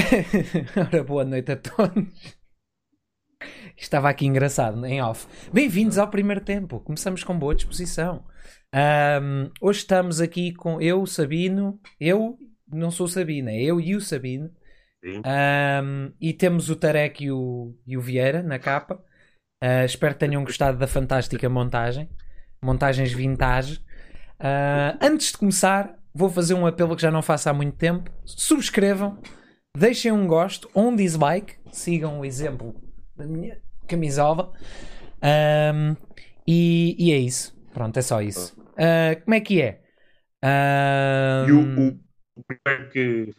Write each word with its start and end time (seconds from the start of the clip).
Ora, 0.76 1.04
boa 1.04 1.24
noite 1.24 1.52
a 1.52 1.56
todos. 1.56 2.38
Estava 3.76 4.08
aqui 4.08 4.26
engraçado, 4.26 4.84
em 4.86 5.00
off. 5.02 5.26
Bem-vindos 5.52 5.98
ao 5.98 6.08
primeiro 6.08 6.40
tempo. 6.40 6.80
Começamos 6.80 7.24
com 7.24 7.38
boa 7.38 7.54
disposição. 7.54 8.24
Um, 8.74 9.50
hoje 9.60 9.80
estamos 9.80 10.20
aqui 10.20 10.52
com 10.52 10.80
eu, 10.80 11.04
Sabino. 11.06 11.80
Eu 11.98 12.38
não 12.68 12.90
sou 12.90 13.08
Sabino, 13.08 13.48
é 13.48 13.62
eu 13.62 13.80
e 13.80 13.96
o 13.96 14.00
Sabino. 14.00 14.50
Um, 15.04 16.12
e 16.20 16.32
temos 16.32 16.68
o 16.68 16.76
Tarek 16.76 17.24
e 17.24 17.30
o, 17.30 17.74
e 17.86 17.96
o 17.96 18.00
Vieira 18.00 18.42
na 18.42 18.58
capa. 18.58 19.02
Uh, 19.62 19.84
espero 19.84 20.14
que 20.14 20.20
tenham 20.20 20.44
gostado 20.44 20.78
da 20.78 20.86
fantástica 20.86 21.48
montagem. 21.48 22.08
Montagens 22.62 23.12
vintage. 23.12 23.78
Uh, 24.38 24.96
antes 25.00 25.32
de 25.32 25.38
começar, 25.38 25.94
vou 26.14 26.28
fazer 26.28 26.54
um 26.54 26.66
apelo 26.66 26.96
que 26.96 27.02
já 27.02 27.10
não 27.10 27.22
faço 27.22 27.48
há 27.48 27.52
muito 27.52 27.76
tempo. 27.76 28.10
Subscrevam, 28.24 29.18
deixem 29.76 30.12
um 30.12 30.26
gosto 30.26 30.70
ou 30.74 30.88
um 30.88 30.96
dislike. 30.96 31.54
Sigam 31.72 32.20
o 32.20 32.24
exemplo 32.24 32.74
da 33.16 33.26
minha 33.26 33.58
camisola. 33.86 34.52
Um, 35.22 35.96
e, 36.46 36.96
e, 36.98 37.12
é 37.12 37.18
isso. 37.18 37.56
Pronto, 37.72 37.96
é 37.98 38.02
só 38.02 38.20
isso. 38.20 38.58
Uh, 38.72 39.22
como 39.24 39.34
é 39.34 39.40
que 39.40 39.62
é? 39.62 39.80
Um... 40.42 41.48
E 41.48 41.52
o, 41.52 42.00
o, 42.36 42.42
primeiro 42.44 42.90
que, 42.90 43.34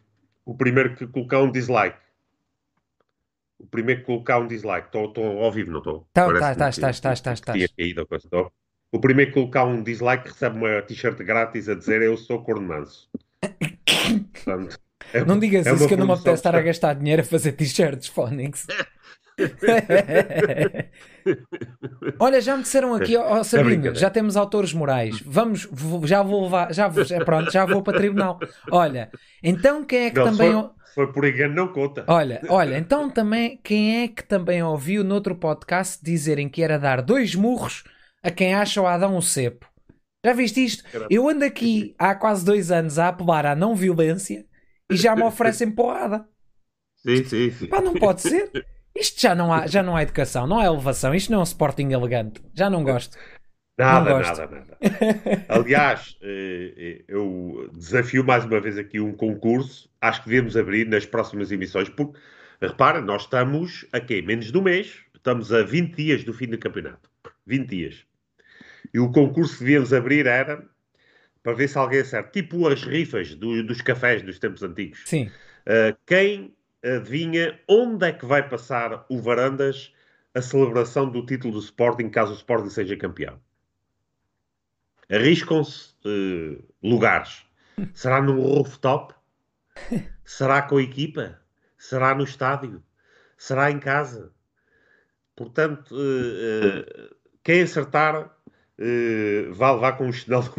o 0.45 0.55
primeiro 0.55 0.95
que 0.95 1.07
colocar 1.07 1.41
um 1.41 1.51
dislike. 1.51 1.99
O 3.59 3.67
primeiro 3.67 4.01
que 4.01 4.07
colocar 4.07 4.39
um 4.39 4.47
dislike. 4.47 4.87
Estou 4.87 5.43
ao 5.43 5.51
vivo, 5.51 5.71
não 5.71 5.79
estou? 5.79 6.07
Tá, 6.13 6.25
tá, 6.33 6.55
tá, 6.55 6.69
estás, 6.69 6.95
estás, 6.95 7.17
estás, 7.17 7.39
estás. 7.39 8.51
O 8.93 8.99
primeiro 8.99 9.31
que 9.31 9.39
colocar 9.39 9.65
um 9.65 9.81
dislike 9.81 10.27
recebe 10.27 10.57
uma 10.57 10.81
t-shirt 10.81 11.17
grátis 11.19 11.69
a 11.69 11.75
dizer 11.75 12.01
eu 12.01 12.17
sou 12.17 12.43
corno 12.43 12.67
manso. 12.67 13.09
Portanto, 14.33 14.77
é, 15.13 15.25
não 15.25 15.39
digas 15.39 15.65
é 15.65 15.73
isso 15.73 15.87
que 15.87 15.93
eu 15.93 15.97
não 15.97 16.07
me 16.07 16.13
apetece 16.13 16.35
estar 16.35 16.55
a 16.55 16.61
gastar 16.61 16.95
dinheiro 16.95 17.21
a 17.21 17.25
fazer 17.25 17.53
t-shirts, 17.53 18.07
Phonics. 18.07 18.67
Olha, 22.19 22.41
já 22.41 22.57
me 22.57 22.63
disseram 22.63 22.93
aqui, 22.93 23.15
ó 23.15 23.39
oh, 23.39 23.43
Sabino, 23.43 23.89
é 23.89 23.95
já 23.95 24.09
temos 24.09 24.37
autores 24.37 24.73
morais. 24.73 25.21
Vamos, 25.25 25.67
vou, 25.71 26.05
já 26.05 26.21
vou 26.21 26.43
levar, 26.43 26.73
já, 26.73 26.91
pronto, 27.25 27.51
já 27.51 27.65
vou 27.65 27.81
para 27.81 27.97
tribunal. 27.97 28.39
Olha, 28.71 29.09
então 29.41 29.83
quem 29.83 30.05
é 30.05 30.11
que 30.11 30.19
não, 30.19 30.25
também. 30.25 30.51
Foi, 30.51 30.69
foi, 30.93 31.13
por 31.13 31.25
engano, 31.25 31.55
não 31.55 31.69
conta. 31.69 32.03
Olha, 32.07 32.41
olha, 32.49 32.77
então 32.77 33.09
também 33.09 33.59
quem 33.63 34.03
é 34.03 34.07
que 34.07 34.23
também 34.23 34.61
ouviu 34.63 35.03
noutro 35.03 35.35
podcast 35.35 36.03
dizerem 36.03 36.49
que 36.49 36.61
era 36.61 36.77
dar 36.77 37.01
dois 37.01 37.33
murros 37.35 37.83
a 38.23 38.29
quem 38.29 38.53
acha 38.53 38.81
o 38.81 38.87
Adão 38.87 39.15
um 39.15 39.21
cepo? 39.21 39.65
Já 40.23 40.33
viste 40.33 40.63
isto? 40.63 40.83
Eu 41.09 41.27
ando 41.27 41.43
aqui 41.43 41.95
há 41.97 42.13
quase 42.13 42.45
dois 42.45 42.71
anos 42.71 42.99
a 42.99 43.07
apelar 43.07 43.43
à 43.45 43.55
não 43.55 43.75
violência 43.75 44.45
e 44.91 44.97
já 44.97 45.15
me 45.15 45.23
oferecem 45.23 45.71
porrada. 45.71 46.27
Sim, 46.97 47.23
sim, 47.23 47.51
sim. 47.51 47.67
Pá, 47.67 47.81
não 47.81 47.93
pode 47.93 48.21
ser. 48.21 48.51
Isto 48.95 49.21
já 49.21 49.33
não 49.33 49.51
há, 49.51 49.67
já 49.67 49.81
não 49.81 49.95
há 49.95 50.03
educação, 50.03 50.45
não 50.45 50.59
há 50.59 50.65
elevação. 50.65 51.15
Isto 51.15 51.31
não 51.31 51.39
é 51.39 51.41
um 51.41 51.45
Sporting 51.45 51.91
elegante. 51.91 52.41
Já 52.53 52.69
não 52.69 52.83
gosto. 52.83 53.17
Nada, 53.77 54.09
não 54.09 54.17
gosto. 54.17 54.37
nada, 54.37 54.55
nada. 54.55 55.45
Aliás, 55.49 56.17
eh, 56.21 56.73
eh, 56.77 57.03
eu 57.07 57.69
desafio 57.73 58.23
mais 58.23 58.45
uma 58.45 58.59
vez 58.59 58.77
aqui 58.77 58.99
um 58.99 59.13
concurso. 59.13 59.89
Acho 59.99 60.23
que 60.23 60.29
devemos 60.29 60.57
abrir 60.57 60.87
nas 60.87 61.05
próximas 61.05 61.51
emissões, 61.51 61.89
porque, 61.89 62.19
repara, 62.61 63.01
nós 63.01 63.23
estamos 63.23 63.85
a 63.91 63.99
quê? 63.99 64.21
Menos 64.21 64.51
de 64.51 64.57
um 64.57 64.61
mês. 64.61 64.99
Estamos 65.15 65.53
a 65.53 65.63
20 65.63 65.95
dias 65.95 66.23
do 66.23 66.33
fim 66.33 66.47
do 66.47 66.57
campeonato. 66.57 67.09
20 67.45 67.67
dias. 67.67 68.05
E 68.93 68.99
o 68.99 69.11
concurso 69.11 69.57
que 69.57 69.63
devíamos 69.63 69.93
abrir 69.93 70.27
era 70.27 70.63
para 71.43 71.53
ver 71.53 71.67
se 71.67 71.77
alguém 71.77 72.01
acerta. 72.01 72.31
Tipo 72.31 72.67
as 72.67 72.83
rifas 72.83 73.35
do, 73.35 73.63
dos 73.63 73.81
cafés 73.81 74.21
dos 74.21 74.39
tempos 74.39 74.63
antigos. 74.63 75.01
Sim. 75.05 75.31
Uh, 75.65 75.97
quem 76.05 76.55
adivinha 76.83 77.59
onde 77.67 78.07
é 78.07 78.11
que 78.11 78.25
vai 78.25 78.47
passar 78.47 79.05
o 79.09 79.19
Varandas 79.19 79.93
a 80.33 80.41
celebração 80.41 81.09
do 81.09 81.25
título 81.25 81.53
do 81.53 81.59
Sporting, 81.59 82.09
caso 82.09 82.31
o 82.31 82.35
Sporting 82.35 82.69
seja 82.69 82.95
campeão? 82.95 83.39
Arriscam-se 85.09 85.93
uh, 86.05 86.63
lugares. 86.81 87.43
Será 87.93 88.21
num 88.21 88.39
rooftop? 88.39 89.13
Será 90.23 90.61
com 90.61 90.77
a 90.77 90.81
equipa? 90.81 91.39
Será 91.77 92.15
no 92.15 92.23
estádio? 92.23 92.83
Será 93.37 93.71
em 93.71 93.79
casa? 93.79 94.31
Portanto, 95.35 95.95
uh, 95.95 97.15
quem 97.43 97.63
acertar 97.63 98.31
vai 99.53 99.73
levar 99.73 99.93
com 99.93 100.07
um 100.07 100.13
chinelo 100.13 100.49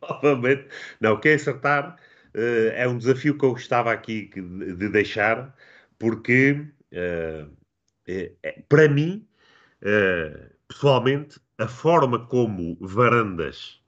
provavelmente. 0.00 0.66
Não, 1.00 1.18
quem 1.18 1.34
acertar 1.34 1.96
uh, 2.34 2.70
é 2.74 2.88
um 2.88 2.98
desafio 2.98 3.36
que 3.36 3.44
eu 3.44 3.52
gostava 3.52 3.92
aqui 3.92 4.30
de 4.34 4.88
deixar, 4.88 5.54
porque 5.98 6.66
uh, 6.92 7.50
é, 8.06 8.32
para 8.68 8.88
mim, 8.88 9.26
uh, 9.82 10.50
pessoalmente, 10.66 11.38
a 11.58 11.68
forma 11.68 12.26
como 12.26 12.76
Varandas 12.80 13.80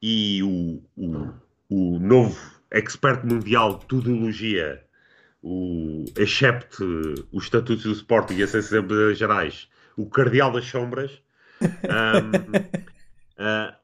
e 0.00 0.42
o, 0.42 0.82
o, 0.96 1.32
o 1.68 1.98
novo 1.98 2.38
expert 2.70 3.24
mundial 3.24 3.78
de 3.78 3.86
tudologia, 3.86 4.84
o 5.42 6.04
excepto 6.16 7.14
o 7.32 7.38
Estatuto 7.38 7.82
do 7.82 7.92
Sporting 7.92 8.34
e 8.36 8.42
as 8.42 8.54
Assembleias 8.54 9.18
Gerais, 9.18 9.68
o 9.96 10.08
Cardeal 10.08 10.52
das 10.52 10.66
Sombras, 10.66 11.20
um, 11.62 12.41
uh, 12.52 13.82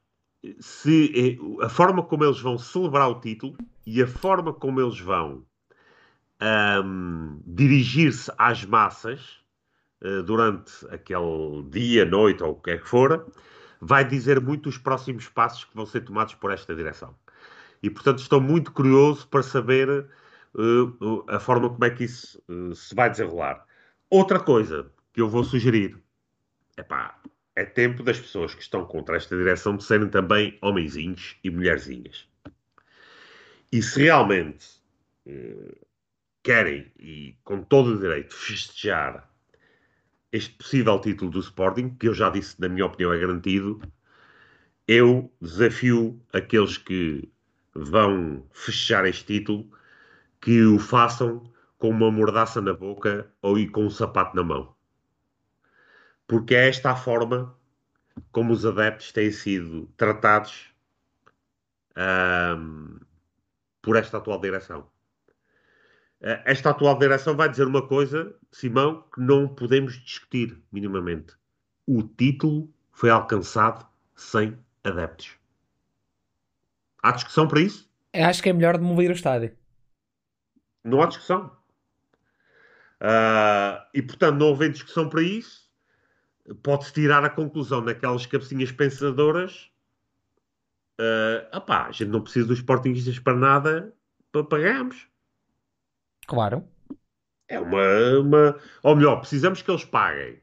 se 0.59 1.37
é, 1.61 1.65
a 1.65 1.69
forma 1.69 2.03
como 2.03 2.23
eles 2.23 2.39
vão 2.39 2.57
celebrar 2.57 3.09
o 3.09 3.19
título 3.19 3.57
e 3.85 4.01
a 4.01 4.07
forma 4.07 4.53
como 4.53 4.79
eles 4.79 4.99
vão 4.99 5.45
um, 6.41 7.41
dirigir-se 7.45 8.31
às 8.37 8.63
massas 8.63 9.39
uh, 10.01 10.23
durante 10.23 10.71
aquele 10.89 11.63
dia, 11.69 12.05
noite 12.05 12.43
ou 12.43 12.51
o 12.51 12.55
que 12.55 12.71
é 12.71 12.77
que 12.77 12.87
for, 12.87 13.31
vai 13.81 14.05
dizer 14.05 14.39
muito 14.39 14.69
os 14.69 14.77
próximos 14.77 15.27
passos 15.27 15.65
que 15.65 15.75
vão 15.75 15.85
ser 15.85 16.01
tomados 16.01 16.33
por 16.35 16.51
esta 16.51 16.75
direção. 16.75 17.15
E 17.81 17.89
portanto 17.89 18.19
estou 18.19 18.41
muito 18.41 18.71
curioso 18.71 19.27
para 19.27 19.43
saber 19.43 20.07
uh, 20.53 21.25
a 21.27 21.39
forma 21.39 21.69
como 21.69 21.85
é 21.85 21.89
que 21.89 22.03
isso 22.03 22.41
uh, 22.49 22.73
se 22.75 22.93
vai 22.95 23.09
desenrolar. 23.09 23.65
Outra 24.09 24.39
coisa 24.39 24.91
que 25.13 25.21
eu 25.21 25.29
vou 25.29 25.43
sugerir, 25.43 25.97
é 26.77 26.83
pá, 26.83 27.18
é 27.55 27.65
tempo 27.65 28.03
das 28.03 28.19
pessoas 28.19 28.55
que 28.55 28.61
estão 28.61 28.85
contra 28.85 29.17
esta 29.17 29.35
direção 29.35 29.75
de 29.75 29.83
serem 29.83 30.09
também 30.09 30.57
homenzinhos 30.61 31.37
e 31.43 31.49
mulherzinhas. 31.49 32.27
E 33.71 33.81
se 33.81 34.03
realmente 34.03 34.65
eh, 35.25 35.75
querem, 36.41 36.91
e 36.97 37.35
com 37.43 37.61
todo 37.61 37.93
o 37.93 37.99
direito, 37.99 38.33
festejar 38.33 39.29
este 40.31 40.55
possível 40.55 40.99
título 40.99 41.31
do 41.31 41.39
Sporting, 41.39 41.95
que 41.95 42.07
eu 42.07 42.13
já 42.13 42.29
disse, 42.29 42.59
na 42.61 42.69
minha 42.69 42.85
opinião, 42.85 43.13
é 43.13 43.19
garantido, 43.19 43.81
eu 44.87 45.31
desafio 45.41 46.19
aqueles 46.33 46.77
que 46.77 47.31
vão 47.73 48.47
festejar 48.51 49.05
este 49.05 49.25
título 49.25 49.69
que 50.41 50.63
o 50.63 50.79
façam 50.79 51.51
com 51.77 51.89
uma 51.89 52.11
mordaça 52.11 52.61
na 52.61 52.73
boca 52.73 53.31
ou 53.41 53.55
com 53.71 53.85
um 53.85 53.89
sapato 53.89 54.35
na 54.35 54.43
mão 54.43 54.78
porque 56.29 56.53
é 56.53 56.69
esta 56.69 56.91
a 56.91 56.95
forma 56.95 57.57
como 58.31 58.53
os 58.53 58.63
adeptos 58.63 59.11
têm 59.11 59.31
sido 59.31 59.87
tratados 59.97 60.71
um, 61.97 62.99
por 63.81 63.95
esta 63.95 64.17
atual 64.17 64.39
direção. 64.39 64.87
Eh, 66.21 66.43
esta 66.45 66.69
atual 66.69 66.99
direção 66.99 67.35
vai 67.35 67.49
dizer 67.49 67.65
uma 67.65 67.85
coisa, 67.85 68.35
Simão, 68.51 69.01
que 69.11 69.19
não 69.19 69.47
podemos 69.47 69.93
discutir 70.03 70.55
minimamente. 70.71 71.33
O 71.87 72.03
título 72.03 72.71
foi 72.91 73.09
alcançado 73.09 73.87
sem 74.15 74.55
adeptos. 74.83 75.35
Há 77.01 77.11
discussão 77.11 77.47
para 77.47 77.61
isso? 77.61 77.89
Eu 78.13 78.25
acho 78.25 78.43
que 78.43 78.49
é 78.49 78.53
melhor 78.53 78.77
demolir 78.77 79.09
o 79.09 79.15
estádio. 79.15 79.57
Não 80.83 81.01
há 81.01 81.07
discussão. 81.07 81.57
Uh, 83.01 83.81
e 83.95 84.01
portanto, 84.03 84.37
não 84.37 84.47
houve 84.49 84.69
discussão 84.69 85.09
para 85.09 85.23
isso 85.23 85.68
pode-se 86.63 86.93
tirar 86.93 87.23
a 87.23 87.29
conclusão 87.29 87.83
daquelas 87.83 88.25
cabecinhas 88.25 88.71
pensadoras 88.71 89.71
uh, 90.99 91.57
opá, 91.57 91.87
a 91.87 91.91
gente 91.91 92.09
não 92.09 92.21
precisa 92.21 92.47
dos 92.47 92.59
Sportingistas 92.59 93.17
para 93.17 93.35
nada 93.35 93.93
para 94.31 94.43
pagarmos. 94.43 95.07
Claro. 96.27 96.67
É 97.47 97.59
uma, 97.59 98.19
uma... 98.19 98.59
Ou 98.83 98.95
melhor, 98.95 99.17
precisamos 99.17 99.61
que 99.61 99.71
eles 99.71 99.85
paguem. 99.85 100.39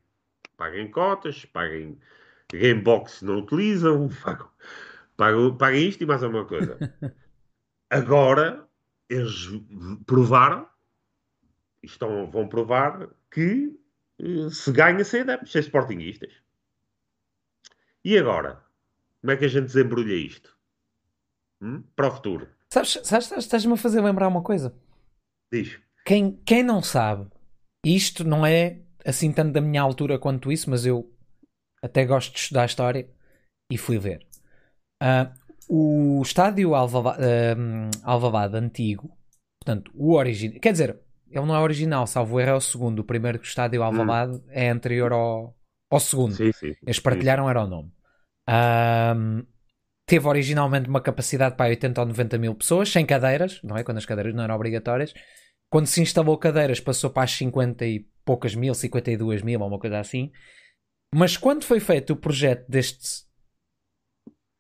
Paguem 0.56 0.90
cotas, 0.90 1.44
paguem 1.44 1.98
Gamebox 2.50 3.12
se 3.12 3.24
não 3.24 3.38
utilizam, 3.38 4.08
pagam, 5.16 5.56
paguem 5.56 5.88
isto 5.88 6.02
e 6.02 6.06
mais 6.06 6.22
alguma 6.22 6.44
coisa. 6.44 6.78
Agora, 7.90 8.66
eles 9.08 9.48
provaram, 10.06 10.66
estão, 11.82 12.28
vão 12.28 12.48
provar 12.48 13.08
que 13.30 13.78
se 14.50 14.72
ganha 14.72 15.04
sem 15.04 15.20
adeptos, 15.20 15.52
sem 15.52 15.60
sportinguistas. 15.60 16.32
E 18.04 18.16
agora? 18.16 18.64
Como 19.20 19.32
é 19.32 19.36
que 19.36 19.44
a 19.44 19.48
gente 19.48 19.66
desembrulha 19.66 20.14
isto? 20.14 20.56
Hum? 21.60 21.82
Para 21.94 22.08
o 22.08 22.10
futuro. 22.10 22.48
Sabes, 22.72 23.00
sabes, 23.04 23.32
estás-me 23.36 23.72
a 23.72 23.76
fazer 23.76 24.00
lembrar 24.00 24.28
uma 24.28 24.42
coisa? 24.42 24.74
Diz. 25.52 25.78
quem, 26.04 26.36
quem 26.44 26.62
não 26.62 26.82
sabe, 26.82 27.30
isto 27.84 28.24
não 28.24 28.44
é 28.44 28.82
assim 29.04 29.32
tanto 29.32 29.52
da 29.52 29.60
minha 29.60 29.80
altura 29.80 30.18
quanto 30.18 30.50
isso, 30.50 30.68
mas 30.68 30.84
eu 30.84 31.12
até 31.82 32.04
gosto 32.04 32.32
de 32.32 32.40
estudar 32.40 32.66
história 32.66 33.08
e 33.70 33.78
fui 33.78 33.98
ver. 33.98 34.26
Uh, 35.02 35.32
o 35.68 36.22
estádio 36.22 36.74
Alvava, 36.74 37.16
uh, 37.16 37.90
Alvavada 38.02 38.58
antigo, 38.58 39.16
portanto, 39.60 39.90
o 39.94 40.14
original, 40.14 40.60
quer 40.60 40.72
dizer, 40.72 41.00
ele 41.31 41.46
não 41.46 41.55
é 41.55 41.61
original, 41.61 42.06
salvo 42.06 42.40
erro, 42.40 42.50
é 42.50 42.55
o 42.55 42.61
segundo. 42.61 43.00
O 43.00 43.05
primeiro 43.05 43.40
estádio 43.43 43.82
Alvalade 43.82 44.37
hum. 44.37 44.44
é 44.50 44.70
anterior 44.70 45.12
ao, 45.12 45.56
ao 45.90 46.00
segundo. 46.00 46.34
Sim, 46.34 46.52
sim, 46.52 46.75
Eles 46.82 47.00
partilharam, 47.00 47.49
era 47.49 47.64
o 47.64 47.67
nome. 47.67 47.93
Um, 48.49 49.44
teve 50.06 50.26
originalmente 50.26 50.88
uma 50.88 51.00
capacidade 51.00 51.56
para 51.56 51.70
80 51.70 52.00
ou 52.00 52.06
90 52.06 52.38
mil 52.38 52.55
pessoas, 52.55 52.90
sem 52.90 53.05
cadeiras, 53.05 53.61
não 53.62 53.76
é? 53.76 53.82
Quando 53.82 53.99
as 53.99 54.06
cadeiras 54.06 54.34
não 54.34 54.44
eram 54.44 54.55
obrigatórias. 54.55 55.12
Quando 55.70 55.87
se 55.87 56.00
instalou 56.00 56.38
cadeiras, 56.38 56.81
passou 56.81 57.11
para 57.11 57.25
as 57.25 57.32
50 57.32 57.84
e 57.84 58.06
poucas 58.25 58.55
mil, 58.55 58.75
52 58.75 59.43
mil, 59.43 59.61
ou 59.61 59.67
uma 59.67 59.78
coisa 59.78 59.99
assim. 59.99 60.31
Mas 61.12 61.37
quando 61.37 61.64
foi 61.64 61.81
feito 61.81 62.12
o 62.12 62.17
projeto 62.17 62.69
deste, 62.69 63.25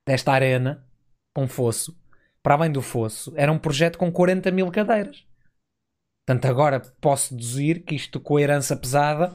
desta 0.06 0.32
arena, 0.32 0.84
com 1.34 1.46
fosso, 1.46 1.96
para 2.42 2.54
além 2.54 2.72
do 2.72 2.82
fosso, 2.82 3.32
era 3.36 3.52
um 3.52 3.58
projeto 3.58 3.98
com 3.98 4.10
40 4.10 4.50
mil 4.50 4.70
cadeiras. 4.70 5.26
Portanto, 6.26 6.46
agora 6.46 6.80
posso 7.00 7.34
deduzir 7.34 7.84
que 7.84 7.94
isto 7.94 8.18
com 8.18 8.36
a 8.36 8.42
herança 8.42 8.76
pesada, 8.76 9.32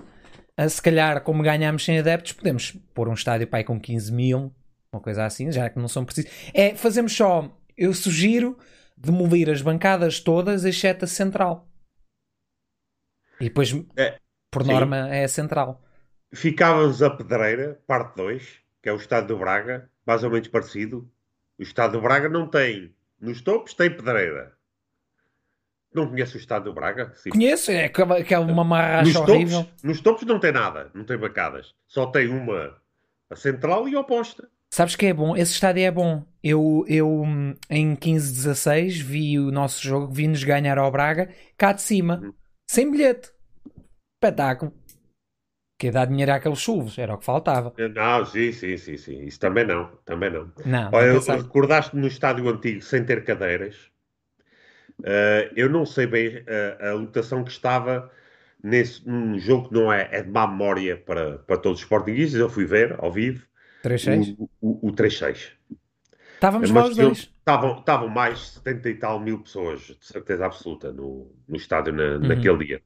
se 0.70 0.82
calhar, 0.82 1.24
como 1.24 1.42
ganhamos 1.42 1.86
sem 1.86 1.98
adeptos, 1.98 2.34
podemos 2.34 2.72
pôr 2.94 3.08
um 3.08 3.14
estádio 3.14 3.48
pai 3.48 3.64
com 3.64 3.80
15 3.80 4.12
mil, 4.12 4.54
uma 4.92 5.02
coisa 5.02 5.26
assim, 5.26 5.50
já 5.52 5.70
que 5.70 5.80
não 5.80 5.88
são 5.88 6.04
precisos. 6.04 6.30
É, 6.54 6.76
fazemos 6.76 7.16
só, 7.16 7.50
eu 7.78 7.94
sugiro 7.94 8.58
demolir 8.98 9.50
as 9.50 9.62
bancadas 9.62 10.20
todas, 10.20 10.66
exceto 10.66 11.06
a 11.06 11.08
central. 11.08 11.68
E 13.40 13.46
depois, 13.46 13.74
é, 13.96 14.20
por 14.52 14.64
sim. 14.64 14.72
norma, 14.72 15.10
é 15.16 15.24
a 15.24 15.30
central. 15.30 15.82
Ficávamos 16.34 17.02
a 17.02 17.10
Pedreira, 17.10 17.82
parte 17.88 18.18
2, 18.18 18.60
que 18.82 18.90
é 18.90 18.94
o 18.94 18.98
estádio 18.98 19.30
do 19.30 19.38
Braga, 19.40 19.90
mais 20.06 20.24
ou 20.24 20.30
menos 20.30 20.48
parecido. 20.50 21.10
O 21.58 21.64
estádio 21.64 22.00
do 22.00 22.02
Braga 22.02 22.28
não 22.28 22.48
tem, 22.48 22.94
nos 23.20 23.42
topos 23.42 23.74
tem 23.74 23.90
Pedreira. 23.90 24.54
Não 25.94 26.08
conhece 26.08 26.38
o 26.38 26.40
estado 26.40 26.66
do 26.66 26.74
Braga? 26.74 27.12
Sim. 27.16 27.32
Conheço, 27.32 27.70
é 27.72 27.90
que 27.90 28.34
é 28.34 28.40
uma 28.40 28.64
marracha 28.64 29.20
horrível. 29.20 29.64
Topos, 29.64 29.84
nos 29.84 30.02
topos 30.02 30.24
não 30.24 30.40
tem 30.40 30.52
nada, 30.52 30.90
não 30.94 31.04
tem 31.04 31.18
bancadas. 31.18 31.74
Só 31.86 32.06
tem 32.06 32.30
uma 32.30 32.76
a 33.30 33.36
central 33.36 33.88
e 33.88 33.96
a 33.96 34.00
oposta. 34.00 34.48
Sabes 34.74 34.96
que 34.96 35.08
é 35.08 35.14
bom? 35.14 35.36
Esse 35.36 35.52
estádio 35.52 35.84
é 35.84 35.92
bom. 35.92 36.24
Eu, 36.42 36.86
eu 36.88 37.24
em 37.70 37.96
15-16 37.96 39.04
vi 39.04 39.38
o 39.38 39.52
nosso 39.52 39.82
jogo, 39.82 40.14
vi-nos 40.14 40.44
ganhar 40.44 40.78
ao 40.78 40.92
Braga 40.92 41.30
cá 41.58 41.74
de 41.74 41.82
cima, 41.82 42.22
uhum. 42.24 42.34
sem 42.70 42.90
bilhete. 42.90 43.32
Espetáculo. 44.16 44.74
Que 45.78 45.92
dar 45.92 46.06
dinheiro 46.06 46.32
àqueles 46.32 46.60
chuvos, 46.60 46.98
era 46.98 47.14
o 47.14 47.18
que 47.18 47.26
faltava. 47.26 47.74
Não, 47.94 48.26
sim, 48.26 48.52
sim, 48.52 48.78
sim, 48.78 48.98
sim. 48.98 49.26
Isso 49.26 49.40
também 49.40 49.66
não, 49.66 49.88
também 50.06 50.32
não. 50.32 50.52
não 50.64 50.90
Olha, 50.94 51.20
recordaste 51.36 51.96
no 51.96 52.08
estádio 52.08 52.48
antigo 52.48 52.82
sem 52.82 53.04
ter 53.04 53.26
cadeiras? 53.26 53.91
Uh, 55.02 55.52
eu 55.56 55.70
não 55.70 55.86
sei 55.86 56.06
bem 56.06 56.44
a, 56.80 56.90
a 56.90 56.94
lotação 56.94 57.44
que 57.44 57.52
estava 57.52 58.12
nesse 58.64 59.08
um 59.10 59.38
jogo 59.40 59.70
que 59.70 59.74
não 59.74 59.92
é, 59.92 60.08
é 60.12 60.22
de 60.22 60.30
má 60.30 60.48
memória 60.48 60.96
para, 60.96 61.40
para 61.40 61.58
todos 61.58 61.80
os 61.82 61.86
portugueses. 61.86 62.36
Eu 62.36 62.50
fui 62.50 62.66
ver 62.66 62.96
ao 63.00 63.12
vivo 63.12 63.46
3-6? 63.84 64.36
O, 64.38 64.50
o, 64.62 64.90
o 64.90 64.92
3-6. 64.94 65.54
Estávamos 66.36 66.72
lá 66.72 66.86
os 66.86 66.96
dois. 66.96 67.18
Estavam, 67.40 67.80
estavam 67.80 68.08
mais 68.08 68.40
de 68.40 68.46
70 68.46 68.90
e 68.90 68.96
tal 68.96 69.20
mil 69.20 69.40
pessoas, 69.40 69.82
de 69.82 70.06
certeza 70.06 70.46
absoluta, 70.46 70.92
no, 70.92 71.32
no 71.48 71.56
estádio 71.56 71.94
na, 71.94 72.04
uhum. 72.04 72.20
naquele 72.20 72.66
dia. 72.66 72.82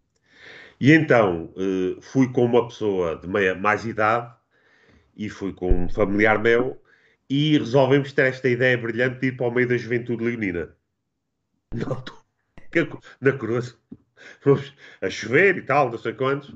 E 0.79 0.91
então 0.91 1.53
uh, 1.55 2.01
fui 2.01 2.31
com 2.31 2.45
uma 2.45 2.67
pessoa 2.67 3.17
de 3.17 3.27
meia, 3.27 3.55
mais 3.55 3.85
idade 3.85 4.33
e 5.15 5.29
fui 5.29 5.53
com 5.53 5.85
um 5.85 5.89
familiar 5.89 6.39
meu 6.39 6.81
e 7.29 7.57
resolvemos 7.57 8.11
ter 8.11 8.27
esta 8.27 8.47
ideia 8.49 8.77
brilhante 8.77 9.19
de 9.19 9.27
ir 9.27 9.37
para 9.37 9.47
o 9.47 9.51
meio 9.51 9.67
da 9.67 9.77
juventude 9.77 10.23
leonina 10.23 10.69
na 13.21 13.31
Cruz, 13.33 13.77
fomos 14.41 14.73
a 15.01 15.09
chover 15.09 15.57
e 15.57 15.61
tal, 15.61 15.89
não 15.89 15.97
sei 15.97 16.13
quantos. 16.13 16.55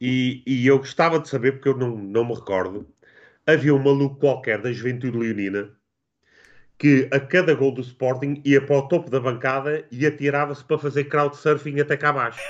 E, 0.00 0.42
e 0.46 0.66
eu 0.66 0.78
gostava 0.78 1.18
de 1.18 1.28
saber, 1.28 1.52
porque 1.52 1.68
eu 1.68 1.76
não, 1.76 1.96
não 1.96 2.24
me 2.24 2.34
recordo, 2.34 2.88
havia 3.46 3.74
um 3.74 3.82
maluco 3.82 4.16
qualquer 4.16 4.60
da 4.60 4.72
Juventude 4.72 5.16
Leonina 5.16 5.70
que 6.80 7.06
a 7.12 7.20
cada 7.20 7.54
gol 7.54 7.72
do 7.72 7.82
Sporting 7.82 8.40
ia 8.42 8.64
para 8.64 8.78
o 8.78 8.88
topo 8.88 9.10
da 9.10 9.20
bancada 9.20 9.86
e 9.92 10.06
atirava-se 10.06 10.64
para 10.64 10.78
fazer 10.78 11.04
crowdsurfing 11.04 11.78
até 11.78 11.94
cá 11.94 12.08
abaixo. 12.08 12.40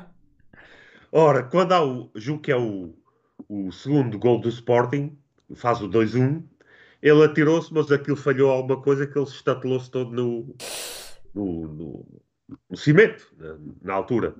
Ora, 1.10 1.42
quando 1.42 1.72
há 1.72 1.82
o, 1.82 2.10
julgo 2.14 2.42
que 2.42 2.52
é 2.52 2.56
o, 2.56 2.94
o 3.48 3.72
segundo 3.72 4.18
gol 4.18 4.38
do 4.38 4.50
Sporting, 4.50 5.16
faz 5.54 5.80
o 5.80 5.88
2-1, 5.88 6.42
ele 7.02 7.24
atirou-se, 7.24 7.74
mas 7.74 7.90
aquilo 7.90 8.16
falhou 8.16 8.50
alguma 8.50 8.80
coisa 8.80 9.06
que 9.06 9.18
ele 9.18 9.26
se 9.26 9.34
estatelou-se 9.34 9.90
todo 9.90 10.12
no, 10.12 10.56
no, 11.34 11.68
no, 11.68 12.22
no 12.70 12.76
cimento, 12.76 13.26
na, 13.36 13.56
na 13.82 13.94
altura. 13.94 14.36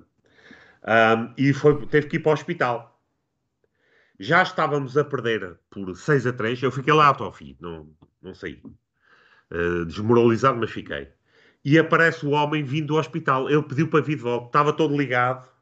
Um, 0.83 1.33
e 1.37 1.53
foi, 1.53 1.85
teve 1.87 2.07
que 2.07 2.15
ir 2.15 2.19
para 2.19 2.29
o 2.29 2.33
hospital. 2.33 3.01
Já 4.17 4.41
estávamos 4.43 4.97
a 4.97 5.03
perder 5.03 5.59
por 5.69 5.93
6 5.93 6.27
a 6.27 6.33
3. 6.33 6.63
Eu 6.63 6.71
fiquei 6.71 6.93
lá 6.93 7.09
até 7.09 7.23
ao 7.23 7.33
fim, 7.33 7.57
não, 7.59 7.89
não 8.21 8.33
saí. 8.33 8.61
Uh, 9.51 9.85
desmoralizado, 9.85 10.57
mas 10.57 10.71
fiquei. 10.71 11.09
E 11.65 11.77
aparece 11.77 12.25
o 12.25 12.31
homem 12.31 12.63
vindo 12.63 12.87
do 12.87 12.95
hospital. 12.95 13.49
Ele 13.49 13.63
pediu 13.63 13.89
para 13.89 14.01
vir 14.01 14.15
de 14.15 14.21
volta, 14.21 14.47
estava 14.47 14.71
todo 14.71 14.95
ligado 14.95 15.52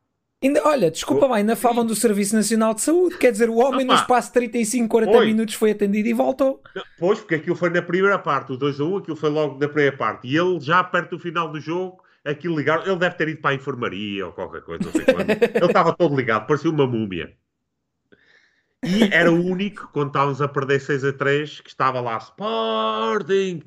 Ainda, 0.43 0.61
olha, 0.65 0.89
desculpa 0.89 1.27
bem, 1.27 1.37
ainda 1.37 1.55
falam 1.55 1.85
do 1.85 1.93
Serviço 1.93 2.35
Nacional 2.35 2.73
de 2.73 2.81
Saúde. 2.81 3.15
Quer 3.17 3.31
dizer, 3.31 3.47
o 3.47 3.57
homem 3.57 3.85
Opa. 3.85 3.93
no 3.93 3.99
espaço 3.99 4.29
de 4.29 4.33
35, 4.33 4.89
40 4.89 5.13
foi. 5.13 5.25
minutos 5.27 5.53
foi 5.53 5.71
atendido 5.71 6.09
e 6.09 6.13
voltou. 6.13 6.63
Pois, 6.97 7.19
porque 7.19 7.35
aquilo 7.35 7.55
foi 7.55 7.69
na 7.69 7.81
primeira 7.81 8.17
parte, 8.17 8.51
o 8.51 8.57
2 8.57 8.79
a 8.79 8.83
1, 8.83 8.97
aquilo 8.97 9.15
foi 9.15 9.29
logo 9.29 9.59
na 9.59 9.67
primeira 9.67 9.95
parte. 9.95 10.27
E 10.27 10.35
ele, 10.35 10.59
já 10.59 10.83
perto 10.83 11.11
do 11.11 11.19
final 11.19 11.51
do 11.51 11.59
jogo, 11.59 12.01
aquilo 12.25 12.57
ligado. 12.57 12.89
Ele 12.89 12.97
deve 12.97 13.15
ter 13.15 13.27
ido 13.29 13.39
para 13.39 13.51
a 13.51 13.53
enfermaria 13.53 14.25
ou 14.25 14.31
qualquer 14.31 14.61
coisa, 14.61 14.83
não 14.83 14.91
sei 14.91 15.05
quando. 15.05 15.29
ele 15.29 15.65
estava 15.65 15.93
todo 15.93 16.15
ligado, 16.15 16.47
parecia 16.47 16.71
uma 16.71 16.87
múmia. 16.87 17.31
E 18.83 19.03
era 19.13 19.31
o 19.31 19.45
único, 19.45 19.91
quando 19.93 20.07
estávamos 20.07 20.41
a 20.41 20.47
perder 20.47 20.81
6 20.81 21.05
a 21.05 21.13
3, 21.13 21.61
que 21.61 21.69
estava 21.69 22.01
lá 22.01 22.17
Sporting, 22.17 23.61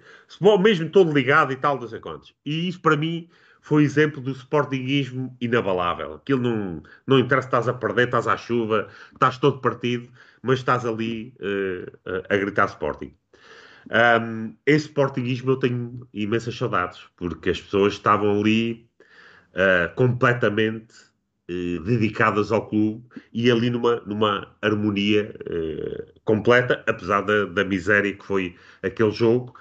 mesmo 0.61 0.91
todo 0.91 1.13
ligado 1.13 1.53
e 1.53 1.57
tal, 1.57 1.81
não 1.81 1.87
sei 1.87 2.01
quantos. 2.01 2.35
E 2.45 2.67
isso 2.69 2.81
para 2.81 2.97
mim 2.97 3.29
foi 3.65 3.83
exemplo 3.83 4.21
do 4.21 4.31
sportinguismo 4.33 5.35
inabalável. 5.41 6.17
Aquilo 6.17 6.43
não, 6.43 6.83
não 7.07 7.19
interessa, 7.19 7.49
estás 7.49 7.67
a 7.67 7.73
perder, 7.73 8.05
estás 8.05 8.29
à 8.29 8.37
chuva, 8.37 8.89
estás 9.11 9.39
todo 9.39 9.63
partido, 9.63 10.07
mas 10.43 10.59
estás 10.59 10.85
ali 10.85 11.35
uh, 11.41 12.23
a 12.29 12.37
gritar 12.37 12.67
Sporting. 12.67 13.15
Um, 13.91 14.55
esse 14.67 14.85
sportinguismo 14.85 15.53
eu 15.53 15.57
tenho 15.57 16.07
imensas 16.13 16.55
saudades, 16.55 17.01
porque 17.17 17.49
as 17.49 17.61
pessoas 17.61 17.95
estavam 17.95 18.39
ali 18.39 18.87
uh, 19.55 19.95
completamente 19.95 20.93
uh, 21.51 21.83
dedicadas 21.85 22.53
ao 22.53 22.69
clube 22.69 23.03
e 23.33 23.51
ali 23.51 23.71
numa, 23.71 23.97
numa 24.01 24.55
harmonia 24.61 25.35
completa, 26.23 26.85
apesar 26.87 27.23
da, 27.23 27.47
da 27.47 27.65
miséria 27.65 28.13
que 28.13 28.25
foi 28.27 28.57
aquele 28.83 29.11
jogo 29.11 29.55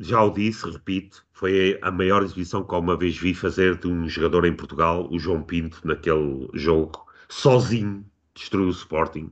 já 0.00 0.22
o 0.22 0.30
disse, 0.30 0.68
repito, 0.68 1.26
foi 1.30 1.78
a 1.82 1.90
maior 1.90 2.22
exibição 2.22 2.64
que 2.64 2.74
alguma 2.74 2.96
vez 2.96 3.18
vi 3.18 3.34
fazer 3.34 3.76
de 3.76 3.86
um 3.86 4.08
jogador 4.08 4.46
em 4.46 4.56
Portugal, 4.56 5.06
o 5.10 5.18
João 5.18 5.42
Pinto, 5.42 5.86
naquele 5.86 6.48
jogo, 6.54 7.06
sozinho, 7.28 8.04
destruiu 8.34 8.68
o 8.68 8.70
Sporting. 8.70 9.30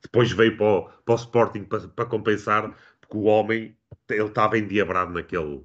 Depois 0.00 0.30
veio 0.30 0.56
para 0.56 0.64
o, 0.64 0.82
para 1.04 1.14
o 1.14 1.16
Sporting 1.16 1.64
para, 1.64 1.80
para, 1.88 2.06
compensar, 2.06 2.72
porque 3.00 3.16
o 3.16 3.24
homem, 3.24 3.76
ele 4.08 4.22
estava 4.22 4.56
endiabrado 4.56 5.12
naquele, 5.12 5.64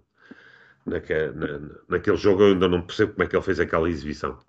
naquele, 0.87 1.31
na, 1.33 1.69
naquele 1.87 2.17
jogo. 2.17 2.41
Eu 2.41 2.53
ainda 2.53 2.67
não 2.67 2.81
percebo 2.81 3.13
como 3.13 3.23
é 3.23 3.27
que 3.27 3.35
ele 3.35 3.43
fez 3.43 3.59
aquela 3.59 3.87
exibição. 3.87 4.39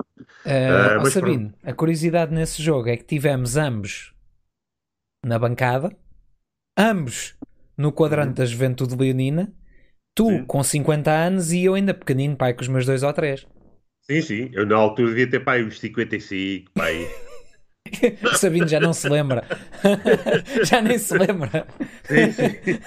Uh, 0.46 0.96
uh, 0.96 1.02
mas 1.02 1.12
Sabino, 1.12 1.52
a 1.62 1.74
curiosidade 1.74 2.32
nesse 2.32 2.62
jogo 2.62 2.88
é 2.88 2.96
que 2.96 3.04
tivemos 3.04 3.58
ambos 3.58 4.14
na 5.22 5.38
bancada, 5.38 5.94
ambos 6.78 7.36
no 7.80 7.92
quadrante 7.92 8.34
da 8.34 8.44
juventude 8.44 8.94
leonina, 8.94 9.52
tu 10.14 10.28
sim. 10.28 10.44
com 10.44 10.62
50 10.62 11.10
anos 11.10 11.50
e 11.50 11.64
eu 11.64 11.74
ainda 11.74 11.94
pequenino, 11.94 12.36
pai, 12.36 12.52
com 12.52 12.60
os 12.60 12.68
meus 12.68 12.84
dois 12.84 13.02
ou 13.02 13.12
três. 13.12 13.46
Sim, 14.02 14.20
sim. 14.20 14.50
Eu 14.52 14.66
na 14.66 14.76
altura 14.76 15.08
devia 15.08 15.30
ter 15.30 15.40
pai 15.40 15.64
uns 15.64 15.80
55, 15.80 16.70
pai. 16.74 17.08
o 18.22 18.34
Sabino 18.36 18.68
já 18.68 18.78
não 18.78 18.92
se 18.92 19.08
lembra. 19.08 19.44
já 20.64 20.82
nem 20.82 20.98
se 20.98 21.16
lembra. 21.16 21.66
Sim, 22.04 22.32
sim. 22.32 22.78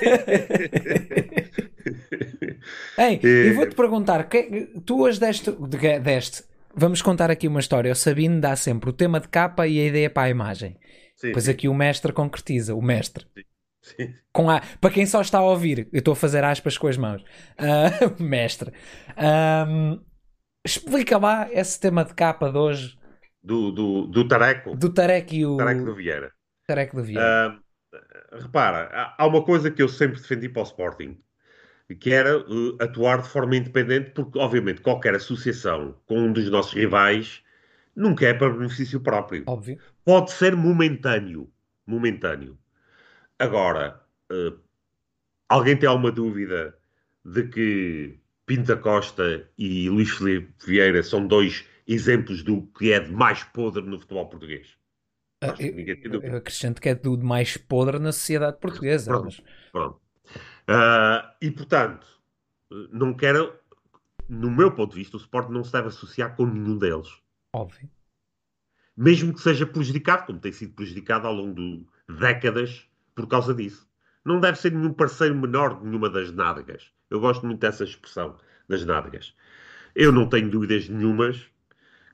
Ei, 2.98 3.20
e... 3.24 3.48
eu 3.48 3.56
vou-te 3.56 3.76
perguntar, 3.76 4.30
que, 4.30 4.70
tu 4.86 5.02
hoje 5.02 5.20
deste, 5.20 5.52
deste, 6.04 6.44
vamos 6.76 7.02
contar 7.02 7.32
aqui 7.32 7.48
uma 7.48 7.60
história. 7.60 7.92
O 7.92 7.96
Sabino 7.96 8.40
dá 8.40 8.56
sempre 8.56 8.92
o 8.92 8.94
tema 8.94 9.20
de 9.20 9.28
capa 9.28 9.68
e 9.68 9.80
a 9.80 9.86
ideia 9.88 10.10
para 10.10 10.28
a 10.28 10.30
imagem. 10.30 10.78
Sim, 11.16 11.32
pois 11.32 11.50
aqui 11.50 11.68
o 11.68 11.74
mestre 11.74 12.12
concretiza, 12.12 12.76
o 12.76 12.82
mestre. 12.82 13.26
Sim. 13.34 13.53
Com 14.32 14.50
a, 14.50 14.62
para 14.82 14.90
quem 14.94 15.06
só 15.06 15.22
está 15.22 15.38
a 15.40 15.44
ouvir, 15.44 15.88
eu 15.94 16.00
estou 16.00 16.14
a 16.14 16.16
fazer 16.16 16.44
aspas 16.44 16.78
com 16.78 16.88
as 16.88 16.98
mãos. 16.98 17.22
Uh, 17.60 18.22
mestre. 18.24 18.72
Um, 19.18 20.00
Explica 20.66 21.18
lá 21.18 21.50
esse 21.52 21.80
tema 21.80 22.06
de 22.06 22.14
capa 22.14 22.50
de 22.52 22.58
hoje 22.58 22.98
do, 23.44 23.72
do, 23.72 24.08
do 24.08 24.28
Tareco. 24.28 24.76
do 24.76 24.94
Tarek 24.94 25.36
e 25.36 25.46
o 25.46 25.58
Tareco 25.58 25.86
do 25.86 25.96
Vieira. 25.96 26.32
Tarek 26.68 26.96
do 26.96 27.04
Vieira. 27.04 27.22
Ah, 27.22 27.60
repara, 28.42 28.90
há- 28.92 29.16
há 29.20 29.28
uma 29.28 29.44
coisa 29.44 29.70
que 29.70 29.82
eu 29.82 29.90
sempre 29.90 30.20
defendi 30.20 30.50
para 30.50 30.62
o 30.62 30.66
Sporting, 30.66 31.22
que 32.00 32.14
era 32.14 32.40
uh, 32.40 32.78
atuar 32.82 33.22
de 33.22 33.30
forma 33.30 33.56
independente, 33.56 34.12
porque, 34.12 34.40
obviamente, 34.40 34.82
qualquer 34.82 35.16
associação 35.16 35.96
com 36.06 36.20
um 36.20 36.34
dos 36.34 36.50
nossos 36.50 36.74
rivais 36.74 37.44
nunca 37.96 38.28
é 38.28 38.34
para 38.34 38.52
benefício 38.52 39.02
próprio. 39.02 39.44
Óbvio. 39.48 39.78
Pode 40.06 40.32
ser 40.32 40.56
momentâneo. 40.56 41.52
Momentâneo. 41.86 42.58
Agora, 43.40 44.02
uh, 44.32 44.58
alguém 45.50 45.78
tem 45.78 45.88
alguma 45.90 46.12
dúvida 46.12 46.78
de 47.26 47.48
que 47.48 48.20
Pinta 48.46 48.76
Costa 48.78 49.50
e 49.58 49.90
Luís 49.90 50.10
Filipe 50.12 50.54
Vieira 50.66 51.02
são 51.04 51.26
dois 51.28 51.66
exemplos 51.88 52.44
do 52.44 52.62
que 52.68 52.92
é 52.92 53.00
de 53.00 53.12
mais 53.12 53.44
podre 53.44 53.82
no 53.84 54.00
futebol 54.00 54.28
português? 54.30 54.78
Acho 55.42 55.56
que 55.58 55.64
Eu, 55.66 56.22
tem 56.22 56.30
eu- 56.30 56.38
acrescento 56.38 56.82
que 56.82 56.90
é 56.90 56.96
tudo 56.96 57.26
mais 57.26 57.58
podre 57.58 58.00
na 58.00 58.12
sociedade 58.12 58.58
portuguesa. 58.60 59.12
Pronto. 59.12 59.26
mas- 59.26 59.42
Pronto. 59.72 60.02
Ah, 60.68 61.36
e, 61.42 61.52
portanto, 61.52 62.08
não 62.92 63.14
quero, 63.14 63.54
no 64.30 64.50
meu 64.50 64.72
ponto 64.72 64.92
de 64.94 65.00
vista, 65.00 65.18
o 65.18 65.20
Sport 65.20 65.50
não 65.50 65.64
se 65.64 65.72
deve 65.74 65.90
associar 65.90 66.36
com 66.36 66.46
nenhum 66.46 66.78
deles. 66.78 67.10
óbvio. 67.54 67.90
Mesmo 68.96 69.34
que 69.34 69.42
seja 69.42 69.66
prejudicado, 69.66 70.28
como 70.28 70.40
tem 70.40 70.52
sido 70.52 70.74
prejudicado 70.74 71.26
ao 71.28 71.34
longo 71.34 71.56
de 71.56 71.86
décadas 72.20 72.88
por 73.16 73.28
causa 73.28 73.54
disso. 73.54 73.88
Não 74.26 74.40
deve 74.40 74.58
ser 74.58 74.72
nenhum 74.72 74.94
parceiro 74.94 75.36
menor 75.36 75.80
de 75.80 75.86
nenhuma 75.86 76.10
das 76.10 76.32
nádegas. 76.32 76.92
Eu 77.10 77.20
gosto 77.20 77.46
muito 77.46 77.60
dessa 77.60 77.84
expressão, 77.84 78.38
das 78.68 78.86
nádegas. 78.86 79.36
Eu 79.96 80.12
não 80.12 80.28
tenho 80.28 80.50
dúvidas 80.50 80.88
nenhumas 80.88 81.46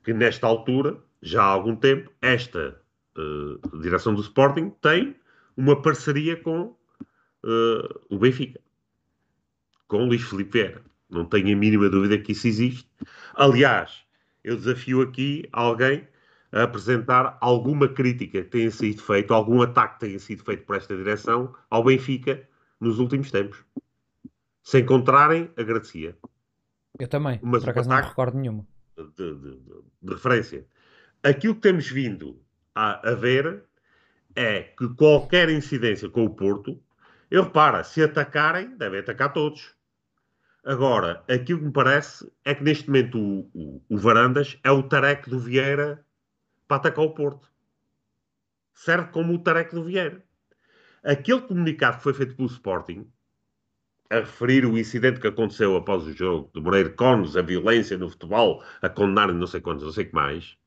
que, 0.04 0.14
nesta 0.14 0.48
altura, 0.48 0.98
já 1.22 1.44
há 1.44 1.48
algum 1.48 1.76
tempo, 1.76 2.12
esta 2.22 2.82
eh, 3.18 3.78
direção 3.82 4.14
do 4.14 4.22
Sporting 4.22 4.72
tem 4.82 5.16
uma 5.56 5.82
parceria 5.82 6.36
com 6.36 6.76
eh, 7.46 8.00
o 8.10 8.18
Benfica, 8.18 8.60
com 9.88 10.04
o 10.04 10.06
Luís 10.06 10.24
Filipe 10.24 10.52
Vieira. 10.52 10.82
Não 11.10 11.26
tenho 11.26 11.56
a 11.56 11.60
mínima 11.60 11.90
dúvida 11.90 12.18
que 12.18 12.32
isso 12.32 12.48
existe. 12.48 12.90
Aliás, 13.36 14.04
eu 14.44 14.56
desafio 14.56 15.02
aqui 15.02 15.48
alguém 15.52 16.08
a 16.52 16.64
apresentar 16.64 17.38
alguma 17.42 17.88
crítica 17.88 18.42
que 18.44 18.50
tenha 18.50 18.72
sido 18.72 19.02
feito, 19.04 19.34
algum 19.34 19.62
ataque 19.62 19.94
que 19.96 20.00
tenha 20.08 20.20
sido 20.20 20.44
feito 20.44 20.66
por 20.66 20.76
esta 20.76 20.96
direção 20.96 21.54
ao 21.70 21.84
Benfica 21.84 22.48
nos 22.80 23.00
últimos 23.00 23.30
tempos. 23.32 23.64
Se 24.64 24.80
encontrarem, 24.80 25.52
agradecia. 25.58 26.18
Eu 27.00 27.08
também. 27.08 27.40
Mas 27.42 27.64
Por 27.64 27.70
acaso 27.72 27.90
não 27.90 27.98
recordo 28.02 28.38
nenhuma. 28.38 28.66
De, 28.98 29.06
de- 29.16 29.36
de- 29.36 29.60
de 30.02 30.14
referência. 30.14 30.66
Aquilo 31.24 31.56
que 31.56 31.62
temos 31.62 31.88
vindo 31.90 32.42
a, 32.76 33.10
a 33.12 33.16
ver 33.16 33.64
é 34.36 34.62
que 34.62 34.88
qualquer 34.96 35.50
incidência 35.50 36.10
com 36.10 36.26
o 36.26 36.30
Porto, 36.30 36.82
eu 37.30 37.44
repara, 37.44 37.84
se 37.84 38.02
atacarem, 38.02 38.76
devem 38.78 39.00
atacar 39.00 39.32
todos. 39.34 39.76
Agora, 40.64 41.24
aquilo 41.30 41.60
que 41.60 41.66
me 41.66 41.72
parece 41.72 42.30
é 42.44 42.54
que 42.54 42.64
neste 42.64 42.88
momento 42.88 43.18
o, 43.18 43.50
o- 43.54 43.82
o 43.90 43.98
Varandas 43.98 44.58
é 44.64 44.72
o 44.72 44.84
tareco 44.84 45.30
do 45.30 45.40
Vieira 45.40 46.06
para 46.70 46.78
atacar 46.78 47.04
o 47.04 47.10
Porto. 47.10 47.50
Serve 48.74 49.12
como 49.12 49.34
o 49.34 49.40
tareco 49.40 49.76
do 49.76 49.84
Vieira. 49.84 50.24
Aquele 51.04 51.42
comunicado 51.42 51.98
que 51.98 52.04
foi 52.04 52.14
feito 52.14 52.36
pelo 52.36 52.48
Sporting, 52.48 53.12
a 54.10 54.18
referir 54.18 54.66
o 54.66 54.78
incidente 54.78 55.20
que 55.20 55.28
aconteceu 55.28 55.76
após 55.76 56.04
o 56.04 56.14
jogo 56.14 56.50
do 56.54 56.62
Moreira 56.62 56.92
Cones, 56.92 57.36
a 57.36 57.42
violência 57.42 57.98
no 57.98 58.10
futebol, 58.10 58.64
a 58.82 58.88
condenar 58.88 59.34
não 59.34 59.48
sei 59.48 59.62
quantos, 59.62 59.84
não 59.84 59.92
sei 59.92 60.06
o 60.06 60.10
que 60.10 60.16
mais, 60.16 60.58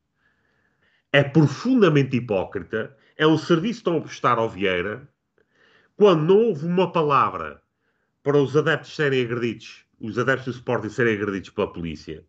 é 1.13 1.23
profundamente 1.23 2.17
hipócrita. 2.17 2.97
É 3.17 3.27
um 3.27 3.39
serviço 3.39 3.89
a 3.89 4.01
prestar 4.01 4.39
ao 4.39 4.51
Vieira 4.51 5.09
quando 5.97 6.25
não 6.25 6.49
houve 6.49 6.67
uma 6.67 6.91
palavra 6.91 7.63
para 8.23 8.39
os 8.39 8.57
adeptos 8.57 8.97
serem 8.97 9.25
agredidos, 9.25 9.85
os 10.01 10.19
adeptos 10.19 10.47
do 10.47 10.59
Sporting 10.59 10.89
serem 10.89 11.15
agredidos 11.15 11.51
pela 11.51 11.73
polícia, 11.73 12.25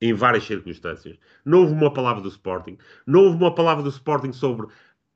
em 0.00 0.12
várias 0.14 0.44
circunstâncias. 0.44 1.18
Não 1.44 1.60
houve 1.60 1.72
uma 1.72 1.92
palavra 1.92 2.22
do 2.22 2.28
Sporting, 2.28 2.78
não 3.06 3.24
houve 3.24 3.36
uma 3.36 3.54
palavra 3.54 3.82
do 3.82 3.90
Sporting 3.90 4.32
sobre 4.32 4.66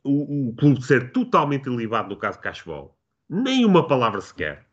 o, 0.03 0.49
o 0.49 0.55
clube 0.55 0.83
ser 0.85 1.11
totalmente 1.13 1.67
ilibado 1.67 2.11
no 2.11 2.17
caso 2.17 2.39
de 2.39 2.43
Cachebol. 2.45 2.97
Nem 3.29 3.65
uma 3.65 3.87
palavra 3.87 4.21
sequer. 4.21 4.67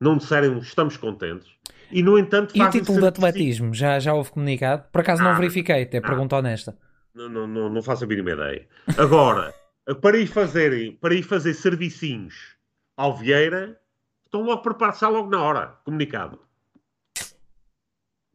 Não 0.00 0.16
disseram 0.16 0.58
estamos 0.58 0.96
contentes. 0.96 1.48
E, 1.90 2.02
no 2.02 2.18
entanto, 2.18 2.56
E 2.56 2.62
o 2.62 2.70
título 2.70 3.00
de 3.00 3.06
atletismo? 3.06 3.72
Já, 3.72 3.98
já 3.98 4.12
houve 4.12 4.30
comunicado? 4.30 4.84
Por 4.92 5.00
acaso 5.00 5.22
não 5.22 5.30
Ah, 5.30 5.34
verifiquei, 5.34 5.82
até 5.82 5.98
ah. 5.98 6.02
pergunta 6.02 6.36
honesta. 6.36 6.76
Não, 7.14 7.28
não, 7.28 7.46
não, 7.46 7.68
não 7.68 7.82
faço 7.82 8.04
a 8.04 8.06
mínima 8.06 8.32
ideia. 8.32 8.68
Agora, 8.96 9.54
para 10.02 10.18
ir, 10.18 10.26
fazerem, 10.26 10.96
para 10.96 11.14
ir 11.14 11.22
fazer 11.22 11.54
servicinhos 11.54 12.56
ao 12.96 13.16
Vieira, 13.16 13.80
estão 14.24 14.42
logo 14.42 14.62
preparados, 14.62 15.00
sai 15.00 15.10
logo 15.10 15.30
na 15.30 15.42
hora, 15.42 15.78
comunicado. 15.84 16.40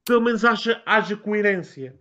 Pelo 0.05 0.21
menos 0.21 0.43
haja, 0.43 0.81
haja 0.85 1.15
coerência. 1.15 1.95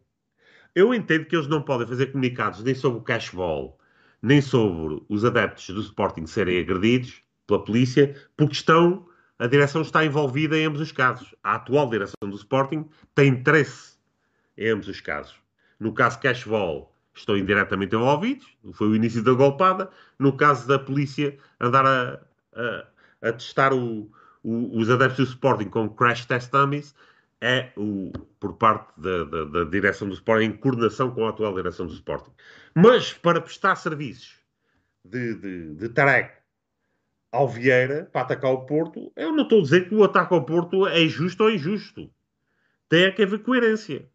Eu 0.75 0.93
entendo 0.95 1.27
que 1.27 1.37
eles 1.37 1.47
não 1.47 1.63
podem 1.63 1.87
fazer 1.87 2.07
comunicados 2.07 2.63
nem 2.65 2.75
sobre 2.75 2.99
o 2.99 3.03
cashball, 3.03 3.79
nem 4.21 4.41
sobre 4.41 5.03
os 5.09 5.25
adeptos 5.25 5.67
do 5.69 5.81
Sporting 5.81 6.27
serem 6.27 6.59
agredidos 6.59 7.23
pela 7.47 7.63
polícia, 7.65 8.17
porque 8.37 8.55
estão, 8.55 9.07
a 9.39 9.47
direção 9.47 9.83
está 9.83 10.05
envolvida 10.05 10.57
em 10.59 10.65
ambos 10.65 10.81
os 10.81 10.91
casos. 10.91 11.35
A 11.45 11.57
atual 11.57 11.89
direção 11.91 12.17
do 12.29 12.37
Sporting 12.37 12.89
tem 13.15 13.29
interesse 13.29 13.99
em 14.57 14.71
ambos 14.71 14.89
os 14.89 15.01
casos. 15.01 15.35
No 15.79 15.93
caso 15.93 16.19
Cashball, 16.21 16.93
estão 17.15 17.37
indiretamente 17.37 17.95
envolvidos, 17.95 18.47
foi 18.73 18.89
o 18.89 18.97
início 18.97 19.23
da 19.23 19.33
golpada. 19.33 19.91
No 20.19 20.37
caso 20.37 20.67
da 20.67 20.79
polícia, 20.79 21.37
andar 21.61 21.85
a, 21.85 22.21
a- 22.55 22.87
a 23.29 23.33
testar 23.33 23.73
o- 23.75 24.11
o- 24.43 24.79
os 24.79 24.89
adeptos 24.89 25.27
do 25.27 25.31
Sporting 25.33 25.69
com 25.69 25.89
crash 25.89 26.25
test 26.25 26.51
dummies, 26.51 26.95
é 27.43 27.73
o, 27.77 28.13
por 28.39 28.55
parte 28.55 28.93
da, 29.01 29.25
da- 29.25 29.45
da 29.45 29.65
direção 29.65 30.07
do 30.09 30.15
Sporting, 30.15 30.45
em 30.47 30.53
coordenação 30.57 31.11
com 31.11 31.27
a 31.27 31.31
atual 31.31 31.53
direção 31.55 31.87
do 31.87 31.93
Sporting. 31.93 32.31
Mas 32.73 33.13
para 33.13 33.41
prestar 33.41 33.75
serviços 33.75 34.39
de, 35.05 35.35
de, 35.35 35.75
de 35.75 35.89
tareco 35.89 36.41
ao 37.33 37.49
Vieira 37.49 38.09
para 38.13 38.21
atacar 38.21 38.53
o 38.53 38.65
Porto, 38.65 39.13
eu 39.17 39.33
não 39.33 39.43
estou 39.43 39.59
a 39.59 39.63
dizer 39.63 39.89
que 39.89 39.95
o 39.95 40.05
ataque 40.05 40.33
ao 40.33 40.45
Porto 40.45 40.87
é 40.87 41.05
justo 41.09 41.43
ou 41.43 41.51
injusto. 41.51 42.09
Tem 42.89 43.05
é 43.07 43.11
que 43.11 43.23
haver 43.23 43.43
coerência. 43.43 44.09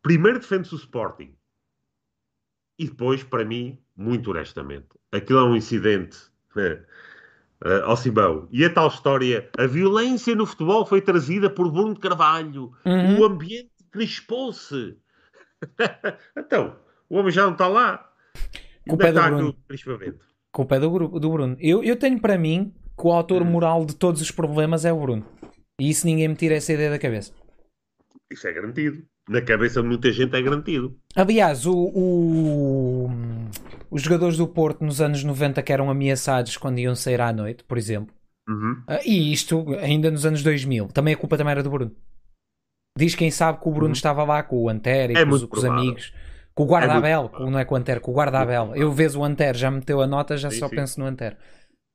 Primeiro 0.00 0.38
defende-se 0.38 0.74
o 0.74 0.78
Sporting. 0.78 1.36
E 2.78 2.86
depois, 2.86 3.22
para 3.22 3.44
mim, 3.44 3.78
muito 3.94 4.30
honestamente, 4.30 4.88
aquilo 5.12 5.40
é 5.40 5.44
um 5.44 5.56
incidente 5.56 6.16
eh, 7.64 7.68
eh, 7.78 7.82
ao 7.84 7.96
Simão. 7.96 8.48
E 8.50 8.64
a 8.64 8.72
tal 8.72 8.88
história, 8.88 9.48
a 9.58 9.66
violência 9.66 10.34
no 10.34 10.46
futebol 10.46 10.84
foi 10.86 11.00
trazida 11.00 11.48
por 11.50 11.70
Bruno 11.70 11.94
de 11.94 12.00
Carvalho. 12.00 12.72
Uhum. 12.84 13.20
O 13.20 13.24
ambiente 13.24 13.70
crispou-se. 13.90 14.96
então, 16.36 16.76
o 17.08 17.16
homem 17.16 17.30
já 17.32 17.44
não 17.44 17.52
está 17.52 17.68
lá. 17.68 18.08
E 18.86 18.90
Culpa 18.90 19.06
onde 19.08 19.18
é 19.18 19.20
é 19.20 19.24
que 19.24 19.30
do 19.30 19.36
Bruno. 19.36 19.48
aquele 19.50 19.64
crispamento? 19.68 20.24
Culpa 20.52 20.76
é 20.76 20.80
do, 20.80 21.08
do 21.20 21.30
Bruno. 21.30 21.56
Eu, 21.60 21.82
eu 21.84 21.96
tenho 21.96 22.20
para 22.20 22.36
mim 22.36 22.74
que 22.98 23.06
o 23.06 23.12
autor 23.12 23.44
moral 23.44 23.84
de 23.86 23.94
todos 23.96 24.20
os 24.20 24.30
problemas 24.30 24.84
é 24.84 24.92
o 24.92 25.00
Bruno. 25.00 25.24
E 25.80 25.88
isso 25.88 26.06
ninguém 26.06 26.28
me 26.28 26.34
tira 26.34 26.54
essa 26.56 26.72
ideia 26.72 26.90
da 26.90 26.98
cabeça. 26.98 27.32
Isso 28.30 28.46
é 28.46 28.52
garantido. 28.52 29.02
Na 29.28 29.40
cabeça 29.40 29.80
de 29.80 29.88
muita 29.88 30.10
gente 30.12 30.34
é 30.36 30.42
garantido. 30.42 30.96
Aliás, 31.14 31.64
o, 31.64 31.72
o- 31.74 33.10
os 33.92 34.02
jogadores 34.02 34.36
do 34.36 34.48
Porto 34.48 34.84
nos 34.84 35.00
anos 35.00 35.22
90 35.22 35.62
que 35.62 35.72
eram 35.72 35.90
ameaçados 35.90 36.56
quando 36.56 36.78
iam 36.78 36.94
sair 36.94 37.20
à 37.20 37.32
noite, 37.32 37.62
por 37.64 37.76
exemplo, 37.78 38.14
Uhum. 38.48 38.82
Ah, 38.88 38.98
e 39.04 39.32
isto 39.32 39.64
ainda 39.78 40.10
nos 40.10 40.26
anos 40.26 40.42
2000, 40.42 40.88
também 40.88 41.14
a 41.14 41.16
culpa 41.16 41.38
também 41.38 41.52
era 41.52 41.62
do 41.62 41.70
Bruno. 41.70 41.94
Diz 42.98 43.14
quem 43.14 43.30
sabe 43.30 43.60
que 43.60 43.68
o 43.68 43.72
Bruno 43.72 43.86
Uhum. 43.88 43.92
estava 43.92 44.24
lá 44.24 44.42
com 44.42 44.56
o 44.64 44.68
Antero 44.68 45.12
e 45.12 45.16
É 45.16 45.24
com, 45.24 45.30
os, 45.30 45.44
com 45.44 45.56
os 45.58 45.64
amigos, 45.64 46.12
com 46.52 46.64
o 46.64 46.66
Guardabel, 46.66 47.18
É 47.20 47.22
muito 47.22 47.36
com- 47.36 47.50
não 47.50 47.58
é 47.60 47.64
com 47.64 47.74
o 47.74 47.78
Antero, 47.78 48.00
com 48.00 48.10
o 48.10 48.14
Guardabel. 48.14 48.72
Eu 48.74 48.90
vejo 48.92 49.20
o 49.20 49.24
Antero, 49.24 49.56
já 49.56 49.70
meteu 49.70 50.02
a 50.02 50.06
nota, 50.08 50.36
já 50.36 50.50
Sim, 50.50 50.58
só 50.58 50.68
sim. 50.68 50.74
penso 50.74 50.98
no 50.98 51.06
Antero. 51.06 51.36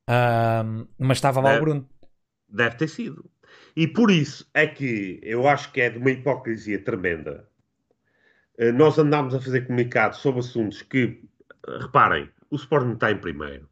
Ahm, 0.08 0.86
mas 0.98 1.18
estava 1.18 1.40
lá 1.40 1.52
É. 1.52 1.58
o 1.58 1.60
Bruno. 1.60 1.86
Deve 2.48 2.76
ter 2.76 2.88
sido. 2.88 3.30
E 3.76 3.86
por 3.86 4.10
isso 4.10 4.48
é 4.54 4.66
que 4.66 5.20
eu 5.22 5.46
acho 5.46 5.70
que 5.70 5.80
é 5.82 5.90
de 5.90 5.98
uma 5.98 6.10
hipocrisia 6.10 6.82
tremenda. 6.82 7.46
Eh, 8.58 8.72
Nós 8.72 8.98
andámos 8.98 9.34
a 9.34 9.40
fazer 9.40 9.66
comunicados 9.66 10.18
sobre 10.20 10.40
assuntos 10.40 10.80
que, 10.82 11.22
reparem, 11.80 12.30
o 12.50 12.56
Sporting 12.56 12.92
está 12.92 13.10
em 13.10 13.18
primeiro. 13.18 13.68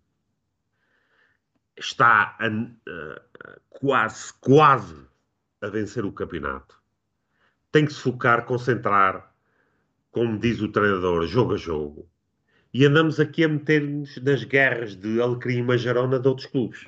Está 1.77 2.37
a- 2.39 2.47
eh, 2.47 3.23
quase, 3.71 4.33
quase 4.41 5.07
a 5.61 5.69
vencer 5.69 6.05
o 6.05 6.13
campeonato. 6.13 6.81
Tem 7.73 7.85
que 7.85 7.93
se 7.93 8.01
focar, 8.01 8.45
concentrar, 8.45 9.35
como 10.11 10.39
diz 10.39 10.61
o 10.61 10.73
treinador, 10.73 11.27
jogo 11.27 11.55
a 11.55 11.57
jogo. 11.57 12.09
E 12.73 12.85
andamos 12.85 13.19
aqui 13.21 13.45
a 13.45 13.49
meter-nos 13.49 14.17
nas 14.23 14.45
guerras 14.45 14.97
de 14.97 15.21
Alecrim 15.21 15.59
e 15.59 15.63
Majarona 15.63 16.19
de 16.19 16.29
outros 16.29 16.47
clubes. 16.47 16.87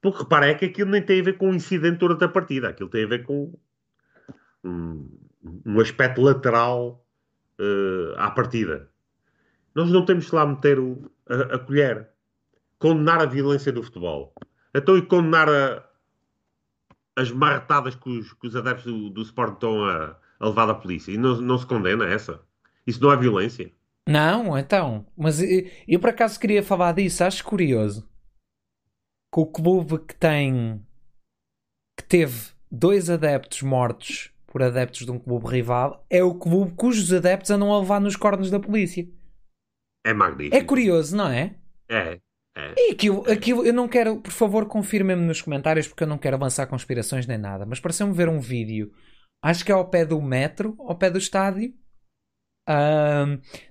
Porque 0.00 0.22
repara, 0.22 0.46
é 0.46 0.54
que 0.54 0.64
aquilo 0.64 0.90
nem 0.90 1.02
tem 1.02 1.20
a 1.20 1.24
ver 1.24 1.36
com 1.36 1.50
o 1.50 1.54
incidente 1.54 1.98
durante 1.98 2.24
a 2.24 2.28
partida, 2.28 2.70
aquilo 2.70 2.88
tem 2.88 3.04
a 3.04 3.08
ver 3.08 3.22
com 3.22 3.52
um, 4.64 5.08
um 5.66 5.80
aspecto 5.80 6.22
lateral 6.22 7.06
uh, 7.58 8.14
à 8.16 8.30
partida. 8.30 8.89
Nós 9.74 9.90
não 9.90 10.04
temos 10.04 10.28
que 10.28 10.34
lá 10.34 10.46
meter 10.46 10.78
o, 10.78 11.10
a, 11.28 11.56
a, 11.56 11.58
colher. 11.58 12.10
Condenar 12.78 13.20
a 13.20 13.26
violência 13.26 13.72
do 13.72 13.82
futebol. 13.82 14.32
Então, 14.74 14.96
e 14.96 15.02
condenar 15.02 15.48
a, 15.48 15.84
as 17.16 17.30
marretadas 17.30 17.94
que 17.94 18.08
os, 18.08 18.32
que 18.32 18.46
os 18.46 18.56
adeptos 18.56 18.84
do, 18.84 19.10
do 19.10 19.22
Sport 19.22 19.54
estão 19.54 19.84
a, 19.84 20.16
a 20.38 20.46
levar 20.46 20.66
da 20.66 20.74
polícia. 20.74 21.12
E 21.12 21.18
não, 21.18 21.40
não 21.40 21.58
se 21.58 21.66
condena 21.66 22.06
essa. 22.06 22.40
Isso 22.86 23.02
não 23.02 23.12
é 23.12 23.16
violência. 23.16 23.72
Não, 24.08 24.58
então. 24.58 25.06
Mas 25.16 25.40
eu, 25.40 25.68
eu 25.86 26.00
por 26.00 26.10
acaso 26.10 26.40
queria 26.40 26.62
falar 26.62 26.92
disso. 26.92 27.22
Acho 27.22 27.44
curioso 27.44 28.08
que 29.32 29.40
o 29.40 29.46
clube 29.46 29.98
que 29.98 30.14
tem. 30.14 30.84
que 31.96 32.04
teve 32.04 32.50
dois 32.70 33.08
adeptos 33.10 33.62
mortos 33.62 34.32
por 34.46 34.62
adeptos 34.62 35.04
de 35.04 35.12
um 35.12 35.18
clube 35.18 35.46
rival 35.46 36.04
é 36.10 36.22
o 36.24 36.34
clube 36.34 36.72
cujos 36.74 37.12
adeptos 37.12 37.50
andam 37.50 37.72
a 37.72 37.78
levar 37.78 38.00
nos 38.00 38.16
cornos 38.16 38.50
da 38.50 38.58
polícia. 38.58 39.08
É 40.04 40.12
magnífico. 40.12 40.56
É 40.56 40.64
curioso, 40.64 41.16
não 41.16 41.28
é? 41.28 41.56
É. 41.90 42.18
É. 42.56 42.74
E 42.76 42.92
aquilo, 42.92 43.30
aquilo, 43.30 43.64
eu 43.64 43.72
não 43.72 43.86
quero, 43.86 44.20
por 44.20 44.32
favor, 44.32 44.66
confirmem-me 44.66 45.24
nos 45.24 45.40
comentários 45.40 45.86
porque 45.86 46.02
eu 46.02 46.08
não 46.08 46.18
quero 46.18 46.34
avançar 46.34 46.66
conspirações 46.66 47.26
nem 47.26 47.38
nada, 47.38 47.64
mas 47.64 47.78
pareceu-me 47.78 48.12
ver 48.12 48.28
um 48.28 48.40
vídeo, 48.40 48.92
acho 49.40 49.64
que 49.64 49.70
é 49.70 49.74
ao 49.74 49.88
pé 49.88 50.04
do 50.04 50.20
metro, 50.20 50.74
ao 50.80 50.96
pé 50.96 51.10
do 51.10 51.18
estádio, 51.18 51.72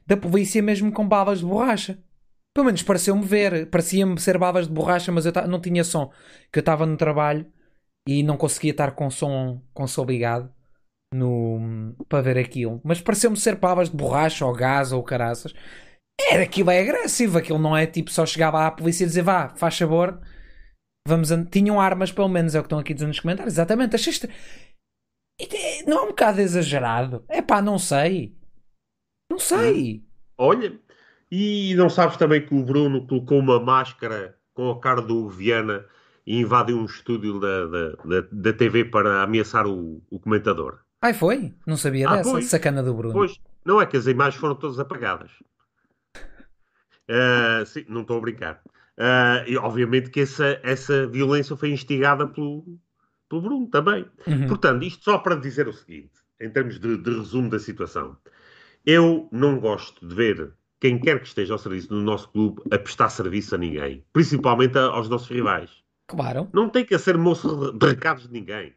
da 0.05 0.17
polícia 0.17 0.61
mesmo 0.61 0.91
com 0.91 1.07
balas 1.07 1.39
de 1.39 1.45
borracha. 1.45 2.01
Pelo 2.55 2.65
menos 2.65 2.81
pareceu-me 2.81 3.23
ver, 3.23 3.69
parecia-me 3.69 4.19
ser 4.19 4.37
balas 4.37 4.67
de 4.67 4.73
borracha, 4.73 5.11
mas 5.11 5.25
eu 5.25 5.33
não 5.47 5.59
tinha 5.59 5.83
som, 5.83 6.11
que 6.51 6.59
eu 6.59 6.61
estava 6.61 6.85
no 6.85 6.97
trabalho 6.97 7.45
e 8.07 8.23
não 8.23 8.37
conseguia 8.37 8.71
estar 8.71 8.91
com 8.91 9.09
som, 9.09 9.61
com 9.73 9.85
som 9.85 10.05
ligado 10.05 10.51
no, 11.13 11.95
para 12.07 12.21
ver 12.21 12.37
aquilo. 12.37 12.81
Mas 12.83 13.01
pareceu-me 13.01 13.37
ser 13.37 13.55
balas 13.55 13.89
de 13.89 13.95
borracha 13.95 14.45
ou 14.45 14.53
gás 14.53 14.91
ou 14.91 15.03
caraças. 15.03 15.53
Era 16.29 16.43
aquilo 16.43 16.69
é 16.69 16.81
agressivo, 16.81 17.37
aquilo 17.37 17.59
não 17.59 17.75
é 17.75 17.85
tipo 17.85 18.11
só 18.11 18.25
chegava 18.25 18.65
à 18.65 18.71
polícia 18.71 19.03
e 19.03 19.07
dizer 19.07 19.21
vá, 19.21 19.49
faz 19.55 19.77
favor, 19.77 20.19
vamos. 21.07 21.29
Tinham 21.51 21.79
armas, 21.79 22.11
pelo 22.11 22.27
menos, 22.27 22.55
é 22.55 22.59
o 22.59 22.63
que 22.63 22.67
estão 22.67 22.79
aqui 22.79 22.93
dizendo 22.93 23.09
nos 23.09 23.19
comentários. 23.19 23.53
Exatamente, 23.53 23.95
achaste. 23.95 24.29
Não 25.87 25.99
é 25.99 26.01
um 26.01 26.07
bocado 26.07 26.41
exagerado? 26.41 27.23
É 27.29 27.41
pá, 27.41 27.61
não 27.61 27.79
sei. 27.79 28.35
Não 29.31 29.39
sei. 29.39 30.03
Olha, 30.37 30.77
e 31.31 31.73
não 31.75 31.89
sabes 31.89 32.17
também 32.17 32.45
que 32.45 32.53
o 32.53 32.63
Bruno 32.63 33.05
colocou 33.07 33.39
uma 33.39 33.59
máscara 33.59 34.35
com 34.53 34.71
a 34.71 34.79
cara 34.79 35.01
do 35.01 35.29
Viana 35.29 35.85
e 36.25 36.39
invadiu 36.39 36.77
um 36.77 36.85
estúdio 36.85 37.39
da, 37.39 37.65
da, 37.67 37.89
da, 37.89 38.27
da 38.31 38.53
TV 38.53 38.85
para 38.85 39.23
ameaçar 39.23 39.67
o, 39.67 40.01
o 40.09 40.19
comentador? 40.19 40.79
Ai, 41.01 41.13
foi? 41.13 41.53
Não 41.65 41.77
sabia 41.77 42.09
ah, 42.09 42.17
dessa. 42.17 42.31
Pois, 42.31 42.45
Sacana 42.47 42.83
do 42.83 42.93
Bruno. 42.93 43.13
Pois, 43.13 43.39
não 43.63 43.81
é 43.81 43.85
que 43.85 43.95
as 43.95 44.07
imagens 44.07 44.39
foram 44.39 44.55
todas 44.55 44.79
apagadas. 44.79 45.31
Uh, 47.09 47.65
sim, 47.65 47.85
não 47.89 48.01
estou 48.01 48.17
a 48.17 48.21
brincar. 48.21 48.61
Uh, 48.97 49.47
e 49.47 49.57
obviamente 49.57 50.11
que 50.11 50.19
essa, 50.19 50.59
essa 50.61 51.07
violência 51.07 51.55
foi 51.55 51.71
instigada 51.71 52.27
pelo, 52.27 52.63
pelo 53.27 53.41
Bruno 53.41 53.67
também. 53.67 54.05
Uhum. 54.27 54.47
Portanto, 54.47 54.83
isto 54.83 55.03
só 55.03 55.17
para 55.17 55.35
dizer 55.35 55.67
o 55.67 55.73
seguinte, 55.73 56.11
em 56.39 56.49
termos 56.49 56.79
de, 56.79 56.97
de 56.97 57.09
resumo 57.09 57.49
da 57.49 57.57
situação. 57.57 58.15
Eu 58.85 59.27
não 59.31 59.59
gosto 59.59 60.07
de 60.07 60.13
ver 60.13 60.53
quem 60.79 60.99
quer 60.99 61.19
que 61.19 61.27
esteja 61.27 61.53
ao 61.53 61.59
serviço 61.59 61.89
do 61.89 62.01
nosso 62.01 62.29
clube 62.29 62.61
a 62.71 62.77
prestar 62.77 63.09
serviço 63.09 63.55
a 63.55 63.57
ninguém, 63.57 64.03
principalmente 64.13 64.77
aos 64.77 65.09
nossos 65.09 65.29
rivais. 65.29 65.71
Claro. 66.07 66.49
Não 66.53 66.69
tem 66.69 66.85
que 66.85 66.97
ser 66.97 67.17
moço 67.17 67.71
de 67.73 67.85
recados 67.87 68.27
de 68.27 68.33
ninguém. 68.33 68.73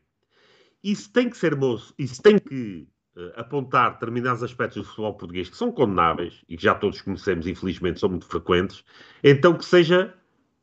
Isso 0.82 1.12
tem 1.12 1.30
que 1.30 1.36
ser 1.36 1.54
moço, 1.54 1.94
isso 1.96 2.20
tem 2.20 2.38
que 2.38 2.88
apontar 3.36 3.92
determinados 3.92 4.42
aspectos 4.42 4.82
do 4.82 4.88
futebol 4.88 5.14
português 5.14 5.48
que 5.48 5.56
são 5.56 5.70
condenáveis 5.70 6.42
e 6.48 6.56
que 6.56 6.62
já 6.62 6.74
todos 6.74 7.02
conhecemos, 7.02 7.46
infelizmente, 7.46 8.00
são 8.00 8.08
muito 8.08 8.26
frequentes, 8.26 8.84
então 9.22 9.54
que 9.54 9.64
seja 9.64 10.14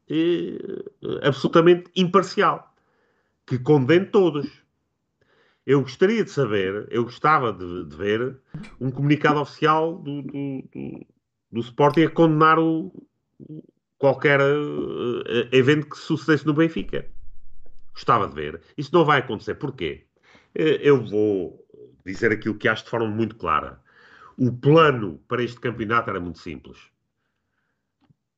uh, 0.10 1.20
absolutamente 1.22 1.92
imparcial, 1.96 2.74
que 3.46 3.60
condene 3.60 4.08
todos. 4.08 4.48
Eu 5.66 5.82
gostaria 5.82 6.24
de 6.24 6.32
saber, 6.32 6.88
eu 6.90 7.04
gostava 7.04 7.54
de, 7.54 7.86
de 7.86 7.96
ver 7.96 8.40
um 8.82 8.90
comunicado 8.90 9.40
oficial 9.40 9.96
do, 10.00 10.24
do, 10.24 10.64
do, 10.74 11.08
do 11.52 11.60
Sporting 11.60 12.06
a 12.06 12.10
condenar 12.10 12.58
o, 12.58 12.92
qualquer 14.00 14.42
uh, 14.42 15.24
evento 15.52 15.88
que 15.88 15.98
sucedesse 15.98 16.48
no 16.48 16.54
Benfica. 16.56 17.06
Gostava 17.94 18.28
de 18.28 18.34
ver. 18.34 18.62
Isso 18.76 18.90
não 18.94 19.06
vai 19.06 19.20
acontecer. 19.20 19.56
Porquê? 19.56 20.06
Eu 20.56 21.06
vou 21.06 21.69
dizer 22.06 22.32
aquilo 22.32 22.56
que 22.56 22.68
acho 22.68 22.84
de 22.84 22.90
forma 22.90 23.08
muito 23.08 23.36
clara. 23.36 23.80
O 24.38 24.52
plano 24.52 25.20
para 25.28 25.44
este 25.44 25.60
campeonato 25.60 26.10
era 26.10 26.20
muito 26.20 26.40
simples. 26.40 26.78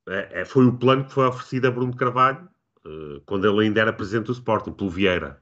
É, 0.08 0.42
é, 0.42 0.46
foi 0.46 0.66
o 0.66 0.74
plano 0.74 1.06
que 1.06 1.14
foi 1.14 1.26
oferecido 1.26 1.68
a 1.68 1.72
Bruno 1.72 1.96
Carvalho 1.96 2.50
uh, 2.86 3.22
quando 3.26 3.48
ele 3.48 3.66
ainda 3.66 3.82
era 3.82 3.94
presidente 3.94 4.28
do 4.28 4.34
Sporting, 4.34 4.74
pelo 4.74 4.90
Vieira. 4.90 5.42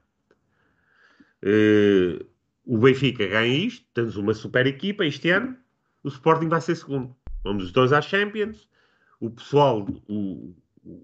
Uh, 1.42 2.24
o 2.64 2.78
Benfica 2.78 3.26
ganha 3.26 3.66
isto, 3.66 3.86
temos 3.94 4.16
uma 4.16 4.34
super 4.34 4.66
equipa 4.66 5.04
este 5.04 5.30
ano, 5.30 5.56
o 6.04 6.08
Sporting 6.08 6.48
vai 6.48 6.60
ser 6.60 6.76
segundo. 6.76 7.16
Vamos 7.42 7.64
os 7.64 7.72
dois 7.72 7.92
à 7.92 8.02
Champions, 8.02 8.68
o 9.18 9.30
pessoal, 9.30 9.86
o, 10.08 10.54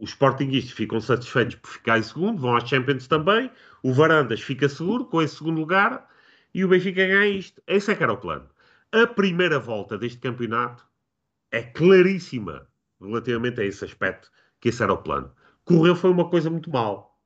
os 0.01 0.11
Sportingistas 0.11 0.73
ficam 0.73 1.01
satisfeitos 1.01 1.57
por 1.57 1.71
ficar 1.71 1.99
em 1.99 2.03
segundo, 2.03 2.41
vão 2.41 2.55
à 2.55 2.61
Champions 2.61 3.07
também, 3.07 3.51
o 3.83 3.93
Varandas 3.93 4.41
fica 4.41 4.69
seguro 4.69 5.07
com 5.07 5.23
esse 5.23 5.37
segundo 5.37 5.59
lugar 5.59 6.07
e 6.57 6.65
o 6.65 6.69
Benfica 6.69 7.07
ganha 7.07 7.27
isto. 7.27 7.61
Esse 7.67 7.93
é 7.93 7.95
que 7.95 8.03
era 8.03 8.15
o 8.15 8.17
plano. 8.17 8.47
A 8.91 9.07
primeira 9.07 9.59
volta 9.59 9.99
deste 9.99 10.19
campeonato 10.19 10.87
é 11.53 11.61
claríssima 11.61 12.67
relativamente 12.99 13.61
a 13.61 13.65
esse 13.65 13.85
aspecto, 13.85 14.31
que 14.59 14.71
esse 14.71 14.83
era 14.83 14.95
o 14.95 14.97
plano. 14.97 15.31
Correu 15.67 15.95
foi 15.95 16.11
uma 16.11 16.31
coisa 16.31 16.49
muito 16.49 16.71
mal. 16.71 17.21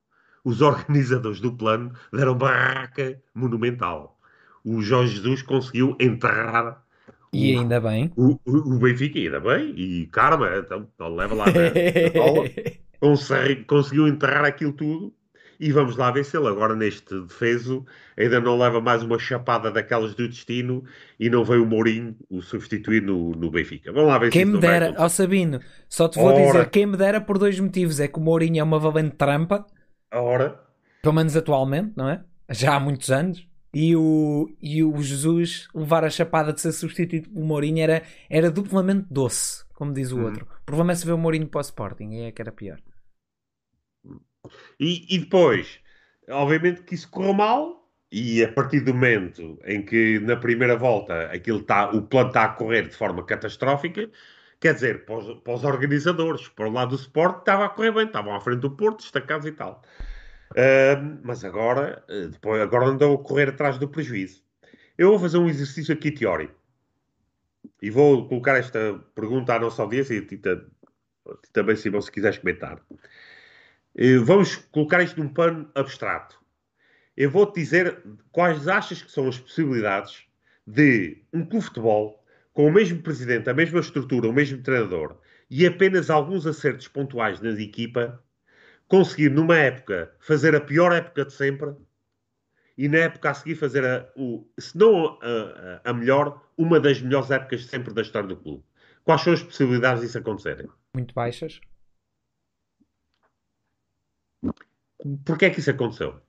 Os 0.45 0.61
organizadores 0.61 1.39
do 1.39 1.53
plano 1.53 1.93
deram 2.13 2.37
barraca 2.37 3.23
monumental. 3.33 4.19
O 4.65 4.83
Jorge 4.83 5.15
Jesus 5.15 5.43
conseguiu 5.43 5.97
enterrar 6.01 6.85
e 7.33 7.57
ainda 7.57 7.81
bem. 7.81 8.13
O, 8.17 8.33
o, 8.45 8.75
o, 8.75 8.79
Benfica, 8.81 9.17
ainda 9.17 9.39
bem. 9.39 9.73
E 9.77 10.07
karma, 10.07 10.57
então, 10.57 10.89
então 10.93 11.15
leva 11.15 11.37
lá. 11.37 11.45
conseguiu 13.69 14.09
enterrar 14.09 14.45
aquilo 14.45 14.73
tudo 14.73 15.15
e 15.61 15.71
vamos 15.73 15.97
lá 15.97 16.11
ver 16.11 16.27
ele 16.33 16.49
agora 16.49 16.75
neste 16.75 17.21
defeso 17.21 17.85
ainda 18.17 18.41
não 18.41 18.57
leva 18.57 18.81
mais 18.81 19.03
uma 19.03 19.19
chapada 19.19 19.71
daquelas 19.71 20.15
do 20.15 20.27
destino 20.27 20.83
e 21.19 21.29
não 21.29 21.45
veio 21.45 21.65
o 21.65 21.67
Mourinho 21.67 22.17
o 22.31 22.41
substituir 22.41 23.03
no, 23.03 23.33
no 23.33 23.51
Benfica. 23.51 23.93
Vamos 23.93 24.09
lá 24.09 24.19
ver 24.19 24.31
quem 24.31 24.47
me 24.47 24.59
dera, 24.59 24.95
ó 24.97 25.07
Sabino, 25.09 25.61
só 25.87 26.09
te 26.09 26.19
vou 26.19 26.33
Ora. 26.33 26.47
dizer, 26.47 26.71
quem 26.71 26.87
me 26.87 26.97
dera 26.97 27.21
por 27.21 27.37
dois 27.37 27.61
motivos, 27.61 28.01
é 28.01 28.09
que 28.09 28.19
o 28.19 28.23
Mourinho 28.23 28.59
é 28.59 28.63
uma 28.63 28.79
valente 28.79 29.17
trampa. 29.17 29.67
Ora. 30.13 30.59
Pelo 31.03 31.15
menos 31.15 31.37
atualmente, 31.37 31.93
não 31.95 32.09
é? 32.09 32.25
Já 32.49 32.77
há 32.77 32.81
muitos 32.81 33.11
anos. 33.11 33.47
E 33.73 33.95
o, 33.95 34.51
e 34.61 34.83
o 34.83 35.01
Jesus 35.01 35.69
levar 35.73 36.05
a 36.05 36.11
chapada 36.11 36.53
de 36.53 36.61
ser 36.61 36.73
substituído 36.73 37.29
pelo 37.29 37.45
Mourinho 37.45 37.81
era, 37.81 38.03
era 38.29 38.51
duplamente 38.51 39.07
doce, 39.09 39.65
como 39.75 39.93
diz 39.93 40.11
o 40.11 40.19
hum. 40.19 40.25
outro. 40.25 40.47
Provavelmente 40.67 41.01
se 41.01 41.07
vê 41.07 41.13
o 41.13 41.19
Mourinho 41.19 41.47
para 41.47 41.59
o 41.59 41.63
Sporting, 41.63 42.23
é 42.23 42.33
que 42.33 42.43
era 42.43 42.51
pior. 42.51 42.79
E, 44.79 45.15
e 45.15 45.19
depois, 45.19 45.81
obviamente 46.29 46.83
que 46.83 46.95
isso 46.95 47.11
correu 47.11 47.35
mal, 47.35 47.81
e 48.13 48.43
a 48.43 48.53
partir 48.53 48.81
do 48.81 48.93
momento 48.93 49.59
em 49.65 49.85
que 49.85 50.19
na 50.21 50.37
primeira 50.37 50.77
volta 50.77 51.27
aquilo 51.27 51.63
tá, 51.63 51.91
o 51.91 52.03
plano 52.03 52.29
está 52.29 52.45
a 52.45 52.49
correr 52.49 52.89
de 52.89 52.97
forma 52.97 53.25
catastrófica, 53.25 54.11
quer 54.59 54.75
dizer, 54.75 55.05
para 55.05 55.17
os, 55.17 55.41
para 55.43 55.55
os 55.55 55.65
organizadores, 55.65 56.49
para 56.49 56.69
o 56.69 56.73
lado 56.73 56.91
do 56.91 56.97
Sport, 56.97 57.41
estava 57.41 57.67
a 57.67 57.69
correr 57.69 57.93
bem, 57.93 58.07
estavam 58.07 58.35
à 58.35 58.41
frente 58.41 58.61
do 58.61 58.71
Porto, 58.71 59.01
destacados 59.01 59.47
e 59.47 59.53
tal. 59.53 59.83
Uh, 60.53 61.21
mas 61.23 61.45
agora, 61.45 62.05
eh, 62.09 62.27
depois, 62.27 62.61
agora 62.61 62.87
andam 62.87 63.15
a 63.15 63.19
correr 63.19 63.51
atrás 63.51 63.79
do 63.79 63.89
prejuízo. 63.89 64.43
Eu 64.99 65.11
vou 65.11 65.19
fazer 65.21 65.39
um 65.39 65.49
exercício 65.49 65.95
aqui 65.95 66.11
teórico 66.11 66.55
e 67.81 67.91
vou 67.91 68.27
colocar 68.29 68.57
esta 68.57 69.01
pergunta 69.15 69.55
à 69.55 69.61
nossa 69.61 69.83
audiência 69.83 70.15
e 70.15 70.41
também, 71.53 71.77
Simão, 71.77 72.01
se 72.01 72.11
quiseres 72.11 72.39
comentar. 72.39 72.81
Eh, 74.01 74.17
vamos 74.17 74.57
colocar 74.57 75.03
isto 75.03 75.23
num 75.23 75.29
plano 75.29 75.71
abstrato. 75.75 76.41
Eu 77.15 77.31
vou-te 77.31 77.61
dizer 77.61 78.03
quais 78.33 78.67
achas 78.67 79.03
que 79.03 79.13
são 79.13 79.29
as 79.29 79.39
possibilidades 79.39 80.25
de 80.67 81.23
um 81.31 81.45
clube 81.45 81.59
de 81.59 81.65
futebol 81.67 82.25
com 82.55 82.67
o 82.67 82.73
mesmo 82.73 83.03
presidente, 83.03 83.51
a 83.51 83.55
mesma 83.55 83.79
estrutura, 83.79 84.27
o 84.27 84.33
mesmo 84.33 84.63
treinador 84.63 85.19
e 85.51 85.67
apenas 85.67 86.09
alguns 86.09 86.47
acertos 86.47 86.89
pontuais 86.89 87.43
na 87.43 87.51
equipa 87.51 88.23
conseguir 88.89 89.29
numa 89.29 89.59
época 89.59 90.11
fazer 90.19 90.57
a 90.57 90.61
pior 90.63 90.93
época 90.93 91.27
de 91.27 91.35
sempre 91.35 91.75
e 92.79 92.89
na 92.89 92.99
época 92.99 93.31
a 93.31 93.35
seguir 93.35 93.57
fazer 93.57 93.85
a, 93.85 94.09
o, 94.17 94.49
se 94.59 94.79
não 94.79 95.19
a, 95.21 95.91
a, 95.91 95.93
melhor, 95.93 96.43
uma 96.57 96.81
das 96.81 97.03
melhores 97.03 97.31
épocas 97.31 97.61
de 97.61 97.69
sempre 97.69 97.93
da 97.93 98.01
história 98.01 98.29
do 98.29 98.37
clube. 98.37 98.65
Quais 99.05 99.21
são 99.21 99.35
as 99.35 99.43
possibilidades 99.43 100.03
disso 100.03 100.17
acontecerem? 100.17 100.69
Muito 100.95 101.13
baixas. 101.13 101.61
Porquê 105.25 105.47
é 105.47 105.51
que 105.51 105.61
isso 105.61 105.71
aconteceu? 105.71 106.21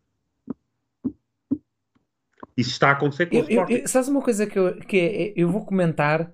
Isso 2.57 2.71
está 2.71 2.89
a 2.89 2.91
acontecer 2.91 3.27
com 3.27 3.35
eu, 3.35 3.41
o 3.41 3.49
Sporting. 3.49 3.73
Eu, 3.73 3.87
sabes 3.87 4.09
uma 4.09 4.21
coisa 4.21 4.45
que 4.45 4.59
eu, 4.59 4.79
que 4.79 4.97
é, 4.97 5.33
eu 5.35 5.49
vou 5.49 5.65
comentar 5.65 6.31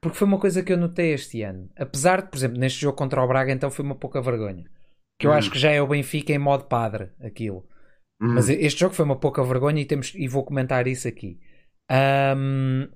porque 0.00 0.16
foi 0.16 0.26
uma 0.26 0.38
coisa 0.38 0.62
que 0.62 0.72
eu 0.72 0.78
notei 0.78 1.12
este 1.12 1.42
ano. 1.42 1.70
Apesar 1.76 2.22
de, 2.22 2.30
por 2.30 2.36
exemplo, 2.36 2.58
neste 2.58 2.80
jogo 2.80 2.96
contra 2.96 3.22
o 3.22 3.28
Braga, 3.28 3.52
então 3.52 3.70
foi 3.70 3.84
uma 3.84 3.94
pouca 3.94 4.20
vergonha. 4.22 4.64
Que 5.18 5.26
eu 5.26 5.30
hum. 5.30 5.34
acho 5.34 5.50
que 5.50 5.58
já 5.58 5.70
é 5.70 5.82
o 5.82 5.86
Benfica 5.86 6.32
em 6.32 6.38
modo 6.38 6.64
padre, 6.64 7.12
aquilo. 7.20 7.68
Hum. 8.20 8.34
Mas 8.34 8.48
este 8.48 8.80
jogo 8.80 8.94
foi 8.94 9.04
uma 9.04 9.20
pouca 9.20 9.44
vergonha 9.44 9.82
e, 9.82 9.84
temos, 9.84 10.14
e 10.14 10.26
vou 10.26 10.44
comentar 10.44 10.86
isso 10.86 11.06
aqui. 11.06 11.38
Um, 12.36 12.88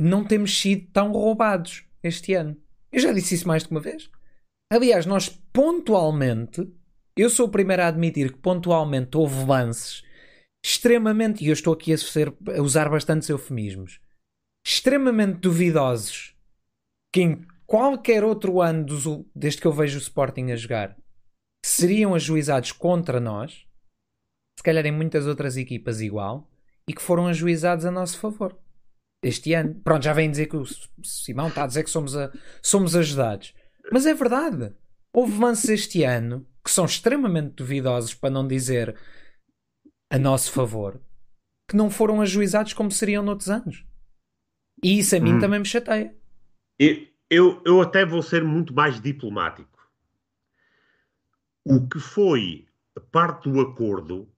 não 0.00 0.24
temos 0.24 0.58
sido 0.58 0.90
tão 0.92 1.12
roubados 1.12 1.86
este 2.02 2.32
ano. 2.32 2.56
Eu 2.90 3.00
já 3.00 3.12
disse 3.12 3.34
isso 3.34 3.46
mais 3.46 3.64
de 3.64 3.70
uma 3.70 3.80
vez. 3.80 4.10
Aliás, 4.72 5.04
nós 5.04 5.28
pontualmente, 5.28 6.66
eu 7.16 7.30
sou 7.30 7.46
o 7.46 7.50
primeiro 7.50 7.82
a 7.82 7.88
admitir 7.88 8.32
que 8.32 8.38
pontualmente 8.38 9.16
houve 9.16 9.44
lances 9.44 10.02
extremamente, 10.64 11.44
e 11.44 11.48
eu 11.48 11.52
estou 11.52 11.74
aqui 11.74 11.92
a, 11.92 11.98
ser, 11.98 12.34
a 12.56 12.62
usar 12.62 12.88
bastantes 12.88 13.28
eufemismos, 13.28 14.00
extremamente 14.66 15.40
duvidosos 15.40 16.34
que 17.12 17.20
em 17.20 17.46
qualquer 17.66 18.24
outro 18.24 18.62
ano 18.62 18.86
desde 19.34 19.60
que 19.60 19.66
eu 19.66 19.72
vejo 19.72 19.98
o 19.98 20.00
Sporting 20.00 20.50
a 20.50 20.56
jogar 20.56 20.96
seriam 21.64 22.14
ajuizados 22.14 22.72
contra 22.72 23.20
nós, 23.20 23.66
se 24.58 24.62
calhar 24.62 24.84
em 24.86 24.92
muitas 24.92 25.26
outras 25.26 25.56
equipas 25.56 26.00
igual, 26.00 26.50
e 26.88 26.94
que 26.94 27.02
foram 27.02 27.26
ajuizados 27.26 27.84
a 27.84 27.90
nosso 27.90 28.18
favor. 28.18 28.58
Este 29.22 29.54
ano. 29.54 29.74
Pronto, 29.82 30.02
já 30.02 30.12
vem 30.12 30.30
dizer 30.30 30.46
que 30.46 30.56
o 30.56 30.64
Simão 31.02 31.48
está 31.48 31.64
a 31.64 31.66
dizer 31.66 31.84
que 31.84 31.90
somos, 31.90 32.14
a, 32.16 32.30
somos 32.62 32.94
ajudados. 32.94 33.54
Mas 33.90 34.04
é 34.04 34.12
verdade. 34.12 34.74
Houve 35.14 35.38
lances 35.40 35.70
este 35.70 36.04
ano 36.04 36.46
que 36.64 36.70
são 36.70 36.86
extremamente 36.86 37.54
duvidosos, 37.54 38.14
para 38.14 38.30
não 38.30 38.46
dizer 38.46 38.96
a 40.10 40.18
nosso 40.18 40.50
favor, 40.50 40.98
que 41.68 41.76
não 41.76 41.90
foram 41.90 42.22
ajuizados 42.22 42.72
como 42.72 42.90
seriam 42.90 43.22
noutros 43.22 43.50
anos. 43.50 43.84
E 44.82 44.98
isso 44.98 45.14
a 45.14 45.20
mim 45.20 45.34
hum. 45.34 45.38
também 45.40 45.58
me 45.58 45.66
chateia. 45.66 46.14
Eu, 46.78 47.06
eu, 47.28 47.62
eu 47.64 47.80
até 47.82 48.04
vou 48.04 48.22
ser 48.22 48.42
muito 48.42 48.72
mais 48.72 49.00
diplomático. 49.00 49.74
O 51.64 51.86
que 51.86 51.98
foi 51.98 52.66
parte 53.10 53.50
do 53.50 53.60
acordo 53.60 54.28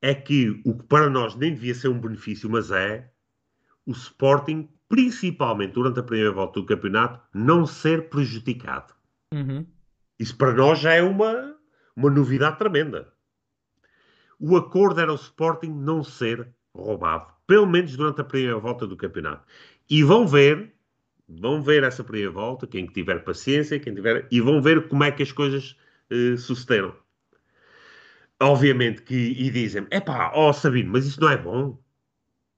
é 0.00 0.14
que 0.14 0.60
o 0.64 0.76
que 0.76 0.84
para 0.84 1.08
nós 1.08 1.34
nem 1.34 1.54
devia 1.54 1.74
ser 1.74 1.88
um 1.88 2.00
benefício, 2.00 2.48
mas 2.50 2.70
é 2.70 3.10
o 3.86 3.92
Sporting, 3.92 4.68
principalmente 4.88 5.72
durante 5.72 6.00
a 6.00 6.02
primeira 6.02 6.32
volta 6.32 6.60
do 6.60 6.66
campeonato, 6.66 7.20
não 7.32 7.66
ser 7.66 8.08
prejudicado. 8.08 8.94
Uhum. 9.32 9.66
Isso 10.18 10.36
para 10.36 10.52
nós 10.52 10.78
já 10.78 10.92
é 10.92 11.02
uma, 11.02 11.56
uma 11.96 12.10
novidade 12.10 12.58
tremenda. 12.58 13.12
O 14.38 14.56
acordo 14.56 15.00
era 15.00 15.12
o 15.12 15.16
Sporting 15.16 15.70
não 15.70 16.02
ser 16.02 16.48
roubado, 16.74 17.32
pelo 17.46 17.66
menos 17.66 17.96
durante 17.96 18.20
a 18.20 18.24
primeira 18.24 18.58
volta 18.58 18.86
do 18.86 18.96
campeonato. 18.96 19.44
E 19.88 20.02
vão 20.02 20.26
ver, 20.26 20.72
vão 21.28 21.62
ver 21.62 21.84
essa 21.84 22.02
primeira 22.02 22.30
volta, 22.30 22.66
quem 22.66 22.86
tiver 22.86 23.24
paciência, 23.24 23.78
quem 23.78 23.94
tiver, 23.94 24.26
e 24.30 24.40
vão 24.40 24.60
ver 24.60 24.88
como 24.88 25.04
é 25.04 25.10
que 25.10 25.22
as 25.22 25.32
coisas 25.32 25.76
uh, 26.10 26.36
sucederam. 26.36 26.94
Obviamente 28.40 29.02
que, 29.02 29.14
e 29.14 29.50
dizem, 29.50 29.86
é 29.90 30.00
pá, 30.00 30.32
ó 30.34 30.50
oh, 30.50 30.52
Sabino, 30.52 30.92
mas 30.92 31.06
isso 31.06 31.20
não 31.20 31.30
é 31.30 31.36
bom. 31.36 31.78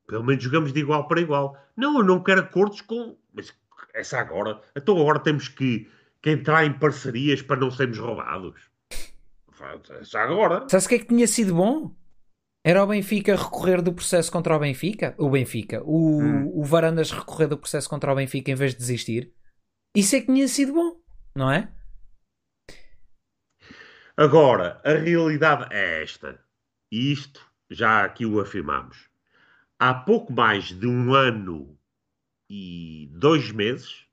Pelo 0.06 0.24
menos 0.24 0.42
jogamos 0.42 0.72
de 0.72 0.80
igual 0.80 1.06
para 1.06 1.20
igual. 1.20 1.56
Não, 1.76 1.98
eu 1.98 2.04
não 2.04 2.22
quero 2.22 2.40
acordos 2.40 2.80
com. 2.80 3.16
Mas 3.34 3.52
essa 3.92 4.18
agora. 4.18 4.60
Então 4.74 4.98
agora 5.00 5.18
temos 5.18 5.48
que, 5.48 5.90
que 6.26 6.30
entrar 6.30 6.64
em 6.64 6.72
parcerias 6.72 7.40
para 7.40 7.60
não 7.60 7.70
sermos 7.70 7.98
roubados. 7.98 8.60
Já 10.02 10.24
agora. 10.24 10.68
Sabe 10.68 10.84
o 10.84 10.88
que 10.88 10.94
é 10.96 10.98
que 10.98 11.06
tinha 11.06 11.26
sido 11.28 11.54
bom? 11.54 11.94
Era 12.64 12.82
o 12.82 12.86
Benfica 12.88 13.36
recorrer 13.36 13.80
do 13.80 13.92
processo 13.92 14.32
contra 14.32 14.56
o 14.56 14.58
Benfica? 14.58 15.14
O 15.18 15.30
Benfica. 15.30 15.84
O, 15.84 16.20
hum. 16.20 16.50
o 16.52 16.64
Varandas 16.64 17.12
recorrer 17.12 17.46
do 17.46 17.56
processo 17.56 17.88
contra 17.88 18.12
o 18.12 18.16
Benfica 18.16 18.50
em 18.50 18.56
vez 18.56 18.72
de 18.72 18.78
desistir? 18.78 19.32
Isso 19.94 20.16
é 20.16 20.20
que 20.20 20.26
tinha 20.26 20.48
sido 20.48 20.72
bom, 20.72 21.00
não 21.32 21.48
é? 21.48 21.72
Agora, 24.16 24.80
a 24.84 24.94
realidade 24.94 25.72
é 25.72 26.02
esta. 26.02 26.40
E 26.90 27.12
isto 27.12 27.40
já 27.70 28.04
aqui 28.04 28.26
o 28.26 28.40
afirmamos. 28.40 29.08
Há 29.78 29.94
pouco 29.94 30.32
mais 30.32 30.64
de 30.64 30.88
um 30.88 31.14
ano 31.14 31.78
e 32.50 33.08
dois 33.12 33.52
meses, 33.52 34.05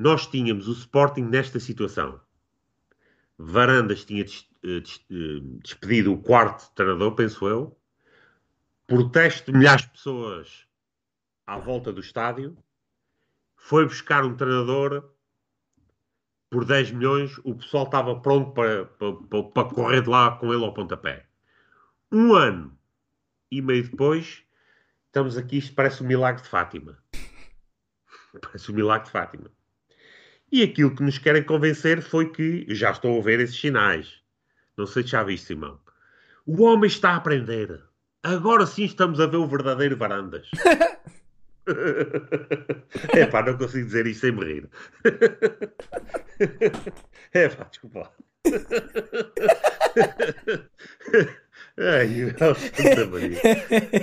nós 0.00 0.26
tínhamos 0.26 0.66
o 0.66 0.72
Sporting 0.72 1.22
nesta 1.22 1.60
situação. 1.60 2.18
Varandas 3.36 4.04
tinha 4.04 4.24
eh, 4.24 4.82
eh, 4.82 5.40
despedido 5.62 6.12
o 6.12 6.22
quarto 6.22 6.72
treinador, 6.74 7.14
penso 7.14 7.46
eu. 7.46 7.78
Protesto 8.86 9.52
de 9.52 9.58
milhares 9.58 9.84
de 9.84 9.90
pessoas 9.90 10.66
à 11.46 11.58
volta 11.58 11.92
do 11.92 12.00
estádio. 12.00 12.56
Foi 13.56 13.84
buscar 13.84 14.24
um 14.24 14.34
treinador 14.34 15.10
por 16.48 16.64
10 16.64 16.92
milhões, 16.92 17.38
o 17.44 17.54
pessoal 17.54 17.84
estava 17.84 18.18
pronto 18.20 18.52
para, 18.52 18.86
para, 18.86 19.42
para, 19.44 19.68
correr 19.68 20.02
de 20.02 20.08
lá 20.08 20.36
com 20.36 20.52
ele 20.52 20.64
ao 20.64 20.74
pontapé. 20.74 21.28
Um 22.10 22.34
ano 22.34 22.76
e 23.50 23.60
meio 23.62 23.88
depois, 23.88 24.42
estamos 25.06 25.36
aqui, 25.36 25.58
isto 25.58 25.74
parece 25.74 26.02
um 26.02 26.06
milagre 26.06 26.42
de 26.42 26.48
Fátima. 26.48 26.98
Parece 28.40 28.72
um 28.72 28.74
milagre 28.74 29.06
de 29.06 29.12
Fátima. 29.12 29.50
E 30.52 30.62
aquilo 30.62 30.94
que 30.94 31.02
nos 31.02 31.18
querem 31.18 31.42
convencer 31.42 32.02
foi 32.02 32.30
que, 32.30 32.66
já 32.68 32.90
estou 32.90 33.18
a 33.18 33.22
ver 33.22 33.40
esses 33.40 33.58
sinais, 33.58 34.20
não 34.76 34.86
sei 34.86 35.02
se 35.02 35.10
já 35.10 35.22
viste, 35.22 35.48
Simão, 35.48 35.78
o 36.46 36.62
homem 36.62 36.88
está 36.88 37.10
a 37.10 37.16
aprender. 37.16 37.80
Agora 38.22 38.66
sim 38.66 38.84
estamos 38.84 39.20
a 39.20 39.26
ver 39.26 39.36
o 39.36 39.46
verdadeiro 39.46 39.96
Varandas. 39.96 40.48
É 43.14 43.26
pá, 43.26 43.42
não 43.42 43.56
consigo 43.56 43.86
dizer 43.86 44.04
isto 44.06 44.22
sem 44.22 44.32
me 44.32 44.44
rir. 44.44 44.68
É 47.32 47.48
pá, 47.48 47.64
desculpa. 47.64 48.10
Ai, 51.80 52.26
oh, 52.26 52.54
Santa 52.54 53.06
Maria. 53.06 53.40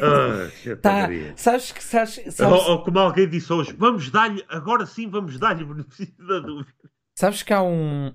Oh, 0.01 0.49
Santa 0.63 0.77
tá, 0.77 1.01
Maria. 1.01 1.33
Sabes 1.35 1.71
que 1.71 1.83
sabes, 1.83 2.21
sabes... 2.31 2.41
Ou, 2.41 2.71
ou, 2.71 2.83
como 2.83 2.99
alguém 2.99 3.29
disse 3.29 3.53
hoje, 3.53 3.73
vamos 3.77 4.09
dar-lhe, 4.09 4.43
agora 4.49 4.85
sim 4.85 5.09
vamos 5.09 5.37
dar-lhe 5.37 5.63
o 5.63 5.73
benefício 5.73 6.27
da 6.27 6.39
dúvida. 6.39 6.73
Sabes 7.15 7.43
que 7.43 7.53
há 7.53 7.61
um. 7.61 8.13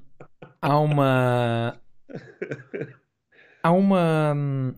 Há 0.61 0.79
uma. 0.79 1.81
Há 3.63 3.73
uma. 3.73 4.35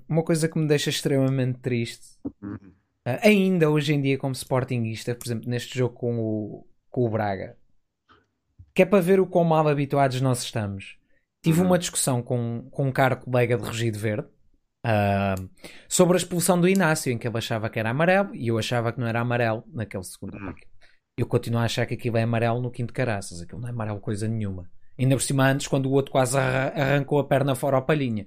Uma 0.08 0.22
coisa 0.22 0.48
que 0.48 0.58
me 0.58 0.66
deixa 0.66 0.90
extremamente 0.90 1.58
triste. 1.60 2.18
Uhum 2.42 2.74
Uh, 3.06 3.20
ainda 3.22 3.68
hoje 3.68 3.92
em 3.92 4.00
dia, 4.00 4.16
como 4.16 4.34
Sportingista, 4.34 5.14
por 5.14 5.26
exemplo, 5.26 5.48
neste 5.48 5.78
jogo 5.78 5.94
com 5.94 6.18
o, 6.18 6.66
com 6.90 7.04
o 7.04 7.10
Braga, 7.10 7.54
que 8.74 8.80
é 8.80 8.86
para 8.86 9.02
ver 9.02 9.20
o 9.20 9.26
quão 9.26 9.44
mal 9.44 9.68
habituados 9.68 10.22
nós 10.22 10.42
estamos. 10.42 10.96
Tive 11.42 11.60
uhum. 11.60 11.66
uma 11.66 11.78
discussão 11.78 12.22
com, 12.22 12.66
com 12.70 12.88
um 12.88 12.92
caro 12.92 13.18
colega 13.18 13.58
de 13.58 13.62
Regido 13.62 13.98
Verde 13.98 14.28
uh, 14.84 15.48
sobre 15.88 16.14
a 16.14 16.18
expulsão 16.18 16.60
do 16.60 16.68
Inácio, 16.68 17.12
em 17.12 17.18
que 17.18 17.26
ele 17.26 17.38
achava 17.38 17.70
que 17.70 17.78
era 17.78 17.90
amarelo 17.90 18.34
e 18.34 18.48
eu 18.48 18.58
achava 18.58 18.92
que 18.92 19.00
não 19.00 19.06
era 19.06 19.20
amarelo 19.20 19.64
naquele 19.72 20.04
segundo 20.04 20.36
uhum. 20.36 20.54
Eu 21.16 21.26
continuo 21.26 21.60
a 21.60 21.64
achar 21.64 21.86
que 21.86 21.94
aquilo 21.94 22.16
é 22.16 22.22
amarelo 22.22 22.60
no 22.60 22.70
quinto 22.70 22.92
caraças, 22.92 23.40
aquilo 23.40 23.60
não 23.60 23.68
é 23.68 23.70
amarelo 23.70 24.00
coisa 24.00 24.26
nenhuma. 24.26 24.68
Ainda 24.98 25.16
por 25.16 25.22
cima, 25.22 25.48
antes, 25.48 25.66
quando 25.66 25.86
o 25.86 25.92
outro 25.92 26.12
quase 26.12 26.36
arrancou 26.36 27.18
a 27.18 27.24
perna 27.24 27.54
fora 27.54 27.76
ao 27.76 27.84
palhinha. 27.84 28.26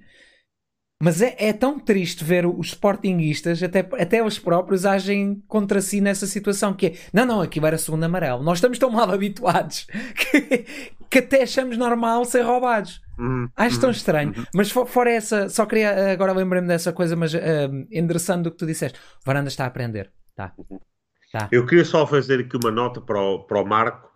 Mas 1.00 1.22
é, 1.22 1.36
é, 1.38 1.52
tão 1.52 1.78
triste 1.78 2.24
ver 2.24 2.44
os 2.44 2.68
sportinguistas, 2.68 3.62
até, 3.62 3.80
até 3.80 4.22
os 4.22 4.38
próprios, 4.38 4.84
agem 4.84 5.40
contra 5.46 5.80
si 5.80 6.00
nessa 6.00 6.26
situação. 6.26 6.74
Que 6.74 6.86
é, 6.86 6.94
não, 7.12 7.24
não, 7.24 7.40
aquilo 7.40 7.66
era 7.66 7.78
segundo 7.78 8.04
amarelo. 8.04 8.42
Nós 8.42 8.58
estamos 8.58 8.78
tão 8.78 8.90
mal 8.90 9.08
habituados 9.10 9.86
que, 10.16 10.66
que 11.10 11.18
até 11.18 11.42
achamos 11.42 11.76
normal 11.76 12.24
ser 12.24 12.42
roubados. 12.42 13.00
Uhum, 13.18 13.48
Acho 13.56 13.80
tão 13.80 13.88
uhum, 13.88 13.94
estranho. 13.94 14.34
Uhum. 14.36 14.44
Mas 14.54 14.70
for, 14.70 14.86
fora 14.86 15.10
essa, 15.10 15.48
só 15.48 15.66
queria, 15.66 16.12
agora 16.12 16.32
lembrei-me 16.32 16.68
dessa 16.68 16.92
coisa, 16.92 17.16
mas 17.16 17.34
uh, 17.34 17.38
endereçando 17.90 18.48
o 18.48 18.52
que 18.52 18.58
tu 18.58 18.66
disseste. 18.66 18.98
Varanda 19.24 19.48
está 19.48 19.64
a 19.64 19.68
aprender. 19.68 20.10
Tá. 20.34 20.52
tá. 21.32 21.48
Eu 21.50 21.66
queria 21.66 21.84
só 21.84 22.06
fazer 22.06 22.40
aqui 22.40 22.56
uma 22.56 22.70
nota 22.70 23.00
para 23.00 23.20
o, 23.20 23.40
para 23.40 23.60
o 23.60 23.66
Marco. 23.66 24.08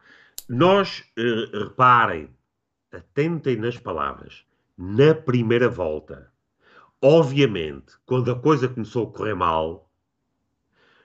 Nós, 0.49 1.03
uh, 1.19 1.65
reparem, 1.65 2.31
atentem 2.93 3.57
nas 3.57 3.77
palavras. 3.77 4.45
Na 4.79 5.15
primeira 5.15 5.69
volta 5.69 6.33
Obviamente, 7.05 7.99
quando 8.07 8.31
a 8.31 8.39
coisa 8.39 8.69
começou 8.69 9.09
a 9.09 9.13
correr 9.13 9.35
mal, 9.35 9.91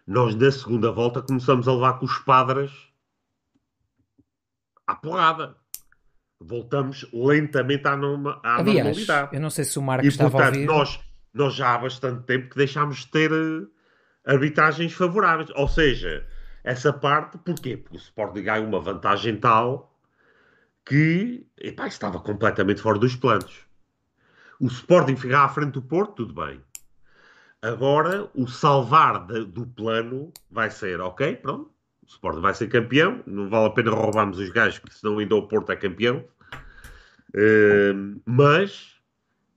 nós 0.06 0.36
na 0.36 0.52
segunda 0.52 0.92
volta 0.92 1.24
começamos 1.24 1.68
a 1.68 1.74
levar 1.74 1.94
com 1.98 2.06
os 2.06 2.20
padres 2.20 2.72
à 4.86 4.96
porrada. 4.96 5.58
Voltamos 6.40 7.08
lentamente 7.12 7.88
à, 7.88 7.96
norma, 7.96 8.40
à 8.44 8.58
Aliás, 8.58 8.86
normalidade. 8.86 9.36
Eu 9.36 9.42
não 9.42 9.50
sei 9.50 9.66
se 9.66 9.80
o 9.80 9.82
Marco 9.82 10.06
e, 10.06 10.08
estava 10.08 10.32
portanto, 10.32 10.54
a 10.54 10.58
ouvir. 10.58 10.66
Nós, 10.66 11.00
nós 11.34 11.56
já 11.56 11.74
há 11.74 11.78
bastante 11.78 12.24
tempo 12.26 12.50
que 12.50 12.58
deixámos 12.58 13.00
de 13.00 13.08
ter 13.08 13.32
uh, 13.32 13.70
arbitragens 14.26 14.94
favoráveis. 14.94 15.50
Ou 15.56 15.68
seja, 15.68 16.26
essa 16.64 16.94
parte, 16.94 17.38
porquê? 17.40 17.78
Porque 17.78 17.98
o 17.98 18.00
Sporting 18.00 18.44
ganha 18.44 18.66
uma 18.66 18.80
vantagem 18.80 19.38
tal 19.38 19.98
que 20.86 21.46
epá, 21.60 21.88
estava 21.88 22.20
completamente 22.20 22.82
fora 22.82 23.00
dos 23.00 23.16
planos. 23.16 23.66
O 24.60 24.68
Sporting 24.68 25.16
ficar 25.16 25.44
à 25.44 25.50
frente 25.50 25.74
do 25.74 25.82
Porto, 25.82 26.26
tudo 26.26 26.34
bem. 26.34 26.62
Agora, 27.62 28.30
o 28.36 28.48
salvar 28.48 29.26
de, 29.26 29.46
do 29.46 29.66
plano 29.66 30.32
vai 30.50 30.70
ser, 30.70 31.02
ok, 31.02 31.36
pronto, 31.38 31.72
o 32.08 32.10
Sporting 32.10 32.40
vai 32.40 32.54
ser 32.54 32.68
campeão, 32.68 33.22
não 33.28 33.50
vale 33.50 33.68
a 33.68 33.70
pena 33.70 33.92
roubarmos 33.92 34.40
os 34.40 34.50
gajos, 34.50 34.80
porque 34.80 34.96
senão 34.96 35.20
ainda 35.20 35.36
o 35.36 35.48
Porto 35.48 35.72
é 35.72 35.76
campeão. 35.76 36.24
Uh, 37.30 38.20
mas, 38.26 38.96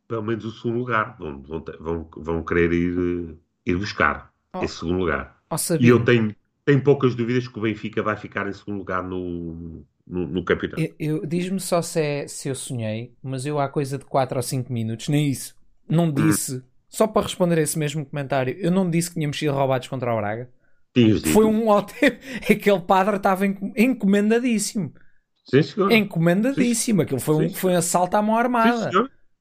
pelo 0.09 0.23
menos 0.23 0.45
o 0.45 0.51
segundo 0.51 0.79
lugar, 0.79 1.17
vão, 1.17 1.41
vão, 1.79 2.09
vão 2.17 2.45
querer 2.45 2.73
ir, 2.73 3.37
ir 3.65 3.77
buscar 3.77 4.33
oh. 4.53 4.65
esse 4.65 4.79
segundo 4.79 4.99
lugar. 4.99 5.41
Oh, 5.49 5.57
e 5.79 5.89
eu 5.89 6.05
tenho, 6.05 6.35
tenho 6.65 6.83
poucas 6.83 7.15
dúvidas 7.15 7.47
que 7.47 7.59
o 7.59 7.63
Benfica 7.63 8.03
vai 8.03 8.17
ficar 8.17 8.49
em 8.49 8.53
segundo 8.53 8.79
lugar 8.79 9.03
no, 9.03 9.85
no, 10.05 10.27
no 10.27 10.45
campeonato. 10.45 10.81
Eu, 10.81 10.93
eu 10.99 11.27
Diz-me 11.27 11.61
só 11.61 11.81
se, 11.81 12.01
é, 12.01 12.29
se 12.29 12.49
eu 12.49 12.55
sonhei, 12.57 13.15
mas 13.23 13.47
eu 13.47 13.61
há 13.61 13.69
coisa 13.69 13.97
de 13.97 14.05
4 14.05 14.37
ou 14.37 14.43
5 14.43 14.73
minutos, 14.73 15.09
nem 15.09 15.29
isso, 15.29 15.55
não 15.89 16.07
hum. 16.07 16.13
disse, 16.13 16.57
hum. 16.57 16.63
só 16.89 17.07
para 17.07 17.23
responder 17.23 17.59
a 17.59 17.63
esse 17.63 17.79
mesmo 17.79 18.05
comentário, 18.05 18.57
eu 18.59 18.73
não 18.73 18.91
disse 18.91 19.09
que 19.09 19.15
tínhamos 19.15 19.39
sido 19.39 19.53
roubados 19.53 19.87
contra 19.87 20.13
o 20.13 20.17
Braga. 20.17 20.51
Foi 21.33 21.45
um 21.45 21.69
ótimo. 21.69 21.99
Aquele 22.51 22.81
padre 22.81 23.17
estava 23.17 23.47
encomendadíssimo. 23.47 24.93
Sim, 25.45 25.63
senhor. 25.63 25.93
Encomendadíssimo. 25.93 27.03
Aquilo 27.03 27.21
foi, 27.21 27.47
um, 27.47 27.51
foi 27.51 27.73
um 27.73 27.77
assalto 27.77 28.17
à 28.17 28.23
mão 28.23 28.37
armada. 28.37 28.91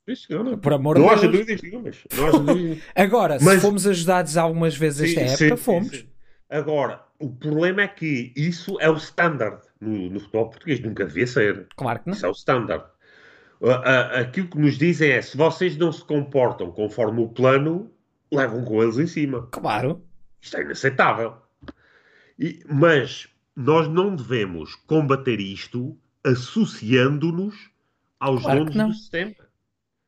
Sim, 0.07 0.15
senhor. 0.15 0.57
Por 0.57 0.73
amor 0.73 0.97
não 0.97 1.15
de 1.15 1.27
Deus. 1.27 1.61
Dúvidas, 1.61 2.03
Agora, 2.95 3.37
mas... 3.41 3.55
se 3.55 3.59
fomos 3.61 3.85
ajudados 3.85 4.37
algumas 4.37 4.75
vezes 4.75 5.09
esta 5.15 5.37
sim, 5.37 5.45
época, 5.45 5.57
sim, 5.57 5.63
fomos. 5.63 5.97
Sim. 5.97 6.09
Agora, 6.49 7.03
o 7.19 7.29
problema 7.29 7.83
é 7.83 7.87
que 7.87 8.33
isso 8.35 8.79
é 8.79 8.89
o 8.89 8.95
standard 8.95 9.61
no, 9.79 10.09
no 10.09 10.19
futebol 10.19 10.49
português. 10.49 10.79
Nunca 10.79 11.05
devia 11.05 11.27
ser. 11.27 11.67
Claro 11.75 11.99
que 11.99 12.07
não. 12.07 12.15
Isso 12.15 12.25
é 12.25 12.29
o 12.29 12.33
standard. 12.33 12.85
Aquilo 14.19 14.47
que 14.47 14.57
nos 14.57 14.77
dizem 14.77 15.11
é: 15.11 15.21
se 15.21 15.37
vocês 15.37 15.77
não 15.77 15.91
se 15.91 16.03
comportam 16.03 16.71
conforme 16.71 17.21
o 17.21 17.27
plano, 17.27 17.91
levam 18.31 18.63
com 18.63 18.81
eles 18.81 18.97
em 18.97 19.07
cima. 19.07 19.47
Claro. 19.51 20.01
Isto 20.41 20.57
é 20.57 20.61
inaceitável. 20.61 21.35
E, 22.37 22.63
mas 22.69 23.27
nós 23.55 23.87
não 23.87 24.15
devemos 24.15 24.75
combater 24.75 25.39
isto 25.39 25.97
associando-nos 26.23 27.55
aos 28.19 28.41
claro 28.41 28.65
donos 28.65 28.95
do 28.95 28.99
sistema. 28.99 29.35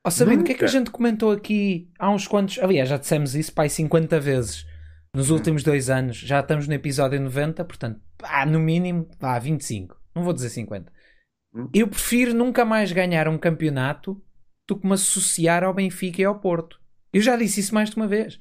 Oh, 0.06 0.10
sabendo 0.10 0.41
o 0.41 0.44
que 0.44 0.54
é 0.54 0.56
que 0.56 0.65
a 0.65 0.67
gente 0.67 0.89
comentou 0.89 1.32
aqui 1.32 1.91
há 2.00 2.10
uns 2.10 2.28
quantos. 2.28 2.58
Aliás, 2.60 2.89
já 2.89 2.98
dissemos 2.98 3.36
isso 3.36 3.54
pai 3.54 3.70
50 3.70 4.20
vezes 4.20 4.65
nos 5.13 5.30
hum. 5.30 5.36
últimos 5.36 5.63
dois 5.63 5.89
anos. 5.89 6.17
Já 6.17 6.39
estamos 6.39 6.67
no 6.67 6.74
episódio 6.74 7.20
90, 7.22 7.63
portanto, 7.65 8.02
ah, 8.24 8.46
no 8.46 8.60
mínimo, 8.60 9.08
vá, 9.20 9.38
25. 9.38 10.00
Não 10.15 10.24
vou 10.24 10.34
dizer 10.34 10.50
50. 10.50 10.91
Hum. 11.54 11.70
Eu 11.74 11.88
prefiro 11.88 12.34
nunca 12.34 12.65
mais 12.65 12.91
ganhar 12.91 13.28
um 13.28 13.38
campeonato 13.38 14.22
do 14.67 14.78
que 14.78 14.88
me 14.88 14.94
associar 14.94 15.63
ao 15.63 15.74
Benfica 15.74 16.22
e 16.22 16.26
ao 16.26 16.39
Porto. 16.39 16.80
Eu 17.13 17.22
já 17.22 17.36
disse 17.36 17.60
isso 17.60 17.76
mais 17.76 17.89
de 17.89 17.98
uma 17.98 18.08
vez. 18.08 18.39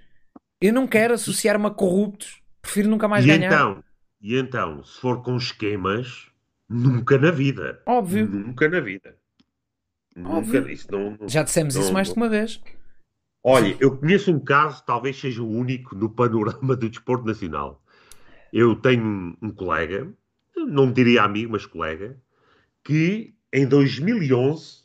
Eu 0.60 0.72
não 0.72 0.86
quero 0.86 1.14
associar-me 1.14 1.66
a 1.66 1.70
corruptos. 1.70 2.42
Prefiro 2.60 2.88
nunca 2.88 3.08
mais 3.08 3.24
e 3.24 3.28
ganhar. 3.28 3.46
Então, 3.46 3.84
e 4.20 4.36
então, 4.36 4.84
se 4.84 5.00
for 5.00 5.22
com 5.22 5.36
esquemas, 5.36 6.26
nunca 6.68 7.16
na 7.16 7.30
vida. 7.30 7.80
Óbvio. 7.86 8.28
Nunca 8.28 8.68
na 8.68 8.80
vida. 8.80 9.16
Óbvio. 10.24 10.60
Nunca, 10.60 10.72
isso 10.72 10.86
não, 10.90 11.28
Já 11.28 11.42
dissemos 11.42 11.74
não, 11.74 11.82
isso 11.82 11.92
mais 11.92 12.08
de 12.08 12.14
uma 12.14 12.28
vez. 12.28 12.60
Olha, 13.42 13.74
eu 13.80 13.96
conheço 13.96 14.30
um 14.30 14.38
caso, 14.38 14.84
talvez 14.84 15.18
seja 15.18 15.42
o 15.42 15.50
único 15.50 15.96
no 15.96 16.10
panorama 16.10 16.76
do 16.76 16.90
desporto 16.90 17.26
nacional. 17.26 17.82
Eu 18.52 18.76
tenho 18.76 19.36
um 19.40 19.50
colega, 19.50 20.12
não 20.54 20.92
diria 20.92 21.22
amigo, 21.22 21.52
mas 21.52 21.64
colega, 21.64 22.20
que 22.84 23.34
em 23.52 23.66
2011, 23.66 24.84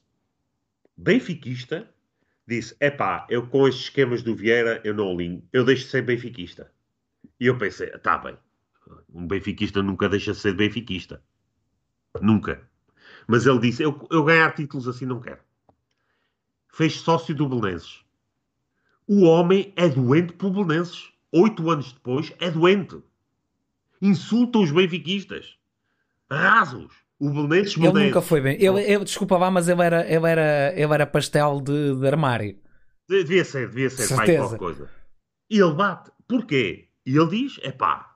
benfiquista, 0.96 1.90
disse: 2.48 2.76
Epá, 2.80 3.26
eu 3.30 3.48
com 3.48 3.68
estes 3.68 3.86
esquemas 3.86 4.22
do 4.22 4.36
Vieira 4.36 4.82
eu 4.84 4.94
não 4.94 5.12
alinho, 5.12 5.48
eu 5.52 5.64
deixo 5.64 5.86
de 5.86 5.92
ser 5.92 6.02
benfiquista. 6.04 6.72
E 7.40 7.48
eu 7.48 7.58
pensei: 7.58 7.90
Tá 8.00 8.18
bem, 8.18 8.38
um 9.14 9.28
benfiquista 9.28 9.82
nunca 9.82 10.10
deixa 10.10 10.32
de 10.32 10.40
ser 10.40 10.56
benfiquista. 10.56 11.22
Nunca. 12.22 12.70
Mas 13.28 13.46
ele 13.46 13.60
disse: 13.60 13.84
Eu, 13.84 14.08
eu 14.12 14.24
ganhar 14.24 14.54
títulos 14.54 14.88
assim 14.88 15.06
não 15.06 15.20
quero. 15.20 15.40
Fez 16.70 17.00
sócio 17.00 17.34
do 17.34 17.48
Belenenses. 17.48 18.04
O 19.08 19.24
homem 19.24 19.74
é 19.76 19.88
doente 19.88 20.34
por 20.34 20.52
Belenenses. 20.52 21.12
Oito 21.32 21.70
anos 21.70 21.92
depois 21.92 22.34
é 22.40 22.50
doente. 22.50 23.02
Insulta 24.02 24.60
os 24.60 24.72
benfiquistas. 24.72 25.58
Rasos. 26.30 27.05
O 27.20 27.30
Belenenses 27.30 27.78
Ele 27.78 28.06
nunca 28.06 28.22
foi 28.22 28.42
bem. 28.42 28.56
Ele, 28.62 28.82
ele, 28.82 29.04
desculpa 29.06 29.38
lá, 29.38 29.50
mas 29.50 29.70
ele 29.70 29.82
era, 29.82 30.06
ele 30.06 30.28
era, 30.28 30.74
ele 30.76 30.94
era 30.94 31.08
pastel 31.08 31.62
de, 31.62 31.96
de 31.96 32.08
armário. 32.08 32.58
Devia 33.08 33.46
ser, 33.46 33.70
devia 33.70 33.90
ser. 33.90 34.04
Certeza. 34.04 34.40
qualquer 34.40 34.58
coisa. 34.58 34.90
E 35.50 35.60
ele 35.60 35.74
bate. 35.74 36.12
Porquê? 36.28 36.90
E 37.06 37.18
ele 37.18 37.30
diz: 37.30 37.60
é 37.62 37.72
pá. 37.72 38.16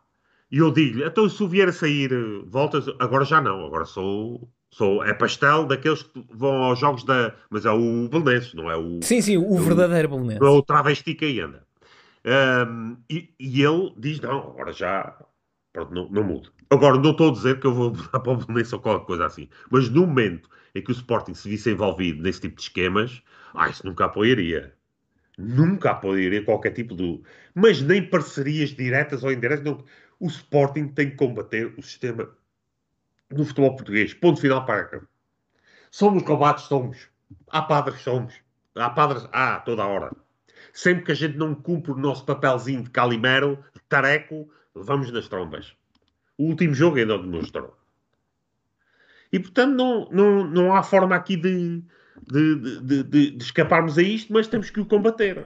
E 0.51 0.57
eu 0.57 0.71
digo-lhe: 0.71 1.05
então 1.05 1.29
se 1.29 1.41
o 1.41 1.47
vier 1.47 1.69
a 1.69 1.73
sair, 1.73 2.09
voltas. 2.47 2.85
Agora 2.99 3.23
já 3.23 3.39
não. 3.39 3.65
Agora 3.65 3.85
sou. 3.85 4.49
Sou, 4.71 5.03
é 5.03 5.15
pastel 5.15 5.65
daqueles 5.65 6.03
que 6.03 6.23
vão 6.31 6.61
aos 6.61 6.77
jogos 6.77 7.03
da. 7.03 7.33
Mas 7.49 7.65
é 7.65 7.71
o 7.71 8.07
Belenenses, 8.07 8.53
não 8.53 8.69
é 8.69 8.77
o. 8.77 8.99
Sim, 9.01 9.19
sim, 9.19 9.37
o, 9.37 9.57
verdadeiro 9.57 10.09
Belenenses. 10.09 10.41
É 10.41 10.45
o 10.45 10.61
travesti 10.61 11.15
que 11.15 11.39
anda. 11.39 11.65
Um, 12.23 12.97
e, 13.09 13.33
e, 13.39 13.63
ele 13.63 13.93
diz: 13.97 14.19
não, 14.19 14.39
agora 14.39 14.71
já. 14.71 15.17
Pronto, 15.73 15.93
não, 15.93 16.09
não 16.09 16.23
mudo. 16.23 16.51
Agora, 16.71 16.97
não 16.99 17.11
estou 17.11 17.29
a 17.29 17.33
dizer 17.33 17.59
que 17.59 17.65
eu 17.65 17.73
vou 17.73 17.89
mudar 17.91 18.19
para 18.19 18.31
o 18.31 18.37
Belenenses 18.37 18.73
ou 18.73 18.79
qualquer 18.79 19.05
coisa 19.05 19.25
assim. 19.25 19.49
Mas 19.71 19.89
no 19.89 20.05
momento 20.05 20.47
em 20.75 20.83
que 20.83 20.91
o 20.91 20.93
Sporting 20.93 21.33
se 21.33 21.49
visse 21.49 21.71
envolvido 21.71 22.21
nesse 22.21 22.41
tipo 22.41 22.57
de 22.57 22.61
esquemas, 22.61 23.23
ah, 23.55 23.69
isso 23.69 23.83
nunca 23.85 24.05
apoiaria. 24.05 24.75
Nunca 25.35 25.91
apoiaria 25.91 26.43
qualquer 26.43 26.71
tipo 26.71 26.95
de. 26.95 27.21
Mas 27.55 27.81
nem 27.81 28.07
parcerias 28.07 28.69
diretas 28.69 29.23
ou 29.23 29.31
indiretas. 29.31 29.65
Não. 29.65 29.83
O 30.19 30.27
Sporting 30.27 30.89
tem 30.89 31.09
que 31.09 31.15
combater 31.15 31.73
o 31.75 31.81
sistema 31.81 32.29
do 33.31 33.43
futebol 33.45 33.75
português. 33.75 34.13
Ponto 34.13 34.39
final 34.39 34.63
para 34.65 35.01
Somos 35.89 36.21
roubados, 36.23 36.63
somos. 36.63 37.09
Há 37.49 37.63
padres, 37.63 38.01
somos. 38.01 38.33
Há 38.75 38.91
padres, 38.91 39.27
há, 39.31 39.59
toda 39.59 39.81
a 39.81 39.87
hora. 39.87 40.11
Sempre 40.71 41.05
que 41.05 41.11
a 41.13 41.15
gente 41.15 41.37
não 41.37 41.55
cumpre 41.55 41.91
o 41.91 41.97
nosso 41.97 42.25
papelzinho 42.25 42.83
de 42.83 42.91
calimero, 42.91 43.63
de 43.73 43.81
tareco, 43.87 44.51
levamos 44.75 45.11
nas 45.11 45.27
trombas. 45.27 45.78
O 46.39 46.45
último 46.45 46.73
jogo 46.73 46.97
ainda 46.97 47.15
o 47.15 47.21
demonstrou. 47.21 47.77
E, 49.29 49.37
portanto, 49.37 49.75
não, 49.75 50.09
não, 50.09 50.47
não 50.49 50.73
há 50.73 50.81
forma 50.81 51.13
aqui 51.13 51.35
de, 51.35 51.83
de, 52.25 52.79
de, 52.81 53.03
de, 53.03 53.31
de 53.31 53.43
escaparmos 53.43 53.97
a 53.97 54.01
isto, 54.01 54.31
mas 54.31 54.47
temos 54.47 54.69
que 54.69 54.79
o 54.79 54.85
combater. 54.85 55.45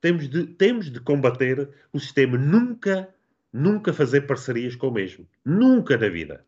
Temos 0.00 0.28
de, 0.28 0.46
temos 0.46 0.88
de 0.88 1.00
combater 1.00 1.68
o 1.92 1.98
sistema. 1.98 2.38
Nunca, 2.38 3.08
nunca 3.52 3.92
fazer 3.92 4.20
parcerias 4.20 4.76
com 4.76 4.86
o 4.86 4.92
mesmo. 4.92 5.26
Nunca 5.44 5.98
na 5.98 6.08
vida. 6.08 6.44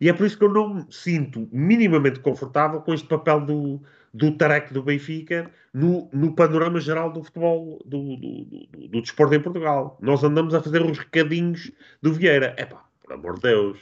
E 0.00 0.08
é 0.08 0.12
por 0.12 0.24
isso 0.24 0.38
que 0.38 0.44
eu 0.44 0.52
não 0.52 0.74
me 0.74 0.86
sinto 0.88 1.48
minimamente 1.50 2.20
confortável 2.20 2.82
com 2.82 2.94
este 2.94 3.08
papel 3.08 3.40
do, 3.40 3.82
do 4.14 4.36
Tarek 4.36 4.72
do 4.72 4.84
Benfica 4.84 5.50
no, 5.74 6.08
no 6.12 6.36
panorama 6.36 6.80
geral 6.80 7.12
do 7.12 7.24
futebol, 7.24 7.82
do, 7.84 8.16
do, 8.16 8.44
do, 8.44 8.88
do 8.88 9.02
desporto 9.02 9.34
em 9.34 9.42
Portugal. 9.42 9.98
Nós 10.00 10.22
andamos 10.22 10.54
a 10.54 10.62
fazer 10.62 10.82
os 10.82 10.98
recadinhos 10.98 11.72
do 12.00 12.12
Vieira. 12.12 12.54
É 12.56 12.64
pá, 12.64 12.84
por 13.02 13.12
amor 13.12 13.34
de 13.34 13.42
Deus. 13.42 13.78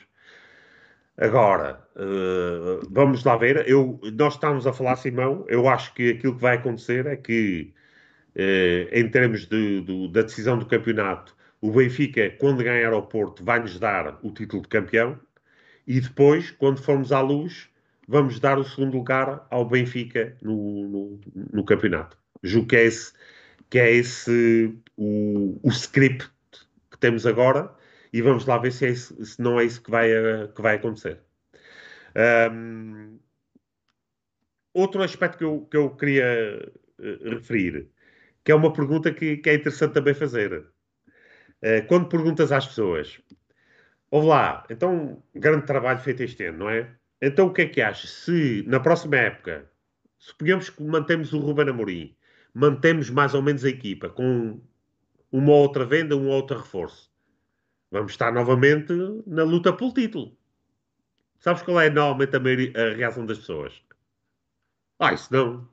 Agora, 1.17 1.83
uh, 1.97 2.87
vamos 2.91 3.25
lá 3.25 3.37
ver. 3.37 3.69
Eu, 3.69 4.01
nós 4.15 4.35
estamos 4.35 4.67
a 4.67 4.73
falar, 4.73 4.97
Simão. 4.97 5.45
Eu 5.49 5.69
acho 5.69 5.93
que 5.95 6.13
aquilo 6.13 6.35
que 6.35 6.41
vai 6.41 6.57
acontecer 6.57 7.07
é 7.07 7.17
que, 7.17 7.75
uh, 8.35 8.89
em 8.91 9.09
termos 9.11 9.47
de, 9.47 9.83
de, 9.83 10.09
da 10.13 10.23
decisão 10.23 10.59
do 10.59 10.67
campeonato, 10.67 11.37
o 11.61 11.71
Benfica, 11.71 12.31
quando 12.39 12.65
ganhar 12.65 12.93
ao 12.93 13.07
Porto, 13.07 13.45
vai-nos 13.45 13.79
dar 13.79 14.19
o 14.23 14.33
título 14.33 14.63
de 14.63 14.69
campeão 14.69 15.21
e 15.87 16.01
depois, 16.01 16.51
quando 16.53 16.83
formos 16.83 17.13
à 17.13 17.21
luz, 17.21 17.69
vamos 18.09 18.41
dar 18.41 18.59
o 18.59 18.65
segundo 18.65 18.97
lugar 18.97 19.47
ao 19.51 19.69
Benfica 19.69 20.37
no, 20.41 20.89
no, 20.89 21.21
no 21.53 21.65
campeonato. 21.65 22.17
Julgo 22.43 22.69
que 22.69 22.77
é 22.77 22.85
esse, 22.85 23.13
que 23.69 23.79
é 23.79 23.93
esse 23.93 24.75
o, 24.97 25.59
o 25.63 25.69
script 25.69 26.31
que 26.91 26.99
temos 26.99 27.27
agora 27.27 27.71
e 28.13 28.23
vamos 28.23 28.47
lá 28.47 28.59
ver 28.59 28.73
se, 28.73 28.87
é 28.87 28.91
isso, 28.91 29.25
se 29.25 29.41
não 29.41 29.59
é 29.61 29.65
isso 29.65 29.83
que 29.83 29.91
vai, 29.91 30.09
que 30.55 30.63
vai 30.63 30.77
acontecer. 30.77 31.21
Um, 32.53 33.19
outro 34.75 35.03
aspecto 35.03 35.39
que 35.39 35.45
eu, 35.45 35.67
que 35.71 35.77
eu 35.77 35.91
queria 35.97 36.73
uh, 36.99 37.31
referir, 37.31 37.89
que 38.45 38.53
é 38.53 38.55
uma 38.55 38.73
pergunta 38.73 39.13
que, 39.13 39.37
que 39.37 39.51
é 39.51 39.55
interessante 39.55 39.95
também 39.95 40.15
fazer. 40.15 40.67
Uh, 41.63 41.87
quando 41.87 42.09
perguntas 42.09 42.53
às 42.53 42.67
pessoas 42.67 43.21
Ouve 44.11 44.27
lá, 44.27 44.67
então, 44.69 45.23
grande 45.35 45.67
trabalho 45.67 46.01
feito 46.01 46.23
este 46.23 46.45
ano, 46.47 46.59
não 46.59 46.71
é? 46.71 46.93
Então, 47.23 47.47
o 47.47 47.53
que 47.53 47.63
é 47.63 47.67
que 47.69 47.81
achas? 47.81 48.11
Se 48.11 48.65
na 48.67 48.81
próxima 48.81 49.17
época, 49.17 49.71
suponhamos 50.19 50.69
que 50.69 50.83
mantemos 50.83 51.33
o 51.33 51.39
Ruben 51.39 51.69
Amorim, 51.69 52.17
mantemos 52.53 53.09
mais 53.09 53.35
ou 53.35 53.43
menos 53.43 53.65
a 53.65 53.69
equipa 53.69 54.09
com 54.09 54.61
uma 55.31 55.53
outra 55.53 55.85
venda, 55.85 56.17
um 56.17 56.29
outro 56.29 56.59
reforço, 56.59 57.10
vamos 57.91 58.13
estar 58.13 58.33
novamente 58.33 58.93
na 59.27 59.43
luta 59.43 59.73
pelo 59.73 59.93
título. 59.93 60.37
Sabes 61.39 61.63
qual 61.63 61.81
é 61.81 61.89
normalmente 61.89 62.37
a, 62.37 62.95
reação 62.95 63.25
das 63.25 63.39
pessoas? 63.39 63.83
Ah, 64.99 65.13
isso 65.13 65.33
não. 65.33 65.69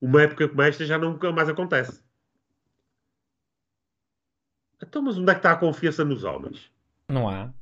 Uma 0.00 0.22
época 0.22 0.48
como 0.48 0.62
esta 0.62 0.84
já 0.84 0.96
nunca 0.96 1.32
mais 1.32 1.48
acontece. 1.48 2.02
Então, 4.80 5.02
mas 5.02 5.18
onde 5.18 5.30
é 5.30 5.34
que 5.34 5.40
está 5.40 5.52
a 5.52 5.56
confiança 5.56 6.04
nos 6.04 6.22
homens? 6.22 6.70
Não 7.08 7.28
há. 7.28 7.52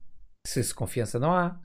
Se 0.46 0.60
isso 0.60 0.74
confiança 0.74 1.18
não 1.18 1.34
há. 1.34 1.58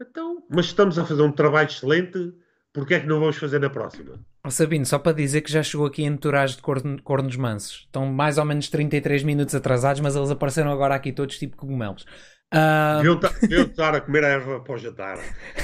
Então, 0.00 0.46
mas 0.48 0.66
estamos 0.66 0.98
a 0.98 1.04
fazer 1.04 1.22
um 1.22 1.32
trabalho 1.32 1.68
excelente, 1.68 2.34
porque 2.72 2.94
é 2.94 3.00
que 3.00 3.06
não 3.06 3.20
vamos 3.20 3.36
fazer 3.36 3.58
na 3.58 3.68
próxima? 3.70 4.18
Sabino, 4.50 4.84
só 4.86 4.98
para 4.98 5.12
dizer 5.12 5.40
que 5.42 5.52
já 5.52 5.62
chegou 5.62 5.86
aqui 5.86 6.02
em 6.02 6.06
entourage 6.06 6.56
de 6.56 6.62
corno- 6.62 7.00
cornos 7.02 7.36
mansos. 7.36 7.82
Estão 7.86 8.06
mais 8.06 8.38
ou 8.38 8.44
menos 8.44 8.68
33 8.68 9.22
minutos 9.22 9.54
atrasados, 9.54 10.00
mas 10.00 10.16
eles 10.16 10.30
apareceram 10.30 10.72
agora 10.72 10.94
aqui 10.94 11.12
todos 11.12 11.38
tipo 11.38 11.56
cogumelos. 11.56 12.04
Ah, 12.50 12.96
Deviam 12.96 13.18
ta- 13.20 13.32
deviam 13.40 13.62
estar 13.66 13.94
a 13.94 14.00
comer 14.00 14.24
a 14.24 14.28
erva 14.28 14.60
para 14.60 14.74
o 14.74 14.78
jantar. 14.78 15.18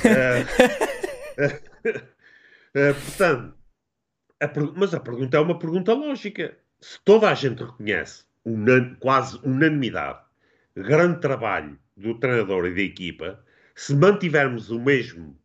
Eh, 0.05 0.47
eh, 2.75 2.93
portanto, 2.93 3.55
a 4.41 4.49
per- 4.49 4.73
mas 4.77 4.95
a 4.95 5.01
pergunta 5.01 5.37
é 5.37 5.41
uma 5.41 5.59
pergunta 5.59 5.93
lógica. 5.95 6.57
Se 6.81 6.99
toda 7.05 7.29
a 7.31 7.35
gente 7.35 7.63
reconhece, 7.63 8.25
unan- 8.45 8.97
quase 9.01 9.39
unanimidade, 9.43 10.21
grande 10.77 11.21
trabalho 11.21 11.79
do 11.97 12.15
treinador 12.19 12.67
e 12.67 12.75
da 12.75 12.83
equipa, 12.83 13.43
se 13.75 13.95
mantivermos 13.95 14.71
o 14.71 14.79
mesmo, 14.81 15.37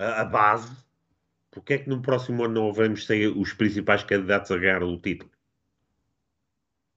a, 0.00 0.22
a 0.22 0.24
base, 0.24 0.76
porque 1.50 1.74
é 1.74 1.78
que 1.78 1.88
no 1.88 2.02
próximo 2.02 2.44
ano 2.44 2.54
não 2.54 2.72
vamos 2.72 3.06
ser 3.06 3.28
os 3.36 3.52
principais 3.52 4.02
candidatos 4.04 4.50
a 4.50 4.56
ganhar 4.58 4.82
o 4.82 4.98
título? 5.00 5.30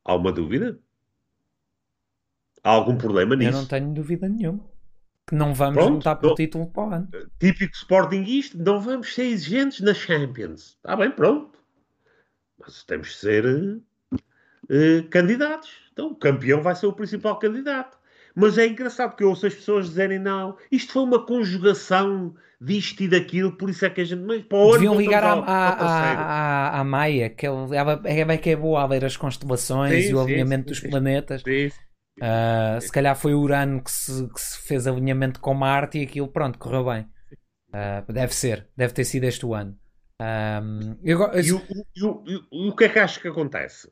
Há 0.05 0.15
uma 0.15 0.31
dúvida? 0.31 0.79
Há 2.63 2.69
algum 2.71 2.97
problema 2.97 3.35
eu 3.35 3.37
nisso? 3.37 3.51
não 3.51 3.65
tenho 3.67 3.93
dúvida 3.93 4.27
nenhuma. 4.29 4.63
Que 5.27 5.35
não 5.35 5.53
vamos 5.53 5.75
Pronto, 5.75 5.93
lutar 5.95 6.19
pelo 6.19 6.35
título 6.35 6.67
para 6.71 6.83
o 6.83 6.93
ano. 6.93 7.15
típico 7.39 7.75
Sportingista, 7.75 8.57
não 8.57 8.79
vamos 8.79 9.13
ser 9.13 9.23
exigentes 9.25 9.79
nas 9.81 9.97
Champions. 9.97 10.75
Está 10.77 10.95
bem, 10.95 11.11
pronto. 11.11 11.57
Mas 12.59 12.83
temos 12.83 13.07
de 13.09 13.15
ser 13.15 13.45
eh, 13.45 14.19
eh, 14.69 15.01
candidatos. 15.09 15.69
Então, 15.91 16.07
o 16.07 16.15
campeão 16.15 16.61
vai 16.61 16.75
ser 16.75 16.87
o 16.87 16.93
principal 16.93 17.37
candidato. 17.39 17.97
Mas 18.35 18.57
é 18.57 18.67
engraçado 18.67 19.15
que 19.15 19.23
eu 19.23 19.29
ouço 19.29 19.45
as 19.45 19.53
pessoas 19.53 19.87
dizerem 19.87 20.19
não, 20.19 20.57
isto 20.71 20.93
foi 20.93 21.03
uma 21.03 21.25
conjugação 21.25 22.33
disto 22.59 23.01
e 23.03 23.07
daquilo, 23.07 23.51
por 23.57 23.69
isso 23.69 23.85
é 23.85 23.89
que 23.89 24.01
a 24.01 24.05
gente... 24.05 24.21
Mas, 24.21 24.41
para 24.43 24.71
Deviam 24.73 24.95
ligar 24.95 25.23
à, 25.23 25.33
à, 25.33 25.69
à- 25.69 26.79
à 26.79 26.83
Maia, 26.83 27.29
que 27.29 27.45
ela 27.45 27.67
é, 28.05 28.21
é 28.21 28.37
que 28.37 28.49
é 28.51 28.55
boa 28.55 28.81
a 28.81 28.87
ler 28.87 29.03
as 29.05 29.17
constelações 29.17 30.05
Sim, 30.05 30.11
e 30.11 30.13
o 30.15 30.21
alinhamento 30.21 30.63
sim, 30.63 30.69
dos 30.69 30.79
sim. 30.79 30.89
planetas. 30.89 31.43
Ah, 32.21 32.79
se 32.79 32.91
calhar 32.91 33.15
foi 33.15 33.33
o 33.33 33.41
Urano 33.41 33.83
que 33.83 33.91
se, 33.91 34.27
que 34.29 34.39
se 34.39 34.59
fez 34.59 34.87
alinhamento 34.87 35.39
com 35.39 35.53
Marte 35.53 35.99
e 35.99 36.03
aquilo, 36.03 36.27
pronto, 36.27 36.57
correu 36.57 36.85
bem. 36.85 37.05
Ah, 37.73 38.03
deve 38.07 38.33
ser, 38.33 38.67
deve 38.77 38.93
ter 38.93 39.03
sido 39.03 39.25
este 39.25 39.45
o 39.45 39.53
ano. 39.53 39.77
Ah, 40.21 40.61
eu 41.03 41.19
E 41.37 41.51
o, 41.51 41.61
e 41.95 42.03
o- 42.03 42.23
e 42.27 42.35
o- 42.35 42.69
o 42.69 42.75
que 42.75 42.85
é 42.85 42.89
que 42.89 42.99
achas 42.99 43.17
que 43.17 43.27
acontece? 43.27 43.91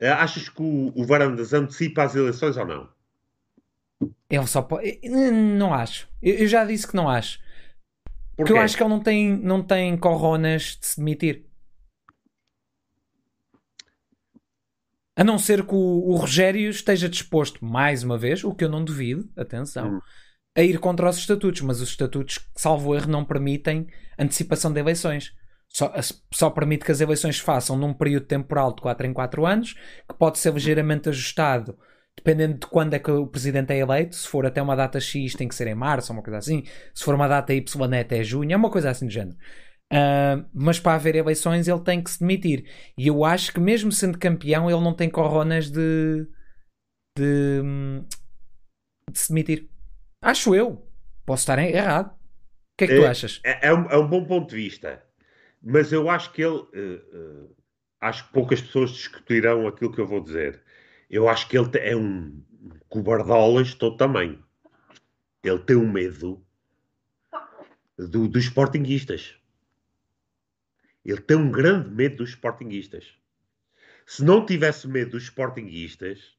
Achas 0.00 0.48
que 0.48 0.62
o, 0.62 0.92
o 0.94 1.04
Varandas 1.06 1.52
antecipa 1.54 2.04
as 2.04 2.14
eleições 2.14 2.56
ou 2.56 2.66
não? 2.66 2.95
Ele 4.28 4.46
só 4.46 4.62
pode. 4.62 5.00
Não 5.08 5.72
acho. 5.72 6.08
Eu, 6.22 6.46
já 6.46 6.64
disse 6.64 6.86
que 6.86 6.96
não 6.96 7.08
acho. 7.08 7.38
Porque 8.36 8.52
eu 8.52 8.58
acho 8.58 8.76
que 8.76 8.82
ele 8.82 8.90
não 8.90 9.00
tem, 9.00 9.36
não 9.36 9.62
tem 9.62 9.96
coronas 9.96 10.76
de 10.80 10.86
se 10.86 10.96
demitir. 10.98 11.46
A 15.18 15.24
não 15.24 15.38
ser 15.38 15.64
que 15.64 15.74
o, 15.74 16.10
o 16.10 16.16
Rogério 16.16 16.68
esteja 16.68 17.08
disposto, 17.08 17.64
mais 17.64 18.02
uma 18.02 18.18
vez, 18.18 18.44
o 18.44 18.54
que 18.54 18.64
eu 18.64 18.68
não 18.68 18.84
duvido, 18.84 19.30
atenção, 19.34 19.94
Hum. 19.94 20.00
a 20.54 20.62
ir 20.62 20.78
contra 20.78 21.08
os 21.08 21.16
estatutos. 21.16 21.62
Mas 21.62 21.80
os 21.80 21.88
estatutos, 21.88 22.40
salvo 22.54 22.94
erro, 22.94 23.10
não 23.10 23.24
permitem 23.24 23.86
antecipação 24.18 24.70
de 24.70 24.80
eleições. 24.80 25.32
Só, 25.68 25.92
só 26.32 26.50
permite 26.50 26.84
que 26.84 26.92
as 26.92 27.00
eleições 27.00 27.36
se 27.36 27.42
façam 27.42 27.76
num 27.76 27.94
período 27.94 28.26
temporal 28.26 28.74
de 28.74 28.82
4 28.82 29.06
em 29.06 29.12
4 29.12 29.46
anos, 29.46 29.72
que 30.08 30.14
pode 30.18 30.38
ser 30.38 30.52
ligeiramente 30.52 31.08
ajustado 31.08 31.78
dependendo 32.16 32.58
de 32.58 32.66
quando 32.66 32.94
é 32.94 32.98
que 32.98 33.10
o 33.10 33.26
presidente 33.26 33.72
é 33.72 33.78
eleito. 33.78 34.16
Se 34.16 34.28
for 34.28 34.46
até 34.46 34.62
uma 34.62 34.76
data 34.76 35.00
X, 35.00 35.34
tem 35.34 35.48
que 35.48 35.54
ser 35.54 35.66
em 35.68 35.74
março, 35.74 36.12
ou 36.12 36.16
uma 36.18 36.22
coisa 36.22 36.38
assim. 36.38 36.64
Se 36.94 37.04
for 37.04 37.14
uma 37.14 37.28
data 37.28 37.52
Y, 37.54 37.94
é 37.94 38.00
até 38.00 38.22
junho, 38.24 38.52
é 38.52 38.56
uma 38.56 38.70
coisa 38.70 38.90
assim 38.90 39.06
de 39.06 39.14
género. 39.14 39.36
Ah, 39.92 40.44
mas 40.54 40.80
para 40.80 40.94
haver 40.96 41.16
eleições, 41.16 41.68
ele 41.68 41.80
tem 41.80 42.02
que 42.02 42.10
se 42.10 42.20
demitir. 42.20 42.66
E 42.98 43.06
eu 43.08 43.24
acho 43.24 43.52
que, 43.52 43.60
mesmo 43.60 43.92
sendo 43.92 44.18
campeão, 44.18 44.70
ele 44.70 44.80
não 44.80 44.94
tem 44.94 45.10
coronas 45.10 45.70
de. 45.70 46.26
de. 47.18 47.62
de 49.10 49.18
se 49.18 49.28
demitir. 49.28 49.68
Acho 50.22 50.54
eu. 50.54 50.86
Posso 51.26 51.42
estar 51.42 51.58
errado. 51.58 52.12
O 52.14 52.18
que 52.78 52.84
é 52.84 52.88
que 52.88 52.94
tu 52.94 53.04
É, 53.04 53.06
achas? 53.06 53.44
É, 53.44 53.68
é 53.68 53.74
um, 53.74 53.90
é 53.90 53.96
um 53.98 54.08
bom 54.08 54.24
ponto 54.24 54.50
de 54.50 54.56
vista, 54.56 55.02
mas 55.62 55.92
eu 55.92 56.10
acho 56.10 56.32
que 56.32 56.42
ele. 56.42 56.66
eh, 56.74 57.02
eh, 57.14 57.48
acho 58.00 58.26
que 58.28 58.32
poucas 58.34 58.60
pessoas 58.62 58.92
discutirão 58.92 59.66
aquilo 59.68 59.92
que 59.92 60.00
eu 60.00 60.06
vou 60.08 60.20
dizer. 60.22 60.62
Eu 61.08 61.28
acho 61.28 61.48
que 61.48 61.56
ele 61.56 61.70
é 61.78 61.96
um 61.96 62.42
cobardolas 62.88 63.74
todo 63.74 63.96
tamanho. 63.96 64.42
Ele 65.42 65.58
tem 65.60 65.76
um 65.76 65.90
medo 65.90 66.44
do- 67.96 68.28
dos 68.28 68.44
sportinguistas. 68.44 69.36
Ele 71.04 71.20
tem 71.20 71.36
um 71.36 71.50
grande 71.50 71.88
medo 71.90 72.16
dos 72.16 72.30
sportinguistas. 72.30 73.14
Se 74.04 74.24
não 74.24 74.44
tivesse 74.44 74.88
medo 74.88 75.12
dos 75.12 75.24
sportinguistas, 75.24 76.36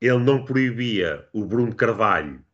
ele 0.00 0.18
não 0.18 0.44
proibia 0.44 1.28
o 1.32 1.44
Bruno 1.44 1.74
Carvalho 1.74 2.44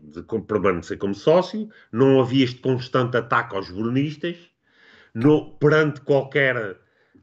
de 0.00 0.22
permanecer 0.46 0.98
como 0.98 1.14
sócio, 1.14 1.68
não 1.90 2.20
havia 2.20 2.44
este 2.44 2.60
constante 2.60 3.16
ataque 3.16 3.56
aos 3.56 3.70
brunistas, 3.70 4.36
no- 5.14 5.56
perante 5.56 6.00
qualquer 6.02 6.78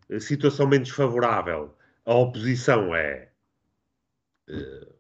eh, 0.10 0.19
situação 0.19 0.67
menos 0.67 0.89
favorável, 0.89 1.77
a 2.08 2.13
oposição 2.15 2.96
é, 2.96 3.32
eh, 4.48 4.98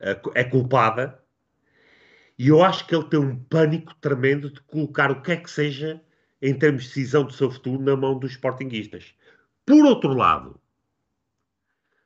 é, 0.00 0.20
é 0.40 0.44
culpada, 0.44 1.22
e 2.38 2.48
eu 2.48 2.62
acho 2.62 2.86
que 2.86 2.94
ele 2.94 3.08
tem 3.08 3.18
um 3.20 3.42
pânico 3.44 3.94
tremendo 3.96 4.50
de 4.50 4.60
colocar 4.62 5.10
o 5.10 5.22
que 5.22 5.32
é 5.32 5.36
que 5.36 5.50
seja 5.50 6.00
em 6.42 6.52
termos 6.58 6.82
de 6.82 6.88
decisão 6.88 7.24
do 7.24 7.32
seu 7.32 7.50
futuro 7.50 7.82
na 7.82 7.96
mão 7.96 8.18
dos 8.18 8.32
sportinguistas. 8.32 9.14
Por 9.66 9.84
outro 9.86 10.12
lado, 10.14 10.60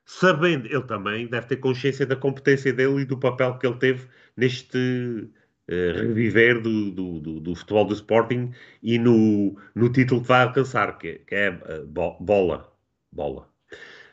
sabendo, 0.04 0.66
ele 0.66 0.82
também 0.84 1.26
deve 1.28 1.46
ter 1.48 1.56
consciência 1.58 2.06
da 2.06 2.16
competência 2.16 2.72
dele 2.72 3.02
e 3.02 3.04
do 3.04 3.18
papel 3.18 3.58
que 3.58 3.66
ele 3.66 3.78
teve 3.78 4.08
neste 4.36 5.30
eh, 5.68 5.92
reviver 5.92 6.60
do, 6.62 6.90
do, 6.92 7.20
do- 7.20 7.40
do 7.40 7.54
futebol 7.54 7.84
do 7.86 7.94
Sporting 7.94 8.52
e 8.82 8.98
no, 8.98 9.58
no 9.74 9.90
título 9.92 10.22
que 10.22 10.28
vai 10.28 10.42
alcançar, 10.42 10.96
que, 10.98 11.18
que 11.20 11.34
é 11.34 11.46
eh, 11.66 11.80
bo- 11.86 12.16
bola. 12.20 12.72
bola. 13.12 13.48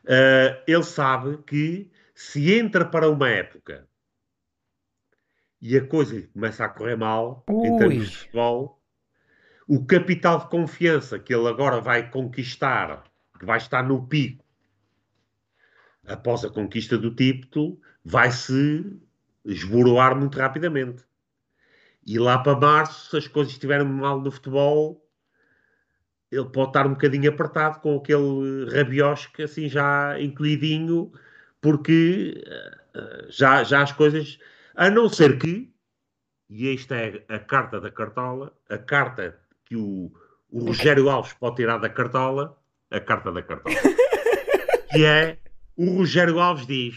Eh, 0.06 0.64
ele 0.68 0.84
sabe 0.84 1.38
que 1.44 1.92
se 2.14 2.54
entra 2.54 2.86
para 2.86 3.10
uma 3.10 3.30
época 3.30 3.88
e 5.62 5.78
a 5.78 5.88
coisa 5.88 6.28
começa 6.34 6.66
a 6.66 6.70
correr 6.70 6.98
mal 6.98 7.46
em 7.48 7.72
Ui. 7.72 7.78
termos 7.78 8.10
de 8.10 8.18
futebol, 8.18 8.82
o 9.68 9.86
capital 9.86 10.40
de 10.40 10.50
confiança 10.50 11.18
que 11.18 11.34
ele 11.34 11.48
agora 11.48 11.80
vai 11.80 12.10
conquistar, 12.10 13.06
que 13.40 13.46
vai 13.46 13.58
estar 13.58 13.82
no 13.82 14.06
pico 14.06 14.44
após 16.06 16.44
a 16.44 16.50
conquista 16.50 16.98
do 16.98 17.16
título, 17.16 17.80
vai 18.04 18.30
se 18.30 19.00
esboroar 19.46 20.18
muito 20.18 20.38
rapidamente. 20.38 21.04
E 22.06 22.20
lá 22.20 22.38
para 22.38 22.60
março, 22.60 23.10
se 23.10 23.18
as 23.18 23.28
coisas 23.28 23.54
estiverem 23.54 23.88
mal 23.88 24.20
no 24.20 24.30
futebol, 24.30 25.03
ele 26.34 26.50
pode 26.50 26.70
estar 26.70 26.86
um 26.88 26.92
bocadinho 26.92 27.30
apertado 27.30 27.80
com 27.80 27.98
aquele 27.98 28.70
rabiosque 28.76 29.44
assim 29.44 29.68
já 29.70 30.20
encolhidinho, 30.20 31.12
porque 31.62 32.44
eh, 32.46 32.78
eh, 32.96 33.26
já, 33.30 33.64
já 33.64 33.82
as 33.84 33.92
coisas. 33.92 34.40
A 34.76 34.90
não 34.90 35.08
ser 35.10 35.38
que, 35.38 35.72
e 36.50 36.74
esta 36.74 36.96
é 36.96 37.24
a 37.30 37.40
carta 37.40 37.80
da 37.80 37.92
cartola, 37.92 38.52
a 38.70 38.78
carta 38.78 39.40
que 39.66 39.76
o, 39.76 40.12
o 40.50 40.66
Rogério 40.66 41.10
Alves 41.10 41.34
pode 41.34 41.58
tirar 41.58 41.78
da 41.78 41.90
cartola, 41.90 42.58
a 42.92 43.00
carta 43.00 43.32
da 43.32 43.42
cartola, 43.42 43.76
que 44.92 45.06
é 45.06 45.38
o 45.78 45.98
Rogério 45.98 46.40
Alves 46.40 46.66
diz, 46.68 46.96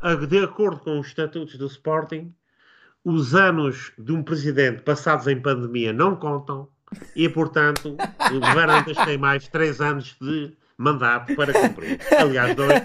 a- 0.00 0.14
de 0.14 0.38
acordo 0.44 0.80
com 0.80 0.98
os 0.98 1.06
estatutos 1.08 1.56
do 1.56 1.66
Sporting, 1.66 2.34
os 3.04 3.34
anos 3.34 3.92
de 3.98 4.12
um 4.12 4.22
presidente 4.22 4.82
passados 4.82 5.26
em 5.28 5.40
pandemia 5.40 5.92
não 5.92 6.16
contam 6.16 6.68
e, 7.14 7.28
portanto, 7.28 7.96
o 8.32 8.40
Varandas 8.40 8.96
tem 9.04 9.18
mais 9.18 9.48
três 9.48 9.80
anos 9.80 10.16
de 10.20 10.52
mandato 10.76 11.34
para 11.34 11.52
cumprir. 11.52 11.98
Aliás, 12.18 12.54
dois. 12.54 12.82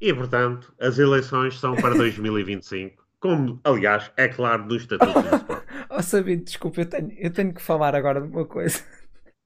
E, 0.00 0.12
portanto, 0.12 0.72
as 0.80 0.98
eleições 0.98 1.58
são 1.58 1.76
para 1.76 1.94
2025, 1.94 3.04
como, 3.20 3.60
aliás, 3.62 4.10
é 4.16 4.26
claro 4.26 4.66
dos 4.66 4.82
estatutos 4.82 5.22
do 5.22 5.36
Sporting. 5.36 5.62
Oh, 5.94 6.00
Sabino, 6.00 6.42
desculpa, 6.42 6.80
eu 6.80 6.86
tenho, 6.86 7.12
eu 7.18 7.30
tenho 7.30 7.52
que 7.52 7.60
falar 7.60 7.94
agora 7.94 8.18
de 8.18 8.26
uma 8.26 8.46
coisa. 8.46 8.82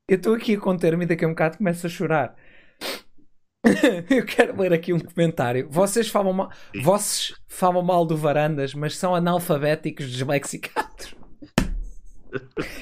Eu 0.09 0.17
estou 0.17 0.35
aqui 0.35 0.55
a 0.55 0.61
conter-me 0.61 1.05
e 1.05 1.09
daqui 1.09 1.25
a 1.25 1.29
um 1.29 1.33
bocado 1.33 1.59
começo 1.59 1.85
a 1.85 1.91
chorar. 1.91 2.37
Eu 4.09 4.25
quero 4.25 4.57
ler 4.61 4.73
aqui 4.73 4.93
um 4.93 5.01
comentário. 5.01 5.69
Vocês 5.69 6.09
falam 6.09 6.33
mal, 6.33 6.53
vocês 6.85 7.37
falam 7.49 7.83
mal 7.83 8.07
do 8.07 8.17
Varandas, 8.17 8.75
mas 8.75 8.97
são 8.97 9.13
analfabéticos 9.13 10.09
deslexicados. 10.09 11.16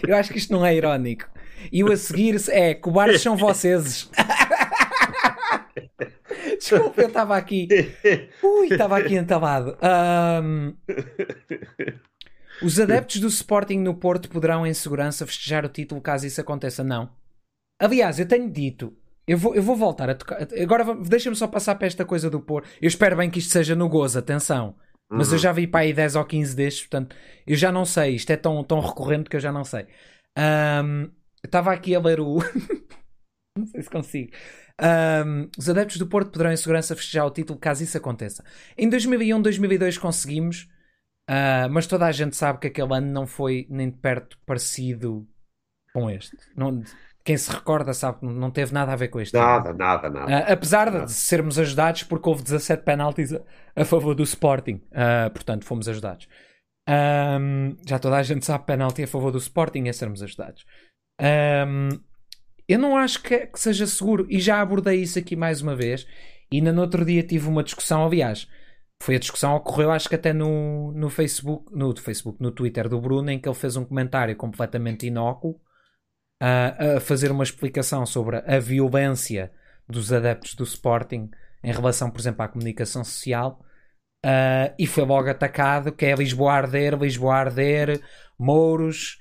Eu 0.07 0.17
acho 0.17 0.33
que 0.33 0.39
isto 0.39 0.53
não 0.53 0.65
é 0.65 0.75
irónico. 0.75 1.29
E 1.73 1.83
o 1.83 1.91
a 1.91 1.97
seguir 1.97 2.37
é 2.49 2.75
cobardes 2.75 3.23
são 3.23 3.37
vocês. 3.37 4.11
Desculpa, 6.59 7.03
eu 7.03 7.09
estava 7.09 7.37
aqui. 7.37 7.69
Ui, 8.43 8.69
estava 8.71 8.99
aqui 8.99 9.17
entalado. 9.17 9.77
Um, 10.43 10.75
os 12.63 12.79
adeptos 12.79 13.21
do 13.21 13.29
Sporting 13.29 13.79
no 13.79 13.95
Porto 13.95 14.29
poderão, 14.29 14.67
em 14.67 14.75
segurança, 14.75 15.27
festejar 15.27 15.65
o 15.65 15.69
título 15.69 16.01
caso 16.01 16.27
isso 16.27 16.41
aconteça? 16.41 16.85
Não. 16.85 17.11
Aliás, 17.79 18.19
eu 18.19 18.27
tenho 18.27 18.51
dito. 18.51 18.97
Eu 19.27 19.39
vou, 19.39 19.55
eu 19.55 19.63
vou 19.63 19.75
voltar 19.75 20.11
a 20.11 20.15
tocar. 20.15 20.47
Agora 20.61 20.95
deixa-me 20.95 21.37
só 21.37 21.47
passar 21.47 21.75
para 21.77 21.87
esta 21.87 22.05
coisa 22.05 22.29
do 22.29 22.41
Porto. 22.41 22.69
Eu 22.81 22.89
espero 22.89 23.17
bem 23.17 23.31
que 23.31 23.39
isto 23.39 23.51
seja 23.51 23.75
no 23.75 23.89
gozo, 23.89 24.19
atenção. 24.19 24.75
Mas 25.11 25.29
uhum. 25.29 25.35
eu 25.35 25.39
já 25.39 25.53
vi 25.53 25.67
para 25.67 25.81
aí 25.81 25.93
10 25.93 26.17
ou 26.17 26.25
15 26.25 26.57
destes, 26.57 26.83
portanto, 26.87 27.15
eu 27.47 27.57
já 27.57 27.71
não 27.71 27.85
sei. 27.85 28.15
Isto 28.15 28.31
é 28.31 28.37
tão, 28.37 28.63
tão 28.65 28.81
recorrente 28.81 29.31
que 29.31 29.37
eu 29.37 29.41
já 29.41 29.53
não 29.53 29.65
sei. 29.65 29.87
Um, 30.37 31.11
estava 31.45 31.73
aqui 31.73 31.95
a 31.95 32.01
ler 32.01 32.21
o. 32.21 32.39
não 33.57 33.67
sei 33.67 33.83
se 33.83 33.91
consigo. 33.91 34.33
Um, 34.81 35.49
os 35.57 35.69
adeptos 35.69 35.99
do 35.99 36.07
Porto 36.07 36.33
poderão 36.33 36.53
em 36.53 36.57
segurança 36.57 36.97
festejar 36.97 37.27
o 37.27 37.31
título 37.31 37.59
caso 37.59 37.85
isso 37.85 37.97
aconteça. 37.97 38.45
Em 38.77 38.89
2001, 38.89 39.41
2002 39.41 39.99
conseguimos, 39.99 40.69
uh, 41.31 41.71
mas 41.71 41.87
toda 41.87 42.07
a 42.07 42.13
gente 42.13 42.35
sabe 42.35 42.59
que 42.59 42.67
aquele 42.67 42.95
ano 42.95 43.13
não 43.13 43.27
foi 43.27 43.67
nem 43.71 43.91
de 43.91 43.97
perto 43.99 44.39
parecido 44.45 45.29
com 45.93 46.11
este. 46.11 46.37
Não, 46.57 46.83
quem 47.25 47.39
se 47.39 47.51
recorda 47.51 47.95
sabe 47.95 48.21
que 48.21 48.27
não 48.27 48.51
teve 48.51 48.73
nada 48.75 48.93
a 48.93 48.97
ver 48.97 49.09
com 49.09 49.19
este. 49.19 49.35
Nada, 49.35 49.71
ano. 49.71 49.79
nada, 49.79 50.11
nada. 50.11 50.31
Uh, 50.31 50.53
apesar 50.53 50.91
nada. 50.91 51.07
de 51.07 51.13
sermos 51.13 51.59
ajudados, 51.59 52.03
porque 52.03 52.29
houve 52.29 52.43
17 52.43 52.83
penaltis 52.83 53.33
a, 53.33 53.41
a 53.75 53.85
favor 53.85 54.15
do 54.15 54.23
Sporting, 54.23 54.83
uh, 54.93 55.31
portanto 55.33 55.65
fomos 55.65 55.89
ajudados. 55.89 56.29
Um, 56.87 57.77
já 57.89 57.99
toda 57.99 58.17
a 58.17 58.23
gente 58.23 58.45
sabe 58.45 58.67
penalti 58.67 59.03
a 59.03 59.07
favor 59.07 59.33
do 59.33 59.39
Sporting 59.39 59.89
é 59.89 59.93
sermos 59.93 60.23
ajudados. 60.23 60.67
Um, 61.19 61.89
eu 62.69 62.79
não 62.79 62.95
acho 62.95 63.23
que, 63.23 63.47
que, 63.47 63.59
seja 63.59 63.87
seguro. 63.87 64.27
E 64.29 64.39
já 64.39 64.61
abordei 64.61 65.01
isso 65.01 65.19
aqui 65.19 65.35
mais 65.35 65.63
uma 65.63 65.75
vez. 65.75 66.07
E 66.53 66.59
ainda 66.59 66.73
no 66.73 66.83
outro 66.83 67.05
dia 67.07 67.23
tive 67.23 67.49
uma 67.49 67.65
discussão, 67.65 68.05
aliás. 68.05 68.47
Foi 69.03 69.17
a 69.17 69.19
discussão 69.19 69.57
ocorreu, 69.57 69.91
acho 69.91 70.09
que 70.09 70.15
até 70.15 70.33
no, 70.33 70.93
no 70.93 71.11
Facebook, 71.11 71.75
no 71.75 71.95
Facebook, 71.97 72.41
no 72.41 72.51
Twitter 72.51 72.89
do 72.89 73.01
Bruno, 73.01 73.31
em 73.31 73.39
que 73.39 73.49
ele 73.49 73.57
fez 73.57 73.77
um 73.77 73.85
comentário 73.85 74.37
completamente 74.37 75.07
inócuo 75.07 75.61
a, 76.41 76.97
a 76.97 77.01
fazer 77.01 77.31
uma 77.31 77.45
explicação 77.45 78.05
sobre 78.07 78.37
a 78.39 78.59
violência 78.59 79.53
dos 79.89 80.13
adeptos 80.13 80.55
do 80.55 80.65
Sporting 80.65 81.31
em 81.63 81.73
relação, 81.73 82.11
por 82.11 82.21
exemplo, 82.21 82.43
à 82.43 82.49
comunicação 82.49 83.05
social. 83.05 83.61
Uh, 84.25 84.73
e 84.79 84.87
foi 84.87 85.05
logo 85.05 85.29
atacado 85.29 85.93
que 85.93 86.07
é 86.07 86.15
Lisboa 86.15 86.55
arder, 86.55 86.95
Lisboa 86.95 87.35
arder, 87.37 88.01
Mouros. 88.39 89.19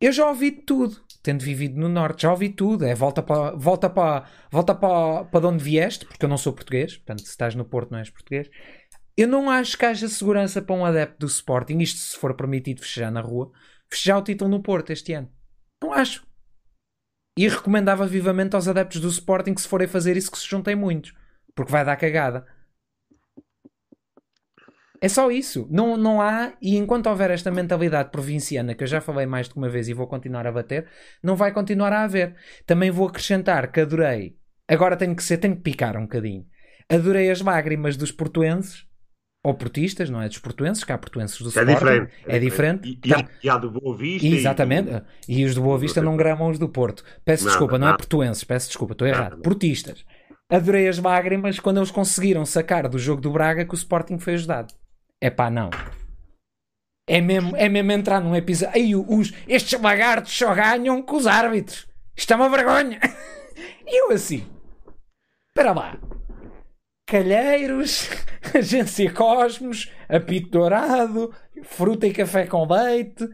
Eu 0.00 0.12
já 0.12 0.26
ouvi 0.26 0.50
tudo 0.50 1.04
tendo 1.22 1.44
vivido 1.44 1.78
no 1.78 1.88
norte, 1.88 2.22
já 2.22 2.30
ouvi 2.30 2.48
tudo. 2.48 2.84
É 2.84 2.94
volta 2.94 3.22
para 3.22 3.54
volta 3.56 3.90
para 3.90 4.26
volta 4.50 4.74
para, 4.74 5.24
para 5.24 5.40
de 5.40 5.46
onde 5.46 5.64
vieste, 5.64 6.06
porque 6.06 6.24
eu 6.24 6.28
não 6.28 6.38
sou 6.38 6.52
português, 6.52 6.96
portanto, 6.96 7.22
se 7.22 7.28
estás 7.28 7.54
no 7.54 7.64
Porto 7.64 7.90
não 7.90 7.98
és 7.98 8.10
português. 8.10 8.48
Eu 9.16 9.28
não 9.28 9.50
acho 9.50 9.76
que 9.76 9.84
haja 9.84 10.08
segurança 10.08 10.62
para 10.62 10.74
um 10.74 10.84
adepto 10.84 11.18
do 11.18 11.26
Sporting, 11.26 11.78
isto 11.78 11.98
se 11.98 12.16
for 12.16 12.34
permitido 12.34 12.80
festejar 12.80 13.12
na 13.12 13.20
rua, 13.20 13.50
festejar 13.90 14.18
o 14.18 14.22
título 14.22 14.50
no 14.50 14.62
Porto 14.62 14.90
este 14.90 15.12
ano. 15.12 15.30
Não 15.82 15.92
acho. 15.92 16.26
E 17.36 17.48
recomendava 17.48 18.06
vivamente 18.06 18.54
aos 18.54 18.68
adeptos 18.68 19.00
do 19.00 19.08
Sporting 19.08 19.54
que 19.54 19.62
se 19.62 19.68
forem 19.68 19.88
fazer 19.88 20.16
isso 20.16 20.30
que 20.30 20.38
se 20.38 20.48
juntem 20.48 20.76
muitos, 20.76 21.14
porque 21.54 21.72
vai 21.72 21.84
dar 21.84 21.96
cagada. 21.96 22.46
É 25.00 25.08
só 25.08 25.30
isso. 25.30 25.66
Não, 25.70 25.96
não 25.96 26.20
há, 26.20 26.52
e 26.60 26.76
enquanto 26.76 27.06
houver 27.06 27.30
esta 27.30 27.50
mentalidade 27.50 28.10
provinciana, 28.10 28.74
que 28.74 28.84
eu 28.84 28.88
já 28.88 29.00
falei 29.00 29.24
mais 29.24 29.48
de 29.48 29.56
uma 29.56 29.68
vez 29.68 29.88
e 29.88 29.94
vou 29.94 30.06
continuar 30.06 30.46
a 30.46 30.52
bater, 30.52 30.86
não 31.22 31.34
vai 31.34 31.52
continuar 31.52 31.92
a 31.92 32.02
haver. 32.04 32.36
Também 32.66 32.90
vou 32.90 33.08
acrescentar 33.08 33.72
que 33.72 33.80
adorei, 33.80 34.36
agora 34.68 34.96
tenho 34.96 35.16
que 35.16 35.22
ser, 35.22 35.38
tenho 35.38 35.56
que 35.56 35.62
picar 35.62 35.96
um 35.96 36.02
bocadinho. 36.02 36.46
Adorei 36.88 37.30
as 37.30 37.40
lágrimas 37.40 37.96
dos 37.96 38.12
portuenses, 38.12 38.86
ou 39.42 39.54
portistas, 39.54 40.10
não 40.10 40.20
é 40.20 40.28
dos 40.28 40.38
portuenses, 40.38 40.84
que 40.84 40.92
há 40.92 40.98
portuenses 40.98 41.38
do 41.40 41.46
é 41.46 41.48
Sporting. 41.48 41.72
Diferente, 41.72 42.12
é, 42.26 42.36
é 42.36 42.38
diferente. 42.38 42.88
E, 42.88 43.08
e, 43.08 43.14
há, 43.14 43.28
e 43.42 43.48
há 43.48 43.56
do 43.56 43.70
Boa 43.70 43.96
Vista. 43.96 44.26
Exatamente. 44.26 45.02
E, 45.26 45.40
e 45.40 45.44
os 45.44 45.54
do 45.54 45.62
Boa 45.62 45.78
Vista 45.78 46.02
não 46.02 46.16
gramam 46.16 46.50
os 46.50 46.58
do 46.58 46.68
Porto. 46.68 47.02
Peço 47.24 47.46
desculpa, 47.46 47.78
não 47.78 47.88
é 47.88 47.96
portuenses, 47.96 48.44
peço 48.44 48.68
desculpa, 48.68 48.92
estou 48.92 49.08
errado. 49.08 49.40
Portistas. 49.40 50.04
Adorei 50.50 50.88
as 50.88 50.98
lágrimas 50.98 51.58
quando 51.58 51.78
eles 51.78 51.90
conseguiram 51.90 52.44
sacar 52.44 52.88
do 52.88 52.98
jogo 52.98 53.22
do 53.22 53.30
Braga 53.30 53.64
que 53.64 53.72
o 53.72 53.76
Sporting 53.76 54.18
foi 54.18 54.34
ajudado. 54.34 54.74
É 55.20 55.30
pá, 55.30 55.48
não. 55.48 55.70
É 57.08 57.20
mesmo, 57.20 57.56
é 57.56 57.68
mesmo 57.68 57.92
entrar 57.92 58.20
num 58.20 58.36
episódio. 58.36 58.74
Aí 58.74 58.94
os, 58.94 59.32
estes 59.48 59.80
lagartos 59.80 60.36
só 60.36 60.54
ganham 60.54 61.00
com 61.02 61.16
os 61.16 61.26
árbitros. 61.26 61.86
Isto 62.16 62.32
é 62.32 62.36
uma 62.36 62.48
vergonha. 62.48 63.00
E 63.86 63.96
eu 64.04 64.12
assim. 64.12 64.46
Espera 65.48 65.72
lá. 65.72 65.98
Calheiros, 67.10 68.08
Agência 68.54 69.12
Cosmos, 69.12 69.92
Apito 70.08 70.50
Dourado, 70.50 71.34
Fruta 71.64 72.06
e 72.06 72.12
Café 72.12 72.46
com 72.46 72.64
Leite. 72.64 73.28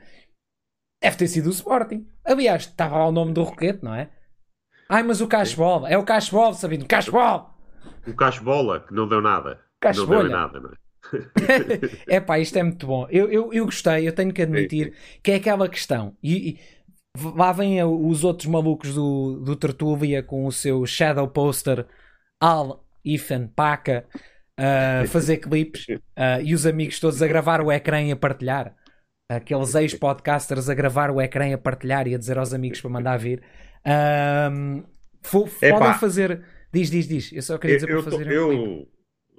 Deve 1.02 1.16
ter 1.18 1.28
sido 1.28 1.48
o 1.48 1.50
Sporting. 1.50 2.08
Aliás, 2.24 2.62
estava 2.62 2.96
lá 2.96 3.06
o 3.06 3.12
nome 3.12 3.34
do 3.34 3.42
Roquete, 3.42 3.84
não 3.84 3.94
é? 3.94 4.08
Ai, 4.88 5.02
mas 5.02 5.20
o 5.20 5.28
Cashball. 5.28 5.86
É 5.86 5.98
o 5.98 6.04
Cashball, 6.04 6.54
Sabino. 6.54 6.86
Cashball! 6.86 7.54
O 8.06 8.14
Cashbola, 8.14 8.80
que 8.80 8.94
não 8.94 9.06
deu 9.06 9.20
nada. 9.20 9.60
Não 9.94 10.06
deu 10.06 10.28
nada, 10.30 10.58
não 10.58 10.70
é? 10.70 10.74
é 12.16 12.18
pá, 12.18 12.38
isto 12.38 12.56
é 12.56 12.62
muito 12.62 12.86
bom. 12.86 13.06
Eu, 13.10 13.30
eu, 13.30 13.52
eu 13.52 13.66
gostei, 13.66 14.08
eu 14.08 14.14
tenho 14.14 14.32
que 14.32 14.40
admitir 14.40 14.94
que 15.22 15.32
é 15.32 15.34
aquela 15.34 15.68
questão. 15.68 16.16
E, 16.22 16.50
e 16.50 16.60
lá 17.36 17.52
vêm 17.52 17.84
os 17.84 18.24
outros 18.24 18.46
malucos 18.46 18.94
do, 18.94 19.38
do 19.44 19.54
Tertúlia 19.54 20.22
com 20.22 20.46
o 20.46 20.52
seu 20.52 20.86
shadow 20.86 21.28
poster 21.28 21.86
Al 22.40 22.85
Ethan 23.06 23.48
Paca 23.48 24.06
a 24.56 25.06
fazer 25.08 25.38
clipes 25.38 25.86
e 26.42 26.54
os 26.54 26.66
amigos 26.66 26.98
todos 26.98 27.22
a 27.22 27.26
gravar 27.26 27.60
o 27.60 27.70
ecrã 27.70 28.02
e 28.02 28.12
a 28.12 28.16
partilhar. 28.16 28.74
Aqueles 29.28 29.74
ex-podcasters 29.74 30.68
a 30.68 30.74
gravar 30.74 31.10
o 31.10 31.20
ecrã 31.20 31.48
e 31.48 31.52
a 31.52 31.58
partilhar 31.58 32.06
e 32.06 32.14
a 32.14 32.18
dizer 32.18 32.38
aos 32.38 32.54
amigos 32.54 32.80
para 32.80 32.90
mandar 32.90 33.16
vir. 33.16 33.42
Um, 34.52 34.84
podem 35.60 35.94
fazer. 35.98 36.44
Diz, 36.72 36.90
diz, 36.90 37.08
diz. 37.08 37.32
Eu 37.32 37.42
só 37.42 37.58
queria 37.58 37.76
dizer 37.76 37.90
eu, 37.90 38.02
para 38.02 38.12
fazer. 38.12 38.30
Eu 38.30 38.88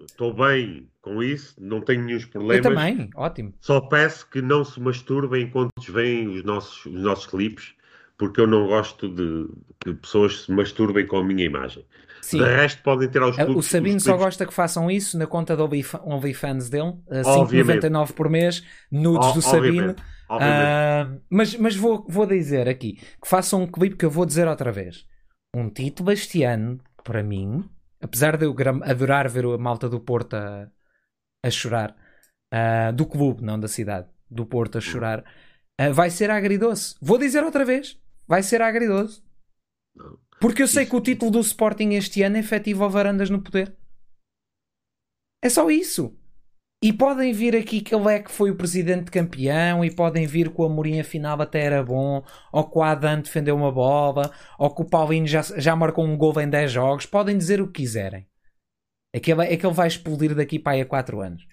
estou 0.02 0.34
bem 0.34 0.90
com 1.02 1.24
isso, 1.24 1.56
não 1.60 1.82
tenho 1.82 2.04
nenhum 2.04 2.20
problemas. 2.28 2.58
Eu 2.58 2.64
também, 2.64 3.10
ótimo. 3.16 3.54
Só 3.62 3.82
peço 3.82 4.30
que 4.30 4.42
não 4.42 4.64
se 4.64 4.80
masturbem 4.80 5.44
enquanto 5.44 5.72
veem 5.90 6.28
os 6.28 6.44
nossos, 6.44 6.86
os 6.86 7.02
nossos 7.02 7.26
clipes, 7.26 7.74
porque 8.18 8.42
eu 8.42 8.48
não 8.48 8.68
gosto 8.68 9.08
de 9.08 9.48
que 9.80 9.94
pessoas 9.94 10.44
se 10.44 10.52
masturbem 10.52 11.06
com 11.06 11.18
a 11.18 11.24
minha 11.24 11.46
imagem. 11.46 11.86
Sim. 12.22 12.40
De 12.40 12.44
resto, 12.44 12.84
podem 12.84 13.08
ter 13.08 13.22
aos 13.22 13.36
clubes. 13.36 13.56
O 13.56 13.62
Sabino 13.62 14.00
só 14.00 14.18
gosta 14.18 14.46
que 14.46 14.54
façam 14.54 14.92
isso 14.92 15.18
na 15.18 15.26
conta 15.26 15.56
do 15.56 15.64
OnlyFans 15.64 16.70
dele, 16.70 16.94
5,99 17.10 18.12
por 18.14 18.30
mês, 18.30 18.64
nudes 18.92 19.32
do 19.34 19.42
Sabino. 19.42 19.96
Uh, 20.30 21.22
mas 21.30 21.56
mas 21.56 21.76
vou, 21.76 22.06
vou 22.10 22.26
dizer 22.26 22.68
aqui 22.68 22.96
que 22.96 23.30
façam 23.30 23.62
um 23.62 23.68
clipe 23.68 23.96
que 23.96 24.04
eu 24.04 24.12
vou 24.12 24.26
dizer 24.26 24.46
outra 24.48 24.74
vez. 24.74 25.06
Um 25.56 25.70
título 25.70 26.12
este 26.12 26.44
ano, 26.44 26.82
para 27.02 27.24
mim, 27.24 27.64
apesar 28.02 28.36
de 28.36 28.46
eu 28.46 28.54
adorar 28.84 29.30
ver 29.30 29.46
a 29.46 29.58
malta 29.58 29.88
do 29.88 30.02
Porto 30.02 30.36
a, 30.36 30.68
a 31.44 31.50
chorar, 31.50 31.96
uh, 32.54 32.92
do 32.92 33.06
clube, 33.06 33.42
não 33.42 33.58
da 33.58 33.70
cidade, 33.70 34.08
do 34.30 34.46
Porto 34.46 34.78
a 34.78 34.82
chorar, 34.82 35.24
uh, 35.80 35.94
vai 35.94 36.10
ser 36.10 36.30
agridoce. 36.30 36.96
Vou 37.02 37.18
dizer 37.18 37.42
outra 37.44 37.64
vez, 37.64 37.98
vai 38.28 38.44
ser 38.44 38.62
agridoce. 38.62 39.22
Porque 40.40 40.62
eu 40.62 40.68
sei 40.68 40.86
que 40.86 40.96
o 40.96 41.02
título 41.02 41.32
do 41.32 41.40
Sporting 41.40 41.94
este 41.94 42.22
ano 42.22 42.38
é 42.38 42.40
efetivo 42.40 42.84
ao 42.84 42.90
Varandas 42.90 43.30
no 43.30 43.42
poder. 43.42 43.76
É 45.42 45.50
só 45.50 45.70
isso. 45.70 46.16
E 46.84 46.94
podem 46.94 47.34
vir 47.34 47.56
aqui 47.56 47.82
que 47.82 47.94
ele 47.96 48.14
é 48.14 48.20
que 48.22 48.32
foi 48.32 48.52
o 48.52 48.56
presidente 48.56 49.10
campeão, 49.10 49.84
e 49.84 49.90
podem 49.90 50.28
vir 50.28 50.54
que 50.54 50.62
o 50.62 50.66
Amorim 50.66 51.00
afinal 51.00 51.42
até 51.42 51.62
era 51.62 51.84
bom, 51.84 52.24
ou 52.52 52.70
que 52.70 52.78
o 52.78 52.84
Adam 52.84 53.22
defendeu 53.22 53.56
uma 53.56 53.72
bola, 53.72 54.32
ou 54.60 54.74
que 54.74 54.84
o 54.84 54.86
Paulinho 54.86 55.26
já, 55.26 55.42
já 55.42 55.76
marcou 55.76 56.06
um 56.06 56.16
gol 56.16 56.40
em 56.40 56.48
10 56.48 56.72
jogos. 56.72 57.06
Podem 57.08 57.36
dizer 57.36 57.60
o 57.60 57.68
que 57.68 57.82
quiserem. 57.82 58.28
É 59.12 59.20
que, 59.20 59.32
ele, 59.32 59.42
é 59.46 59.58
que 59.58 59.66
ele 59.66 59.74
vai 59.74 59.88
explodir 59.88 60.36
daqui 60.36 60.60
para 60.60 60.74
aí 60.74 60.82
a 60.82 60.86
4 60.86 61.20
anos. 61.20 61.48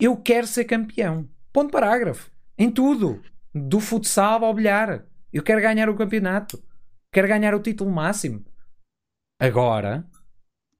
Eu 0.00 0.16
quero 0.16 0.46
ser 0.46 0.64
campeão. 0.64 1.28
Ponto 1.52 1.70
parágrafo. 1.70 2.30
Em 2.56 2.70
tudo. 2.70 3.22
Do 3.54 3.78
futsal 3.78 4.44
ao 4.44 4.54
bilhar. 4.54 5.06
Eu 5.32 5.42
quero 5.42 5.60
ganhar 5.60 5.88
o 5.88 5.96
campeonato. 5.96 6.62
Quero 7.12 7.28
ganhar 7.28 7.54
o 7.54 7.62
título 7.62 7.90
máximo. 7.90 8.44
Agora, 9.40 10.04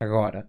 agora, 0.01 0.49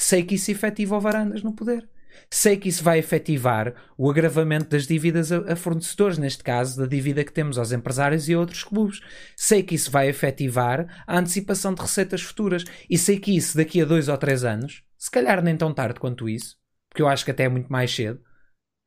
sei 0.00 0.24
que 0.24 0.36
isso 0.36 0.50
efetiva 0.50 0.96
o 0.96 1.00
Varandas 1.00 1.42
no 1.42 1.54
poder. 1.54 1.88
Sei 2.30 2.56
que 2.56 2.68
isso 2.68 2.82
vai 2.82 2.98
efetivar 2.98 3.74
o 3.96 4.10
agravamento 4.10 4.68
das 4.68 4.86
dívidas 4.86 5.32
a, 5.32 5.52
a, 5.52 5.56
fornecedores, 5.56 6.18
neste 6.18 6.42
caso, 6.42 6.78
da 6.78 6.86
dívida 6.86 7.24
que 7.24 7.32
temos 7.32 7.58
aos 7.58 7.72
empresários 7.72 8.28
e 8.28 8.34
a 8.34 8.38
outros 8.38 8.62
clubes. 8.62 9.00
Sei 9.36 9.62
que 9.62 9.74
isso 9.74 9.90
vai 9.90 10.08
efetivar 10.08 11.04
a 11.06 11.18
antecipação 11.18 11.74
de 11.74 11.80
receitas 11.80 12.22
futuras. 12.22 12.64
E 12.88 12.98
sei 12.98 13.18
que 13.18 13.36
isso, 13.36 13.56
daqui 13.56 13.80
a 13.80 13.84
dois 13.84 14.08
ou 14.08 14.18
três 14.18 14.44
anos, 14.44 14.82
se 14.98 15.10
calhar 15.10 15.42
nem 15.42 15.56
tão 15.56 15.72
tarde 15.72 15.98
quanto 15.98 16.28
isso, 16.28 16.56
porque 16.88 17.02
eu 17.02 17.08
acho 17.08 17.24
que 17.24 17.30
até 17.30 17.44
é 17.44 17.48
muito 17.48 17.70
mais 17.70 17.94
cedo, 17.94 18.20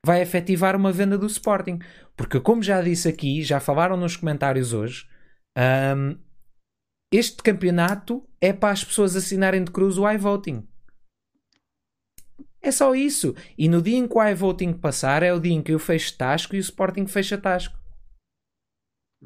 vai 0.05 0.21
efetivar 0.21 0.75
uma 0.75 0.91
venda 0.91 1.17
do 1.17 1.25
Sporting. 1.25 1.79
Porque, 2.15 2.39
como 2.39 2.61
já 2.61 2.81
disse 2.81 3.07
aqui, 3.07 3.41
já 3.43 3.59
falaram 3.59 3.97
nos 3.97 4.15
comentários 4.15 4.73
hoje, 4.73 5.07
um, 5.57 6.17
este 7.11 7.37
campeonato 7.43 8.27
é 8.39 8.51
para 8.51 8.71
as 8.71 8.83
pessoas 8.83 9.15
assinarem 9.15 9.63
de 9.63 9.71
cruz 9.71 9.97
o 9.97 10.09
iVoting. 10.09 10.67
É 12.61 12.71
só 12.71 12.95
isso. 12.95 13.35
E 13.57 13.67
no 13.67 13.81
dia 13.81 13.97
em 13.97 14.07
que 14.07 14.17
o 14.17 14.27
iVoting 14.29 14.73
passar, 14.73 15.21
é 15.21 15.33
o 15.33 15.39
dia 15.39 15.53
em 15.53 15.61
que 15.61 15.73
eu 15.73 15.79
fecho 15.79 16.17
Tasco 16.17 16.55
e 16.55 16.59
o 16.59 16.61
Sporting 16.61 17.05
fecha 17.05 17.37
Tasco. 17.37 17.77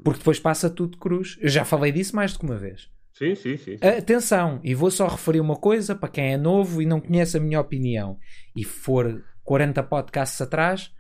Porque 0.03 0.19
depois 0.19 0.39
passa 0.39 0.69
tudo 0.69 0.91
de 0.93 0.97
cruz. 0.97 1.38
Eu 1.39 1.49
já 1.49 1.63
falei 1.63 1.91
disso 1.91 2.15
mais 2.15 2.33
do 2.33 2.39
que 2.39 2.45
uma 2.45 2.57
vez. 2.57 2.89
Sim, 3.13 3.35
sim, 3.35 3.57
sim. 3.57 3.77
sim. 3.77 3.88
Atenção, 3.88 4.59
e 4.63 4.75
vou 4.75 4.91
só 4.91 5.07
referir 5.07 5.39
uma 5.39 5.55
coisa 5.55 5.95
para 5.95 6.09
quem 6.09 6.33
é 6.33 6.38
novo 6.38 6.81
e 6.81 6.85
não 6.85 7.01
conhece 7.01 7.38
a 7.38 7.39
minha 7.39 7.59
opinião 7.59 8.19
e 8.55 8.63
for 8.63 9.23
40 9.43 9.81
podcasts 9.83 10.39
atrás, 10.39 10.93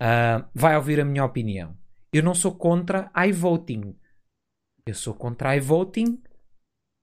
uh, 0.00 0.48
vai 0.54 0.76
ouvir 0.76 1.00
a 1.00 1.04
minha 1.04 1.24
opinião. 1.24 1.76
Eu 2.12 2.22
não 2.22 2.34
sou 2.34 2.54
contra 2.54 3.10
iVoting. 3.28 3.96
Eu 4.86 4.94
sou 4.94 5.14
contra 5.14 5.56
iVoting 5.56 6.20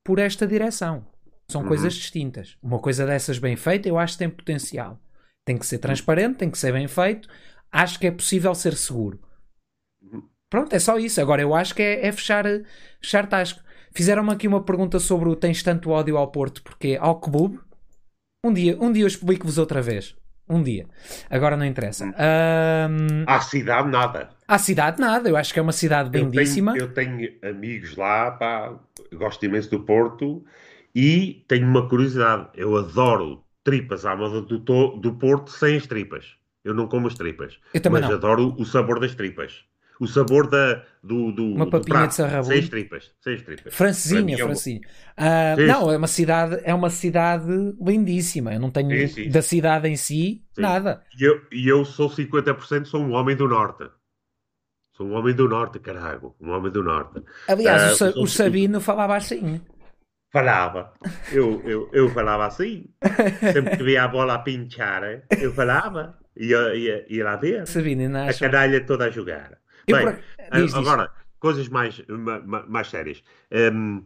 por 0.03 0.19
esta 0.19 0.47
direção. 0.47 1.05
São 1.49 1.61
uhum. 1.61 1.67
coisas 1.67 1.93
distintas. 1.93 2.57
Uma 2.61 2.79
coisa 2.79 3.05
dessas 3.05 3.39
bem 3.39 3.55
feita, 3.55 3.87
eu 3.87 3.97
acho 3.97 4.13
que 4.13 4.19
tem 4.19 4.29
potencial. 4.29 4.99
Tem 5.45 5.57
que 5.57 5.65
ser 5.65 5.77
transparente, 5.77 6.37
tem 6.37 6.51
que 6.51 6.57
ser 6.57 6.73
bem 6.73 6.87
feito. 6.87 7.29
Acho 7.71 7.99
que 7.99 8.07
é 8.07 8.11
possível 8.11 8.53
ser 8.53 8.75
seguro. 8.75 9.21
Pronto, 10.49 10.73
é 10.73 10.79
só 10.79 10.97
isso. 10.97 11.21
Agora 11.21 11.41
eu 11.41 11.53
acho 11.53 11.73
que 11.73 11.81
é, 11.81 12.05
é 12.05 12.11
fechar, 12.11 12.43
fechar 13.01 13.27
tasco. 13.27 13.61
Fizeram-me 13.93 14.31
aqui 14.31 14.47
uma 14.47 14.63
pergunta 14.63 14.99
sobre 14.99 15.29
o 15.29 15.35
tens 15.35 15.63
tanto 15.63 15.89
ódio 15.89 16.17
ao 16.17 16.31
Porto 16.31 16.61
porque 16.63 16.97
ao 16.99 17.19
clube. 17.19 17.59
Um 18.45 18.53
dia, 18.53 18.77
um 18.79 18.91
dia 18.91 19.03
eu 19.03 19.07
explico-vos 19.07 19.57
outra 19.57 19.81
vez. 19.81 20.15
Um 20.49 20.63
dia. 20.63 20.85
Agora 21.29 21.57
não 21.57 21.65
interessa. 21.65 22.05
Um... 22.05 23.23
À 23.25 23.41
cidade, 23.41 23.89
nada. 23.89 24.29
À 24.47 24.57
cidade, 24.57 24.99
nada. 24.99 25.27
Eu 25.27 25.35
acho 25.35 25.53
que 25.53 25.59
é 25.59 25.61
uma 25.61 25.73
cidade 25.73 26.09
lindíssima. 26.17 26.77
Eu 26.77 26.93
tenho, 26.93 27.21
eu 27.21 27.39
tenho 27.39 27.55
amigos 27.55 27.97
lá, 27.97 28.31
pá, 28.31 28.73
gosto 29.13 29.45
imenso 29.45 29.69
do 29.69 29.81
Porto 29.81 30.43
e 30.95 31.43
tenho 31.47 31.67
uma 31.67 31.87
curiosidade. 31.89 32.47
Eu 32.55 32.77
adoro 32.77 33.43
tripas 33.63 34.05
à 34.05 34.15
moda 34.15 34.41
do, 34.41 34.57
do 34.97 35.13
Porto 35.15 35.51
sem 35.51 35.75
as 35.75 35.85
tripas. 35.85 36.37
Eu 36.63 36.73
não 36.73 36.87
como 36.87 37.07
as 37.07 37.15
tripas. 37.15 37.59
Eu 37.73 37.81
também 37.81 38.01
mas 38.01 38.09
não. 38.09 38.17
adoro 38.17 38.55
o 38.57 38.65
sabor 38.65 38.99
das 38.99 39.15
tripas 39.15 39.65
o 39.99 40.07
sabor 40.07 40.49
da, 40.49 40.83
do, 41.03 41.31
do, 41.31 41.53
uma 41.53 41.69
papinha 41.69 42.07
de. 42.07 42.15
Seis 42.45 42.69
tripas. 42.69 43.11
Seis 43.19 43.41
tripas. 43.41 43.73
Francesinha, 43.73 44.35
é 44.35 44.37
Francesinha. 44.37 44.81
Uh, 45.17 45.67
não, 45.67 45.91
é 45.91 45.97
uma 45.97 46.07
cidade, 46.07 46.61
é 46.63 46.73
uma 46.73 46.89
cidade 46.89 47.75
lindíssima. 47.79 48.53
Eu 48.53 48.59
não 48.59 48.69
tenho 48.69 49.07
sim, 49.07 49.23
sim. 49.23 49.29
da 49.29 49.41
cidade 49.41 49.87
em 49.87 49.95
si 49.95 50.43
sim. 50.53 50.61
nada. 50.61 51.03
E 51.19 51.23
eu, 51.23 51.41
e 51.51 51.67
eu 51.67 51.83
sou 51.85 52.09
50%, 52.09 52.85
sou 52.85 53.01
um 53.01 53.13
homem 53.13 53.35
do 53.35 53.47
norte. 53.47 53.89
Sou 54.95 55.07
um 55.07 55.13
homem 55.13 55.35
do 55.35 55.47
norte, 55.47 55.79
caralho. 55.79 56.35
Um 56.41 56.51
homem 56.51 56.71
do 56.71 56.83
norte. 56.83 57.21
Aliás, 57.47 57.99
uh, 58.01 58.13
o, 58.17 58.23
o 58.23 58.27
Sabino 58.27 58.81
falava 58.81 59.15
assim. 59.15 59.61
Falava. 60.31 60.93
Eu, 61.31 61.61
eu, 61.65 61.89
eu 61.93 62.09
falava 62.09 62.45
assim. 62.45 62.85
Sempre 63.53 63.77
que 63.77 63.83
via 63.83 64.03
a 64.03 64.07
bola 64.07 64.35
a 64.35 64.39
pinchar, 64.39 65.23
eu 65.39 65.53
falava. 65.53 66.17
Ia, 66.35 66.75
ia, 66.75 67.05
ia 67.09 67.23
lá 67.23 67.35
ver. 67.35 67.65
Sabino, 67.65 68.15
a 68.17 68.33
canalha 68.33 68.85
toda 68.85 69.05
a 69.05 69.09
jogar. 69.09 69.57
Bem, 69.87 70.05
por... 70.05 70.21
diz, 70.61 70.73
agora, 70.73 71.03
diz. 71.03 71.25
coisas 71.39 71.69
mais, 71.69 72.01
mais 72.67 72.89
sérias. 72.89 73.23
Um, 73.51 74.03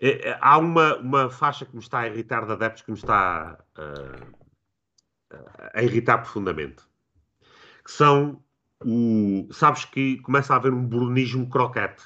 é, 0.00 0.30
é, 0.30 0.38
há 0.40 0.58
uma, 0.58 0.96
uma 0.96 1.30
faixa 1.30 1.64
que 1.64 1.74
me 1.74 1.80
está 1.80 2.00
a 2.00 2.08
irritar 2.08 2.44
de 2.44 2.52
adeptos 2.52 2.82
que 2.82 2.90
me 2.90 2.96
está 2.96 3.58
uh, 3.78 4.42
a 5.72 5.82
irritar 5.82 6.18
profundamente. 6.18 6.82
Que 7.84 7.90
são 7.90 8.42
o. 8.84 9.48
Sabes 9.52 9.84
que 9.84 10.18
começa 10.18 10.52
a 10.52 10.56
haver 10.56 10.72
um 10.72 10.84
brunismo 10.84 11.48
croquete. 11.48 12.02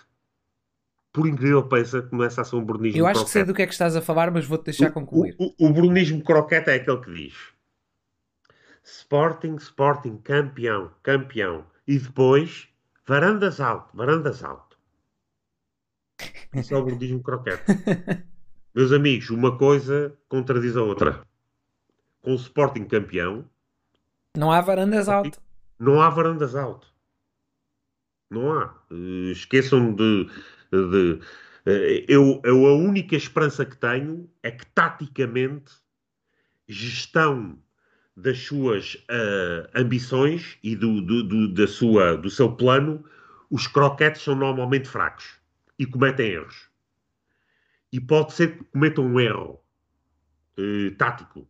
Por 1.12 1.27
incrível 1.27 1.62
que 1.62 1.70
pareça, 1.70 2.03
começa 2.03 2.43
a 2.43 2.45
ser 2.45 2.57
um 2.57 2.64
brunismo 2.64 2.99
Eu 2.99 3.07
acho 3.07 3.20
croquete. 3.20 3.27
que 3.27 3.33
sei 3.33 3.45
do 3.45 3.55
que 3.55 3.62
é 3.62 3.66
que 3.66 3.72
estás 3.72 3.97
a 3.97 4.03
falar, 4.03 4.31
mas 4.31 4.45
vou-te 4.45 4.66
deixar 4.66 4.91
concluir. 4.91 5.35
O, 5.39 5.47
o, 5.59 5.68
o 5.68 5.72
brunismo 5.72 6.22
croquete 6.22 6.68
é 6.68 6.74
aquele 6.74 6.99
que 6.99 7.14
diz 7.14 7.35
Sporting, 8.85 9.57
Sporting, 9.57 10.18
campeão, 10.18 10.93
campeão. 11.03 11.64
E 11.89 11.99
depois 11.99 12.68
Varandas 13.07 13.61
alto, 13.61 13.97
varandas 13.97 14.43
alto. 14.43 14.77
Isso 16.55 16.75
é 16.75 16.77
o 16.77 16.85
budismo 16.85 17.23
croquete. 17.23 17.63
Meus 18.75 18.91
amigos, 18.91 19.31
uma 19.31 19.57
coisa 19.57 20.19
contradiz 20.29 20.77
a 20.77 20.83
outra. 20.83 21.25
Com 22.21 22.33
o 22.33 22.37
Sporting 22.37 22.85
campeão. 22.85 23.49
Não 24.37 24.51
há 24.51 24.61
varandas 24.61 25.09
alto. 25.09 25.41
Não 25.79 26.03
há 26.03 26.11
varandas 26.11 26.57
alto. 26.57 26.93
Não 28.29 28.53
há. 28.53 28.75
Uh, 28.91 29.31
esqueçam 29.31 29.95
de. 29.95 30.29
de 30.73 31.21
uh, 31.65 32.05
eu, 32.09 32.41
eu, 32.45 32.67
a 32.67 32.75
única 32.75 33.15
esperança 33.15 33.65
que 33.65 33.77
tenho 33.77 34.29
é 34.43 34.51
que, 34.51 34.67
taticamente, 34.67 35.73
gestão 36.67 37.57
das 38.17 38.39
suas 38.39 38.95
uh, 38.95 39.69
ambições 39.75 40.59
e 40.62 40.75
do, 40.75 41.03
do, 41.03 41.23
do, 41.23 41.49
da 41.53 41.67
sua, 41.67 42.17
do 42.17 42.31
seu 42.31 42.51
plano, 42.51 43.05
os 43.51 43.67
croquetes 43.67 44.23
são 44.23 44.35
normalmente 44.35 44.89
fracos 44.89 45.39
e 45.79 45.85
cometem 45.85 46.31
erros. 46.31 46.71
E 47.93 48.01
pode 48.01 48.33
ser 48.33 48.57
que 48.57 48.64
cometam 48.64 49.05
um 49.05 49.21
erro 49.21 49.61
uh, 50.59 50.91
tático. 50.97 51.47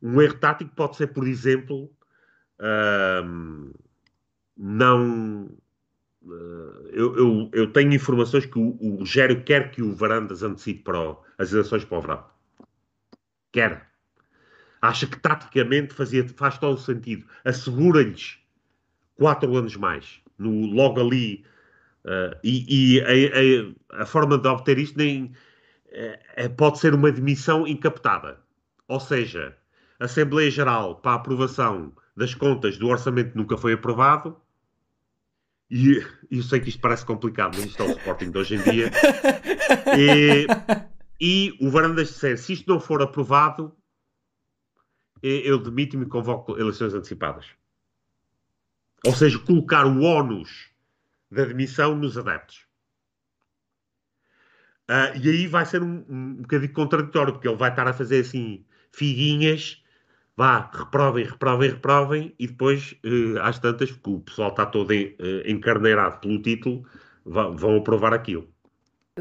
Um 0.00 0.22
erro 0.22 0.38
tático 0.38 0.74
pode 0.76 0.96
ser, 0.96 1.08
por 1.08 1.26
exemplo, 1.26 1.90
uh, 2.60 3.74
não. 4.56 5.46
Uh, 6.22 6.88
eu, 6.92 7.16
eu, 7.16 7.50
eu, 7.52 7.72
tenho 7.72 7.92
informações 7.92 8.46
que 8.46 8.58
o, 8.58 8.78
o 8.80 8.96
Rogério 8.96 9.42
quer 9.42 9.70
que 9.70 9.82
o 9.82 9.94
Varandas 9.94 10.42
antecipe 10.42 10.84
para 10.84 10.98
o, 10.98 11.22
as 11.36 11.52
eleições 11.52 11.84
para 11.84 11.98
o 11.98 12.00
verão. 12.00 12.24
Quer 13.52 13.93
acha 14.84 15.06
que 15.06 15.18
taticamente 15.18 15.94
fazia, 15.94 16.26
faz 16.28 16.58
todo 16.58 16.74
o 16.74 16.80
sentido. 16.80 17.24
Assegura-lhes 17.44 18.38
quatro 19.16 19.56
anos 19.56 19.76
mais, 19.76 20.20
no, 20.38 20.66
logo 20.66 21.00
ali. 21.00 21.44
Uh, 22.04 22.36
e, 22.44 22.96
e 22.96 23.00
a, 23.00 23.98
a, 23.98 24.02
a, 24.02 24.06
forma 24.06 24.36
de 24.36 24.46
obter 24.46 24.78
isto 24.78 24.98
nem, 24.98 25.32
é, 26.36 26.48
pode 26.48 26.78
ser 26.78 26.94
uma 26.94 27.10
demissão 27.10 27.66
encapetada. 27.66 28.38
Ou 28.86 29.00
seja, 29.00 29.56
a 29.98 30.04
Assembleia 30.04 30.50
Geral 30.50 30.96
para 30.96 31.12
a 31.12 31.14
aprovação 31.14 31.92
das 32.16 32.34
contas 32.34 32.76
do 32.76 32.88
orçamento 32.88 33.36
nunca 33.36 33.56
foi 33.56 33.72
aprovado. 33.72 34.36
E 35.70 36.04
eu 36.30 36.42
sei 36.42 36.60
que 36.60 36.68
isto 36.68 36.80
parece 36.80 37.06
complicado, 37.06 37.56
mas 37.56 37.66
isto 37.66 37.82
é 37.82 37.86
o 37.86 37.90
Sporting 37.92 38.30
de 38.30 38.38
hoje 38.38 38.56
em 38.56 38.62
dia. 38.62 38.90
E, 39.96 40.46
e 41.20 41.56
o 41.60 41.70
Varandas 41.70 42.08
disser, 42.08 42.36
se 42.36 42.52
isto 42.52 42.70
não 42.70 42.78
for 42.80 43.00
aprovado, 43.00 43.74
eu 45.26 45.58
demito-me 45.58 46.04
e 46.04 46.08
convoco 46.08 46.58
eleições 46.58 46.92
antecipadas. 46.92 47.46
Ou 49.06 49.12
seja, 49.12 49.38
colocar 49.38 49.86
o 49.86 50.02
ónus 50.02 50.70
da 51.30 51.44
demissão 51.44 51.96
nos 51.96 52.16
adeptos. 52.16 52.66
Uh, 54.88 55.16
e 55.18 55.30
aí 55.30 55.46
vai 55.46 55.64
ser 55.64 55.82
um, 55.82 56.04
um, 56.08 56.34
bocadinho 56.36 56.72
contraditório, 56.72 57.32
porque 57.32 57.48
ele 57.48 57.56
vai 57.56 57.70
estar 57.70 57.88
a 57.88 57.92
fazer 57.92 58.20
assim 58.20 58.64
figuinhas, 58.92 59.82
vá, 60.36 60.70
reprovem, 60.72 61.24
reprovem, 61.24 61.70
reprovem, 61.70 62.34
e 62.38 62.46
depois, 62.46 62.94
uh, 63.04 63.40
às 63.40 63.58
tantas, 63.58 63.90
porque 63.90 64.10
o 64.10 64.20
pessoal 64.20 64.50
está 64.50 64.66
todo 64.66 64.92
en, 64.92 65.16
uh, 65.20 65.50
encarneirado 65.50 66.20
pelo 66.20 66.40
título, 66.40 66.86
vão 67.24 67.78
aprovar 67.78 68.12
aquilo. 68.12 68.46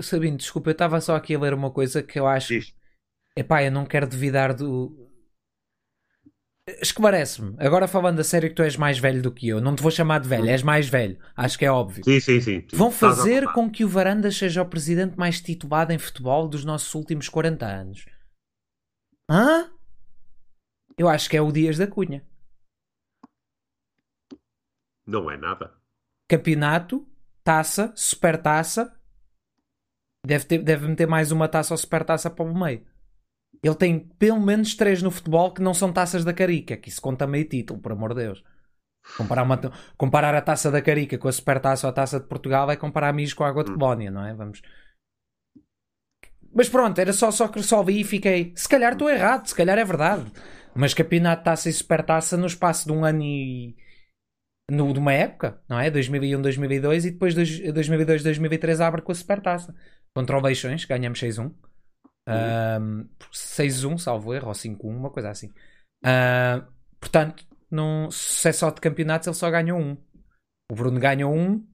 Sabino, 0.02 0.38
desculpa, 0.38 0.70
eu 0.70 0.74
estava 0.74 1.00
só 1.00 1.16
aqui 1.16 1.36
a 1.36 1.40
ler 1.40 1.54
uma 1.54 1.72
coisa 1.72 2.04
que 2.04 2.20
eu 2.20 2.28
acho. 2.28 2.50
Diz. 2.50 2.76
Epá, 3.36 3.64
eu 3.64 3.72
não 3.72 3.86
quero 3.86 4.08
duvidar 4.08 4.54
do, 4.54 5.10
Esclarece-me. 6.66 7.56
Agora 7.60 7.90
falando 7.90 8.22
a 8.22 8.24
sério 8.24 8.50
que 8.50 8.56
tu 8.56 8.64
és 8.64 8.78
mais 8.78 8.98
velho 8.98 9.22
do 9.22 9.32
que 9.32 9.50
eu. 9.50 9.60
Não 9.60 9.76
te 9.76 9.82
vou 9.82 9.92
chamar 9.92 10.20
de 10.20 10.30
velho, 10.30 10.48
és 10.48 10.64
mais 10.64 10.88
velho. 10.88 11.20
Acho 11.36 11.60
que 11.60 11.66
é 11.66 11.72
óbvio. 11.72 12.06
Sim, 12.06 12.20
sim, 12.22 12.40
sim. 12.40 12.68
Vão 12.72 12.90
fazer 12.90 13.52
com 13.52 13.70
que 13.70 13.84
o 13.84 13.90
Varandas 13.90 14.38
seja 14.38 14.62
o 14.62 14.70
presidente 14.70 15.18
mais 15.18 15.42
titulado 15.42 15.92
em 15.92 15.98
futebol 15.98 16.48
dos 16.48 16.64
nossos 16.64 16.94
últimos 16.96 17.28
40 17.28 17.66
anos. 17.66 18.06
Hã? 19.30 19.70
Eu 20.98 21.10
acho 21.10 21.30
que 21.30 21.36
é 21.36 21.42
o 21.42 21.52
Dias 21.52 21.78
da 21.78 21.88
Cunha. 21.88 22.26
Não 25.06 25.30
é 25.30 25.36
nada. 25.36 25.74
Campeonato, 26.30 27.06
taça, 27.44 27.92
supertaça. 27.94 28.98
Deve, 30.26 30.46
ter, 30.46 30.60
deve 30.60 30.88
meter 30.88 31.08
mais 31.08 31.30
uma 31.34 31.50
taça 31.50 31.74
ou 31.74 31.78
supertaça 31.78 32.30
para 32.30 32.46
o 32.46 32.58
meio. 32.58 32.86
Ele 33.64 33.76
tem 33.76 33.98
pelo 33.98 34.42
menos 34.42 34.76
três 34.76 35.02
no 35.02 35.10
futebol 35.10 35.54
que 35.54 35.62
não 35.62 35.74
são 35.74 35.94
taças 35.94 36.26
da 36.26 36.34
Carica, 36.34 36.76
que 36.76 36.90
isso 36.90 37.02
conta 37.02 37.26
meio 37.26 37.46
título, 37.46 37.80
por 37.80 37.94
amor 37.94 38.14
de 38.14 38.22
Deus. 38.22 38.44
Comparar, 39.18 39.44
uma, 39.44 39.60
comparar 39.98 40.36
a 40.36 40.42
taça 40.42 40.70
da 40.70 40.82
Carica 40.82 41.18
com 41.18 41.30
a 41.30 41.32
supertaça 41.32 41.88
ou 41.88 41.90
a 41.92 41.94
taça 41.94 42.20
de 42.20 42.28
Portugal 42.28 42.70
é 42.70 42.76
comparar 42.76 43.10
amigos 43.10 43.34
com 43.34 43.44
a 43.44 43.48
água 43.48 43.64
de 43.64 43.72
colónia, 43.74 44.12
não 44.12 44.26
é? 44.26 44.34
Vamos. 44.34 44.62
Mas 46.54 46.70
pronto, 46.70 47.00
era 47.00 47.14
só, 47.14 47.32
só 47.32 47.48
que 47.48 47.64
só 47.64 47.82
vi 47.84 48.02
e 48.02 48.04
fiquei. 48.04 48.54
Se 48.56 48.68
calhar 48.68 48.94
estou 48.94 49.10
errado, 49.10 49.48
se 49.48 49.56
calhar 49.56 49.78
é 49.78 49.86
verdade. 49.86 50.32
Mas 50.76 50.94
campeonato 50.94 51.44
taça 51.44 51.70
e 51.70 51.74
supertaça 51.74 52.36
no 52.36 52.48
espaço 52.48 52.86
de 52.86 52.92
um 52.92 53.06
ano 53.06 53.24
e. 53.24 53.76
No, 54.72 54.94
de 54.94 55.00
uma 55.00 55.14
época, 55.14 55.62
não 55.70 55.80
é? 55.80 55.90
2001, 55.90 56.42
2002 56.42 57.06
e 57.06 57.12
depois 57.12 57.34
2002, 57.36 58.24
2003 58.24 58.82
abre 58.82 59.02
com 59.02 59.12
a 59.12 59.16
supertaça. 59.16 59.76
contra 60.16 60.38
o 60.38 60.42
Leixões, 60.42 60.86
ganhamos 60.86 61.20
6-1. 61.20 61.54
Um, 62.28 63.08
6-1, 63.32 63.98
salvo 63.98 64.34
erro, 64.34 64.48
ou 64.48 64.54
5-1, 64.54 64.86
uma 64.86 65.10
coisa 65.10 65.30
assim. 65.30 65.48
Uh, 66.04 66.66
portanto, 67.00 67.46
num 67.70 68.10
sucesso 68.12 68.70
de 68.72 68.82
campeonatos, 68.82 69.28
ele 69.28 69.36
só 69.36 69.50
ganhou 69.50 69.80
um. 69.80 69.98
O 70.72 70.76
Bruno 70.76 71.00
ganhou 71.00 71.34
um, 71.34 71.66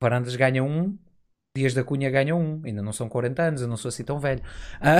Parandas 0.00 0.34
ganha 0.34 0.64
um, 0.64 0.98
Dias 1.56 1.74
da 1.74 1.84
Cunha 1.84 2.10
ganha 2.10 2.34
um. 2.34 2.60
Ainda 2.64 2.82
não 2.82 2.92
são 2.92 3.08
40 3.08 3.42
anos, 3.42 3.62
eu 3.62 3.68
não 3.68 3.76
sou 3.76 3.88
assim 3.88 4.02
tão 4.02 4.18
velho. 4.18 4.42
Uh, 4.80 4.98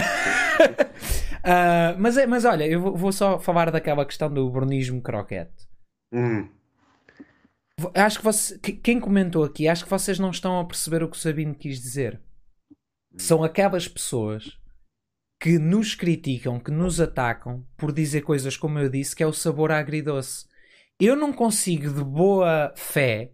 uh, 1.38 1.96
mas, 1.98 2.16
é, 2.16 2.26
mas 2.26 2.44
olha, 2.44 2.64
eu 2.64 2.94
vou 2.94 3.10
só 3.10 3.38
falar 3.40 3.70
daquela 3.70 4.06
questão 4.06 4.32
do 4.32 4.48
brunismo 4.48 5.02
croquete. 5.02 5.68
Hum. 6.12 6.48
Acho 7.94 8.18
que 8.18 8.24
você, 8.24 8.58
quem 8.58 9.00
comentou 9.00 9.42
aqui, 9.42 9.66
acho 9.66 9.82
que 9.84 9.90
vocês 9.90 10.18
não 10.18 10.30
estão 10.30 10.60
a 10.60 10.64
perceber 10.64 11.02
o 11.02 11.08
que 11.08 11.16
o 11.16 11.20
Sabino 11.20 11.54
quis 11.54 11.80
dizer. 11.80 12.20
São 13.16 13.42
aquelas 13.44 13.86
pessoas 13.86 14.58
que 15.40 15.58
nos 15.58 15.94
criticam, 15.94 16.60
que 16.60 16.70
nos 16.70 17.00
atacam 17.00 17.66
por 17.76 17.92
dizer 17.92 18.22
coisas 18.22 18.56
como 18.56 18.78
eu 18.78 18.88
disse, 18.88 19.14
que 19.16 19.22
é 19.22 19.26
o 19.26 19.32
sabor 19.32 19.72
agridoce. 19.72 20.46
Eu 21.00 21.16
não 21.16 21.32
consigo 21.32 21.92
de 21.92 22.04
boa 22.04 22.72
fé 22.76 23.32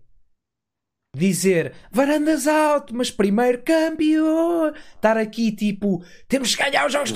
dizer 1.14 1.74
varandas 1.90 2.46
alto, 2.46 2.94
mas 2.94 3.10
primeiro 3.10 3.62
câmbio. 3.62 4.72
Estar 4.94 5.16
aqui 5.16 5.52
tipo, 5.52 6.02
temos 6.26 6.54
que 6.54 6.62
ganhar 6.62 6.86
os 6.86 6.92
jogos 6.92 7.12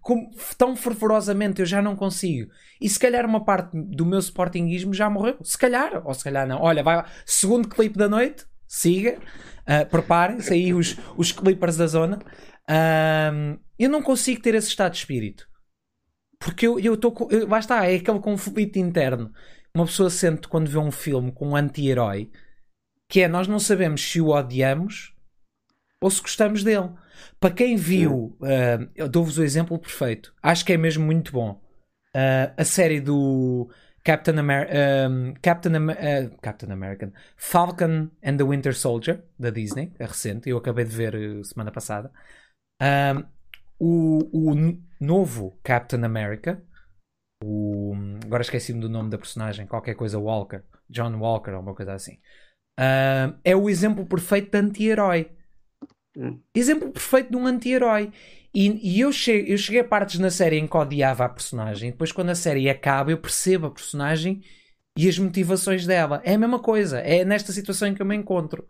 como, 0.00 0.30
tão 0.56 0.76
fervorosamente, 0.76 1.60
eu 1.60 1.66
já 1.66 1.80
não 1.82 1.96
consigo. 1.96 2.50
E 2.80 2.88
se 2.88 2.98
calhar 2.98 3.26
uma 3.26 3.44
parte 3.44 3.70
do 3.76 4.06
meu 4.06 4.18
sportinguismo 4.18 4.94
já 4.94 5.10
morreu. 5.10 5.36
Se 5.42 5.58
calhar, 5.58 6.02
ou 6.06 6.14
se 6.14 6.24
calhar 6.24 6.46
não. 6.46 6.60
Olha, 6.60 6.82
vai 6.82 6.96
lá. 6.96 7.06
Segundo 7.26 7.68
clipe 7.68 7.98
da 7.98 8.08
noite, 8.08 8.46
siga, 8.66 9.18
uh, 9.70 9.88
preparem-se 9.88 10.52
aí 10.52 10.74
os, 10.74 10.96
os 11.16 11.32
clippers 11.32 11.76
da 11.76 11.86
zona. 11.86 12.18
Uh, 12.68 13.58
eu 13.78 13.88
não 13.88 14.02
consigo 14.02 14.42
ter 14.42 14.54
esse 14.54 14.68
estado 14.68 14.92
de 14.92 14.98
espírito. 14.98 15.48
Porque 16.38 16.66
eu 16.66 16.94
estou. 16.94 17.14
Lá 17.48 17.58
está, 17.58 17.86
é 17.86 17.96
aquele 17.96 18.20
conflito 18.20 18.78
interno. 18.78 19.30
Uma 19.74 19.86
pessoa 19.86 20.10
sente 20.10 20.48
quando 20.48 20.70
vê 20.70 20.78
um 20.78 20.90
filme 20.90 21.30
com 21.32 21.50
um 21.50 21.56
anti-herói 21.56 22.30
que 23.10 23.20
é 23.20 23.28
nós 23.28 23.48
não 23.48 23.58
sabemos 23.58 24.00
se 24.00 24.20
o 24.20 24.28
odiamos 24.28 25.12
ou 26.00 26.08
se 26.10 26.22
gostamos 26.22 26.62
dele. 26.62 26.90
Para 27.40 27.52
quem 27.52 27.76
viu, 27.76 28.38
uh, 28.40 28.88
eu 28.94 29.08
dou-vos 29.08 29.36
o 29.36 29.42
exemplo 29.42 29.78
perfeito. 29.78 30.32
Acho 30.40 30.64
que 30.64 30.72
é 30.72 30.76
mesmo 30.76 31.04
muito 31.04 31.32
bom. 31.32 31.60
Uh, 32.14 32.54
a 32.56 32.64
série 32.64 33.00
do 33.00 33.68
Captain, 34.02 34.38
Amer 34.38 34.68
um, 35.08 35.34
Captain, 35.42 35.72
uh, 35.76 36.36
Captain 36.42 36.72
American 36.72 37.12
Falcon 37.36 38.10
and 38.22 38.36
the 38.36 38.44
Winter 38.44 38.74
Soldier 38.74 39.22
da 39.38 39.50
Disney, 39.50 39.92
a 40.00 40.06
recente, 40.06 40.48
eu 40.48 40.58
acabei 40.58 40.84
de 40.84 40.96
ver 40.96 41.14
uh, 41.14 41.44
semana 41.44 41.70
passada. 41.70 42.10
o, 43.78 44.30
o 44.32 44.54
novo 45.00 45.58
Captain 45.62 46.04
America, 46.04 46.62
o, 47.42 47.94
agora 48.24 48.42
esqueci-me 48.42 48.80
do 48.80 48.88
nome 48.88 49.10
da 49.10 49.18
personagem, 49.18 49.66
qualquer 49.66 49.94
coisa 49.94 50.18
Walker, 50.18 50.62
John 50.88 51.18
Walker 51.18 51.52
ou 51.52 51.60
uma 51.60 51.74
coisa 51.74 51.94
assim. 51.94 52.18
Uh, 52.78 53.38
é 53.44 53.54
o 53.54 53.68
exemplo 53.68 54.06
perfeito 54.06 54.50
de 54.50 54.58
anti-herói. 54.58 55.30
Hum. 56.16 56.40
Exemplo 56.54 56.90
perfeito 56.90 57.30
de 57.30 57.36
um 57.36 57.46
anti-herói. 57.46 58.12
E, 58.54 58.96
e 58.96 59.00
eu, 59.00 59.12
cheguei, 59.12 59.52
eu 59.52 59.58
cheguei 59.58 59.80
a 59.80 59.84
partes 59.84 60.18
na 60.18 60.30
série 60.30 60.58
em 60.58 60.66
que 60.66 60.76
odiava 60.76 61.24
a 61.24 61.28
personagem. 61.28 61.90
Depois, 61.90 62.10
quando 62.10 62.30
a 62.30 62.34
série 62.34 62.68
acaba, 62.68 63.10
eu 63.10 63.18
percebo 63.18 63.66
a 63.66 63.70
personagem 63.70 64.42
e 64.96 65.08
as 65.08 65.18
motivações 65.18 65.86
dela. 65.86 66.20
É 66.24 66.34
a 66.34 66.38
mesma 66.38 66.58
coisa. 66.58 66.98
É 66.98 67.24
nesta 67.24 67.52
situação 67.52 67.88
em 67.88 67.94
que 67.94 68.02
eu 68.02 68.06
me 68.06 68.16
encontro. 68.16 68.66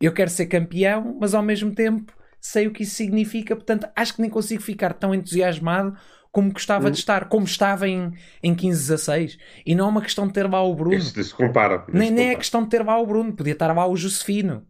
Eu 0.00 0.12
quero 0.12 0.30
ser 0.30 0.46
campeão, 0.46 1.16
mas 1.20 1.34
ao 1.34 1.42
mesmo 1.42 1.72
tempo 1.74 2.12
sei 2.40 2.66
o 2.66 2.72
que 2.72 2.82
isso 2.82 2.94
significa. 2.96 3.54
Portanto, 3.54 3.86
acho 3.94 4.14
que 4.14 4.20
nem 4.20 4.30
consigo 4.30 4.62
ficar 4.62 4.94
tão 4.94 5.14
entusiasmado 5.14 5.96
como 6.32 6.52
gostava 6.52 6.90
de 6.90 6.96
hum. 6.96 7.00
estar, 7.00 7.28
como 7.28 7.44
estava 7.44 7.88
em, 7.88 8.12
em 8.42 8.54
15, 8.54 8.80
16. 8.80 9.38
E 9.66 9.74
não 9.74 9.86
é 9.86 9.88
uma 9.88 10.02
questão 10.02 10.26
de 10.26 10.32
ter 10.32 10.48
lá 10.48 10.62
o 10.62 10.74
Bruno. 10.74 10.96
Isso, 10.96 11.18
isso 11.20 11.36
compara. 11.36 11.84
Isso 11.88 11.96
nem, 11.96 12.10
nem 12.10 12.30
é 12.30 12.34
questão 12.34 12.62
de 12.62 12.70
ter 12.70 12.84
lá 12.84 12.98
o 12.98 13.06
Bruno, 13.06 13.32
podia 13.32 13.52
estar 13.52 13.72
lá 13.74 13.86
o 13.86 13.96
Josefino. 13.96 14.66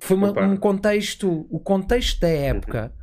Foi 0.00 0.16
uma, 0.16 0.30
um 0.42 0.56
contexto, 0.56 1.46
o 1.50 1.60
contexto 1.60 2.20
da 2.20 2.28
época 2.28 2.92
uhum. 2.94 2.99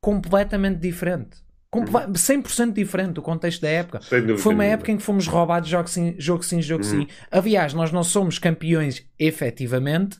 Completamente 0.00 0.78
diferente. 0.78 1.38
Comple 1.70 1.92
100% 1.92 2.66
uhum. 2.66 2.72
diferente 2.72 3.18
o 3.18 3.22
contexto 3.22 3.60
da 3.60 3.68
época. 3.68 4.00
Foi 4.38 4.54
uma 4.54 4.64
época 4.64 4.90
em 4.90 4.96
que 4.96 5.02
fomos 5.02 5.26
roubados 5.26 5.68
jogo 5.68 5.88
sim, 5.88 6.14
jogo 6.18 6.42
sim, 6.42 6.62
jogo 6.62 6.82
uhum. 6.82 7.02
sim. 7.02 7.06
Aliás, 7.30 7.74
nós 7.74 7.92
não 7.92 8.02
somos 8.02 8.38
campeões 8.38 9.04
efetivamente 9.18 10.18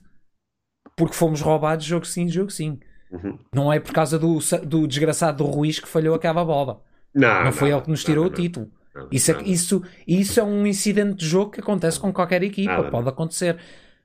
porque 0.94 1.14
fomos 1.14 1.40
roubados 1.40 1.86
jogo 1.86 2.06
sim, 2.06 2.28
jogo 2.28 2.50
sim. 2.50 2.78
Uhum. 3.10 3.38
Não 3.54 3.72
é 3.72 3.80
por 3.80 3.92
causa 3.92 4.18
do, 4.18 4.38
do 4.66 4.86
desgraçado 4.86 5.38
do 5.38 5.50
Ruiz 5.50 5.80
que 5.80 5.88
falhou 5.88 6.14
aquela 6.14 6.44
bola. 6.44 6.82
Não, 7.14 7.44
não 7.44 7.52
foi 7.52 7.70
não, 7.70 7.78
ele 7.78 7.84
que 7.84 7.90
nos 7.90 8.04
tirou 8.04 8.24
não, 8.24 8.30
o 8.30 8.34
título. 8.34 8.70
isso, 9.10 9.32
é, 9.32 9.42
isso, 9.44 9.82
isso 10.06 10.40
é 10.40 10.44
um 10.44 10.66
incidente 10.66 11.14
de 11.14 11.26
jogo 11.26 11.52
que 11.52 11.60
acontece 11.60 11.98
com 11.98 12.12
qualquer 12.12 12.42
equipa. 12.42 12.90
Pode 12.90 13.08
acontecer. 13.08 13.56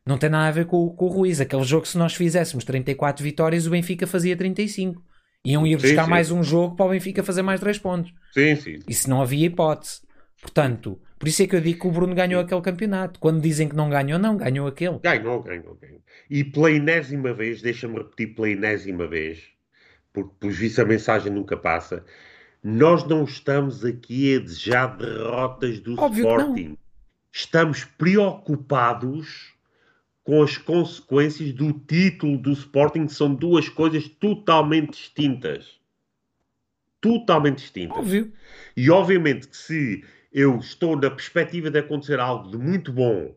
Não 0.06 0.18
tem 0.18 0.30
nada 0.30 0.48
a 0.48 0.52
ver 0.52 0.66
com, 0.66 0.90
com 0.92 1.06
o 1.06 1.10
Ruiz. 1.10 1.42
Aquele 1.42 1.64
jogo, 1.64 1.86
se 1.86 1.98
nós 1.98 2.14
fizéssemos 2.14 2.64
34 2.64 3.22
vitórias, 3.22 3.68
o 3.68 3.72
Benfica 3.72 4.08
fazia 4.08 4.38
35. 4.38 5.04
Iam 5.46 5.68
ir 5.68 5.76
buscar 5.76 5.90
sim, 5.90 6.04
sim. 6.04 6.10
mais 6.10 6.32
um 6.32 6.42
jogo 6.42 6.76
para 6.76 6.86
o 6.86 6.90
Benfica 6.90 7.22
fazer 7.22 7.42
mais 7.42 7.60
3 7.60 7.78
pontos. 7.80 8.14
Sim, 8.32 8.56
sim. 8.56 8.80
Isso 8.88 9.10
não 9.10 9.22
havia 9.22 9.48
hipótese. 9.48 10.02
Portanto, 10.42 11.00
por 11.20 11.28
isso 11.28 11.44
é 11.44 11.48
que 11.48 11.56
eu 11.56 11.62
digo 11.62 11.82
que 11.82 11.88
o 11.88 11.92
Bruno 11.92 12.16
ganhou 12.16 12.42
aquele 12.42 12.62
campeonato. 12.62 13.20
Quando 13.20 13.42
dizem 13.42 13.68
que 13.68 13.76
não 13.76 13.90
ganhou, 13.90 14.18
não, 14.20 14.38
ganhou 14.38 14.68
aquele. 14.68 15.00
Ganhou, 15.00 15.42
ganhou, 15.42 15.78
ganhou. 15.82 16.02
E 16.30 16.44
pela 16.44 16.72
enésima 16.72 17.34
vez, 17.34 17.62
deixa-me 17.62 17.98
repetir 17.98 18.36
pela 18.36 18.50
enésima 18.50 19.08
vez, 19.08 19.42
porque 20.12 20.34
por 20.40 20.52
visto 20.52 20.82
a 20.82 20.86
mensagem 20.86 21.32
nunca 21.32 21.58
passa, 21.58 22.06
nós 22.64 23.06
não 23.06 23.24
estamos 23.24 23.84
aqui 23.84 24.36
a 24.36 24.40
desejar 24.40 24.98
derrotas 24.98 25.80
do 25.80 26.00
Óbvio 26.00 26.28
Sporting. 26.28 26.78
Estamos 27.32 27.84
preocupados 27.84 29.53
com 30.24 30.42
as 30.42 30.58
consequências 30.58 31.54
do 31.54 31.74
título 31.74 32.38
do 32.38 32.52
Sporting, 32.52 33.08
são 33.08 33.34
duas 33.34 33.68
coisas 33.68 34.08
totalmente 34.08 34.92
distintas. 34.92 35.80
Totalmente 37.02 37.58
distintas. 37.58 37.98
Óbvio. 37.98 38.32
E 38.76 38.90
obviamente 38.90 39.48
que 39.48 39.58
se 39.58 40.04
eu 40.32 40.58
estou 40.58 40.96
na 40.96 41.12
perspectiva 41.12 41.70
de 41.70 41.80
acontecer 41.80 42.20
algo 42.20 42.50
de 42.50 42.58
muito 42.58 42.92
bom, 42.92 43.36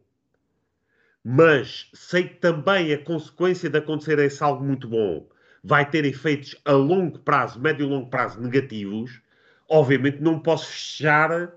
mas 1.22 1.90
sei 1.92 2.28
que 2.28 2.36
também 2.36 2.92
a 2.92 3.02
consequência 3.02 3.68
de 3.68 3.78
acontecer 3.78 4.18
esse 4.20 4.42
algo 4.44 4.64
muito 4.64 4.86
bom 4.86 5.28
vai 5.64 5.88
ter 5.90 6.04
efeitos 6.04 6.54
a 6.64 6.70
longo 6.70 7.18
prazo, 7.18 7.60
médio 7.60 7.84
e 7.84 7.88
longo 7.88 8.08
prazo 8.08 8.40
negativos, 8.40 9.20
obviamente 9.68 10.22
não 10.22 10.38
posso 10.38 10.66
fechar 10.66 11.52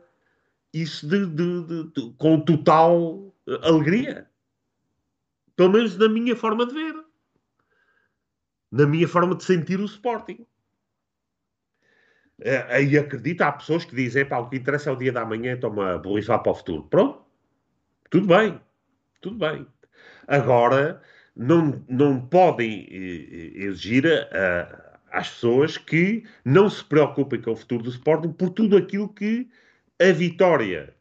isso 0.74 1.08
de, 1.08 1.28
de, 1.28 1.92
de, 1.94 2.14
com 2.18 2.40
total 2.40 3.32
eh, 3.48 3.60
alegria. 3.62 4.28
Pelo 5.60 5.74
menos 5.74 5.97
na 5.97 6.07
minha 6.07 6.38
forma 6.38 6.66
de 6.66 6.74
ver. 6.74 6.95
Na 8.72 8.88
minha 8.88 9.05
forma 9.05 9.36
de 9.36 9.43
sentir 9.43 9.78
o 9.78 9.84
Sporting. 9.84 10.47
Eh, 12.39 12.66
aí 12.70 12.97
acredito, 12.97 13.41
há 13.41 13.51
pessoas 13.51 13.84
que 13.84 13.93
dizem, 13.93 14.26
pá, 14.26 14.38
o 14.38 14.49
que 14.49 14.55
interessa 14.55 14.89
é 14.89 14.93
o 14.93 14.95
dia 14.95 15.12
da 15.12 15.26
manhã, 15.26 15.57
toma 15.60 15.97
borrifar 15.97 16.41
para 16.41 16.53
o 16.53 16.55
futuro. 16.55 16.84
Pronto, 16.84 17.26
tudo 18.10 18.26
bem, 18.26 18.57
tudo 19.20 19.38
bem. 19.38 19.68
Agora, 20.30 21.01
não, 21.36 21.84
não 21.89 22.26
podem 22.26 22.88
eh, 22.89 23.66
exigir 23.66 24.05
a, 24.07 24.97
às 25.12 25.30
pessoas 25.30 25.78
que 25.78 26.24
não 26.45 26.70
se 26.70 26.86
preocupem 26.86 27.41
com 27.41 27.51
o 27.51 27.57
futuro 27.57 27.84
do 27.84 27.89
Sporting 27.89 28.32
por 28.32 28.51
tudo 28.51 28.78
aquilo 28.78 29.14
que 29.14 29.49
a 30.01 30.14
vitória 30.14 30.95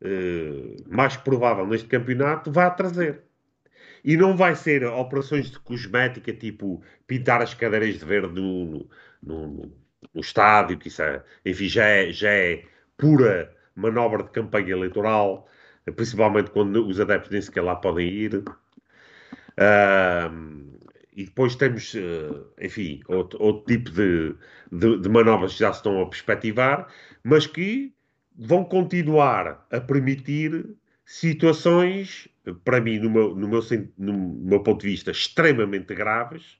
eh, 0.00 0.82
mais 0.88 1.16
provável 1.16 1.64
neste 1.68 1.86
campeonato 1.86 2.50
vai 2.50 2.74
trazer. 2.74 3.30
E 4.04 4.16
não 4.16 4.36
vai 4.36 4.56
ser 4.56 4.84
operações 4.84 5.50
de 5.50 5.58
cosmética, 5.60 6.32
tipo 6.32 6.82
pintar 7.06 7.40
as 7.42 7.54
cadeiras 7.54 7.98
de 7.98 8.04
verde 8.04 8.34
no, 8.34 8.64
no, 8.64 8.88
no 9.22 9.72
no 10.14 10.20
estádio, 10.20 10.78
que 10.78 10.88
isso 10.88 11.02
é, 11.02 11.22
enfim, 11.44 11.68
já 11.68 11.84
é, 11.84 12.12
já 12.12 12.30
é 12.30 12.64
pura 12.96 13.54
manobra 13.74 14.22
de 14.22 14.30
campanha 14.30 14.72
eleitoral, 14.72 15.48
principalmente 15.96 16.50
quando 16.50 16.86
os 16.86 17.00
adeptos 17.00 17.30
nem 17.30 17.40
sequer 17.40 17.62
lá 17.62 17.76
podem 17.76 18.08
ir. 18.08 18.34
Uh, 19.58 20.72
e 21.14 21.24
depois 21.24 21.54
temos, 21.56 21.94
uh, 21.94 22.46
enfim, 22.60 23.02
outro, 23.06 23.40
outro 23.42 23.64
tipo 23.66 23.90
de, 23.90 24.34
de, 24.70 24.98
de, 24.98 25.08
manobras 25.08 25.52
que 25.52 25.60
já 25.60 25.72
se 25.72 25.78
estão 25.78 26.00
a 26.00 26.06
perspectivar, 26.06 26.88
mas 27.22 27.46
que 27.46 27.94
vão 28.36 28.64
continuar 28.64 29.66
a 29.70 29.80
permitir 29.80 30.74
situações, 31.04 32.28
para 32.64 32.80
mim, 32.80 32.98
no 32.98 33.10
meu, 33.10 33.34
no 33.34 33.48
meu, 33.48 33.60
no 33.98 34.12
meu 34.12 34.62
ponto 34.62 34.82
de 34.82 34.88
vista, 34.88 35.10
extremamente 35.10 35.94
graves, 35.94 36.58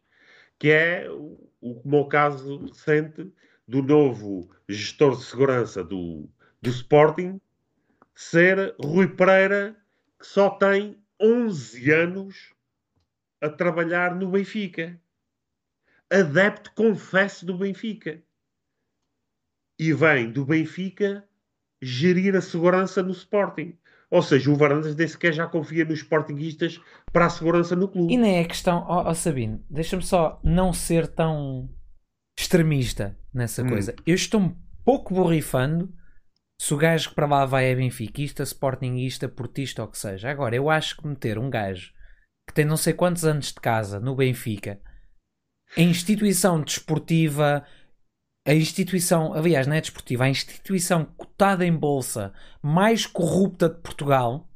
que 0.59 0.71
é 0.71 1.11
o, 1.11 1.51
o 1.61 1.83
meu 1.85 2.05
caso 2.07 2.67
recente 2.67 3.33
do 3.67 3.83
novo 3.83 4.51
gestor 4.69 5.17
de 5.17 5.25
segurança 5.25 5.83
do, 5.83 6.29
do 6.61 6.71
Sporting 6.71 7.41
ser 8.15 8.75
Rui 8.79 9.09
Pereira, 9.09 9.77
que 10.19 10.27
só 10.27 10.51
tem 10.51 11.03
11 11.21 11.91
anos 11.91 12.55
a 13.41 13.49
trabalhar 13.49 14.15
no 14.15 14.31
Benfica. 14.31 15.01
adepto, 16.11 16.73
confesso, 16.75 17.45
do 17.45 17.57
Benfica. 17.57 18.23
E 19.79 19.93
vem 19.93 20.31
do 20.31 20.45
Benfica 20.45 21.27
gerir 21.81 22.37
a 22.37 22.41
segurança 22.41 23.03
no 23.03 23.11
Sporting. 23.11 23.77
Ou 24.13 24.21
seja, 24.21 24.51
o 24.51 24.57
Varandas 24.57 24.95
nem 24.95 25.09
sequer 25.09 25.33
já 25.33 25.47
confia 25.47 25.87
nos 25.87 26.01
Sportingistas 26.01 26.79
para 27.11 27.25
a 27.25 27.31
segurança 27.31 27.75
no 27.75 27.89
clube. 27.89 28.13
E 28.13 28.19
nem 28.19 28.41
é 28.41 28.45
questão, 28.45 28.85
ó 28.87 29.11
oh, 29.11 29.15
Sabino, 29.15 29.65
deixa-me 29.71 30.03
só 30.03 30.39
não 30.45 30.71
ser 30.71 31.09
tão 31.09 31.71
extremista 32.39 33.17
nessa 33.33 33.63
hum. 33.63 33.71
coisa. 33.71 33.95
Eu 34.07 34.15
estou 34.15 34.39
um 34.39 34.55
pouco 34.85 35.15
borrifando 35.15 35.91
se 36.61 36.75
o 36.75 36.77
gajo 36.77 37.09
que 37.09 37.15
para 37.15 37.27
lá 37.27 37.47
vai 37.47 37.71
é 37.71 37.75
benfiquista, 37.75 38.43
sportingista, 38.43 39.31
portista 39.31 39.81
ou 39.81 39.89
que 39.89 39.97
seja. 39.97 40.31
Agora, 40.31 40.55
eu 40.55 40.69
acho 40.69 40.99
que 40.99 41.07
meter 41.07 41.39
um 41.39 41.49
gajo 41.49 41.91
que 42.47 42.53
tem 42.53 42.67
não 42.67 42.77
sei 42.77 42.93
quantos 42.93 43.25
anos 43.25 43.47
de 43.47 43.61
casa 43.61 43.99
no 43.99 44.15
Benfica, 44.15 44.79
a 45.75 45.81
instituição 45.81 46.61
desportiva, 46.61 47.65
a 48.47 48.53
instituição, 48.53 49.35
aliás, 49.35 49.67
não 49.67 49.77
é 49.77 49.81
desportiva, 49.81 50.25
a 50.25 50.29
instituição 50.29 51.05
cotada 51.05 51.65
em 51.65 51.73
bolsa 51.73 52.35
mais 52.61 53.07
corrupta 53.07 53.69
de 53.69 53.81
Portugal, 53.81 54.49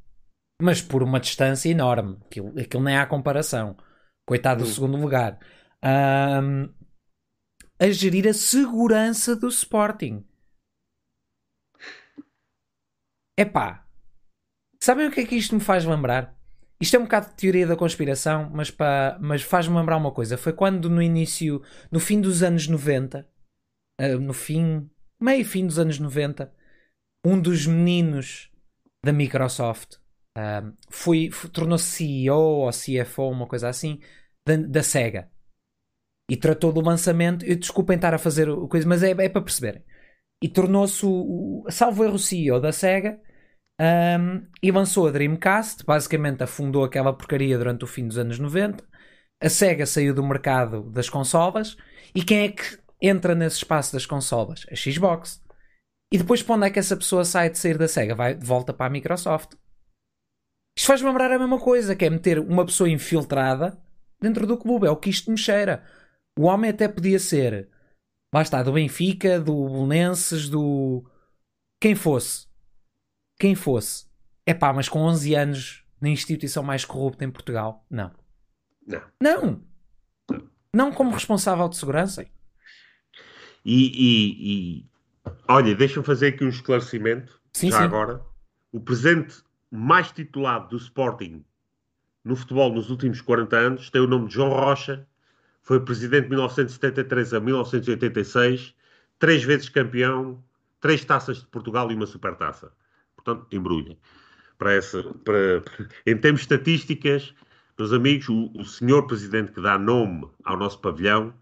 mas 0.61 0.83
por 0.83 1.03
uma 1.03 1.21
distância 1.21 1.69
enorme. 1.69 2.19
Aquilo, 2.27 2.59
aquilo 2.59 2.83
nem 2.83 2.97
há 2.97 3.07
comparação. 3.07 3.77
Coitado 4.27 4.65
do 4.65 4.71
segundo 4.71 4.97
lugar. 4.97 5.39
Um, 5.85 6.69
a 7.79 7.91
gerir 7.91 8.27
a 8.27 8.33
segurança 8.33 9.37
do 9.37 9.49
Sporting. 9.49 10.27
Epá, 13.39 13.87
sabem 14.83 15.07
o 15.07 15.11
que 15.13 15.21
é 15.21 15.27
que 15.27 15.37
isto 15.37 15.55
me 15.55 15.61
faz 15.61 15.85
lembrar? 15.85 16.35
Isto 16.81 16.97
é 16.97 16.99
um 16.99 17.05
bocado 17.05 17.29
de 17.29 17.37
teoria 17.37 17.67
da 17.67 17.77
conspiração, 17.77 18.51
mas, 18.53 18.75
mas 19.21 19.43
faz-me 19.43 19.77
lembrar 19.77 19.97
uma 19.97 20.11
coisa. 20.11 20.37
Foi 20.37 20.53
quando 20.53 20.91
no 20.91 21.01
início, 21.01 21.63
no 21.91 22.01
fim 22.01 22.21
dos 22.21 22.43
anos 22.43 22.67
90, 22.67 23.27
uh, 24.01 24.19
no 24.21 24.33
fim, 24.33 24.91
meio 25.21 25.45
fim 25.45 25.67
dos 25.67 25.79
anos 25.79 25.99
90, 25.99 26.53
um 27.25 27.41
dos 27.41 27.67
meninos 27.67 28.51
da 29.05 29.13
Microsoft 29.13 29.95
uh, 30.37 30.73
foi, 30.91 31.31
foi 31.31 31.51
tornou-se 31.51 31.85
CEO 31.85 32.37
ou 32.37 32.71
CFO, 32.71 33.31
uma 33.31 33.47
coisa 33.47 33.69
assim, 33.69 34.01
da, 34.47 34.57
da 34.57 34.83
SEGA. 34.83 35.31
E 36.31 36.37
tratou 36.37 36.73
do 36.73 36.81
lançamento. 36.81 37.45
Eu, 37.45 37.57
desculpem 37.57 37.97
estar 37.97 38.13
a 38.15 38.19
fazer 38.19 38.49
o 38.49 38.69
coisa, 38.69 38.87
mas 38.89 39.03
é, 39.03 39.11
é 39.11 39.29
para 39.29 39.43
perceberem. 39.43 39.85
E 40.43 40.49
tornou-se 40.49 41.05
o, 41.07 41.65
o 41.65 41.71
salvo 41.71 42.05
erro 42.05 42.19
CEO 42.19 42.61
da 42.61 42.73
SEGA 42.73 43.21
um, 43.81 44.47
e 44.63 44.71
lançou 44.71 45.07
a 45.07 45.11
Dreamcast. 45.11 45.85
Basicamente 45.85 46.43
afundou 46.43 46.85
aquela 46.85 47.13
porcaria 47.13 47.57
durante 47.57 47.85
o 47.85 47.87
fim 47.87 48.09
dos 48.09 48.19
anos 48.19 48.39
90. 48.39 48.85
A 49.41 49.49
SEGA 49.49 49.87
saiu 49.87 50.15
do 50.15 50.25
mercado 50.25 50.91
das 50.91 51.09
consolas. 51.09 51.77
E 52.15 52.25
quem 52.25 52.47
é 52.47 52.49
que 52.53 52.79
entra 53.01 53.35
nesse 53.35 53.57
espaço 53.57 53.93
das 53.93 54.07
consolas? 54.07 54.67
A 54.71 54.75
Xbox. 54.75 55.43
E 56.13 56.19
depois 56.19 56.43
para 56.43 56.55
onde 56.55 56.67
é 56.67 56.71
que 56.71 56.79
essa 56.79 56.97
pessoa 56.97 57.25
sai 57.25 57.51
de 57.51 57.59
sair 57.59 57.77
da 57.77 57.89
SEGA? 57.89 58.15
Vai 58.15 58.35
de 58.35 58.47
volta 58.47 58.73
para 58.73 58.87
a 58.87 58.91
Microsoft. 58.91 59.55
Isto 60.77 60.87
faz 60.87 61.03
lembrar 61.03 61.33
a 61.33 61.39
mesma 61.39 61.59
coisa, 61.59 61.97
que 61.97 62.05
é 62.05 62.11
meter 62.11 62.39
uma 62.39 62.65
pessoa 62.65 62.89
infiltrada 62.89 63.81
dentro 64.21 64.47
do 64.47 64.59
clube. 64.59 64.87
É 64.87 64.91
o 64.91 64.97
que 64.97 65.11
isto 65.11 65.31
me 65.31 65.39
cheira. 65.39 65.85
O 66.39 66.43
homem 66.43 66.71
até 66.71 66.87
podia 66.87 67.19
ser, 67.19 67.71
lá 68.33 68.43
está, 68.43 68.63
do 68.63 68.73
Benfica, 68.73 69.41
do 69.41 69.69
Belenenses, 69.69 70.49
do. 70.49 71.05
quem 71.81 71.95
fosse. 71.95 72.47
Quem 73.39 73.55
fosse. 73.55 74.07
É 74.45 74.55
pá, 74.55 74.73
mas 74.73 74.89
com 74.89 75.01
11 75.01 75.35
anos 75.35 75.85
na 76.01 76.09
instituição 76.09 76.63
mais 76.63 76.85
corrupta 76.85 77.25
em 77.25 77.31
Portugal? 77.31 77.85
Não. 77.91 78.13
Não. 78.87 79.03
Não. 79.21 79.63
Não 80.75 80.93
como 80.93 81.11
responsável 81.11 81.69
de 81.69 81.77
segurança. 81.77 82.27
E, 83.67 83.91
e, 83.91 84.79
e 84.79 84.87
olha, 85.49 85.75
deixa-me 85.75 86.07
fazer 86.07 86.29
aqui 86.29 86.45
um 86.45 86.49
esclarecimento. 86.49 87.41
Sim, 87.53 87.73
já 87.73 87.79
sim. 87.79 87.83
agora. 87.83 88.23
O 88.71 88.79
presente 88.79 89.43
mais 89.69 90.13
titulado 90.13 90.69
do 90.69 90.77
Sporting 90.77 91.45
no 92.25 92.37
futebol 92.37 92.73
nos 92.73 92.91
últimos 92.91 93.21
40 93.21 93.57
anos 93.57 93.91
tem 93.91 94.01
o 94.01 94.07
nome 94.07 94.29
de 94.29 94.35
João 94.35 94.51
Rocha. 94.51 95.05
Foi 95.63 95.81
presidente 95.81 96.25
de 96.25 96.29
1973 96.31 97.35
a 97.35 97.41
1986, 97.41 98.73
três 99.19 99.43
vezes 99.43 99.69
campeão, 99.69 100.41
três 100.81 101.05
taças 101.05 101.39
de 101.39 101.47
Portugal 101.47 101.91
e 101.91 101.95
uma 101.97 102.07
supertaça. 102.07 102.73
Portanto, 103.17 103.49
embrulhem. 103.51 103.99
Para 104.57 104.75
essa, 104.75 105.03
para, 105.25 105.65
em 106.07 106.17
termos 106.17 106.43
de 106.43 106.55
estatísticas, 106.55 107.35
meus 107.77 107.93
amigos, 107.93 108.29
o, 108.29 108.53
o 108.55 108.65
senhor 108.65 109.09
presidente 109.09 109.51
que 109.51 109.61
dá 109.61 109.77
nome 109.77 110.31
ao 110.45 110.57
nosso 110.57 110.81
pavilhão 110.81 111.35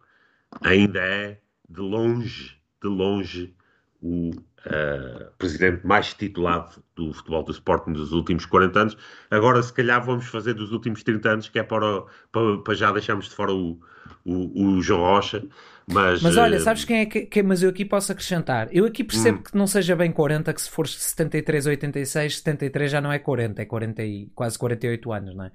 ainda 0.63 1.01
é 1.01 1.44
de 1.69 1.81
longe, 1.81 2.57
de 2.83 2.89
longe, 2.89 3.55
o 4.01 4.31
uh, 4.31 5.33
presidente 5.39 5.87
mais 5.87 6.13
titulado 6.13 6.83
do 6.95 7.13
futebol 7.13 7.43
do 7.43 7.53
Sporting 7.53 7.93
dos 7.93 8.13
últimos 8.13 8.45
40 8.45 8.79
anos. 8.79 8.99
Agora, 9.31 9.63
se 9.63 9.73
calhar, 9.73 10.05
vamos 10.05 10.27
fazer 10.27 10.55
dos 10.55 10.73
últimos 10.73 11.03
30 11.03 11.29
anos, 11.29 11.49
que 11.49 11.59
é 11.59 11.63
para, 11.63 12.03
para, 12.31 12.59
para 12.59 12.75
já 12.75 12.93
deixarmos 12.93 13.29
de 13.29 13.35
fora 13.35 13.53
o, 13.53 13.81
o, 14.25 14.63
o 14.63 14.83
João 14.83 15.01
Rocha. 15.01 15.43
Mas, 15.87 16.23
mas 16.23 16.37
olha, 16.37 16.59
uh, 16.59 16.61
sabes 16.61 16.85
quem 16.85 17.01
é 17.01 17.07
que, 17.07 17.27
que, 17.27 17.43
Mas 17.43 17.63
eu 17.63 17.71
aqui 17.71 17.85
posso 17.85 18.13
acrescentar. 18.13 18.69
Eu 18.73 18.87
aqui 18.87 19.05
percebo 19.05 19.39
hum. 19.39 19.43
que 19.43 19.57
não 19.57 19.67
seja 19.67 19.97
bem 19.97 20.13
40, 20.13 20.53
que 20.53 20.61
se 20.61 20.71
for 20.71 20.87
73 20.87 21.67
ou 21.67 21.71
86, 21.71 22.39
73 22.39 22.91
já 22.91 23.01
não 23.01 23.13
é 23.13 23.19
40, 23.19 23.63
é 23.63 23.65
40 23.65 24.03
e, 24.03 24.27
quase 24.35 24.59
48 24.59 25.13
anos, 25.13 25.35
não 25.35 25.45
é? 25.45 25.53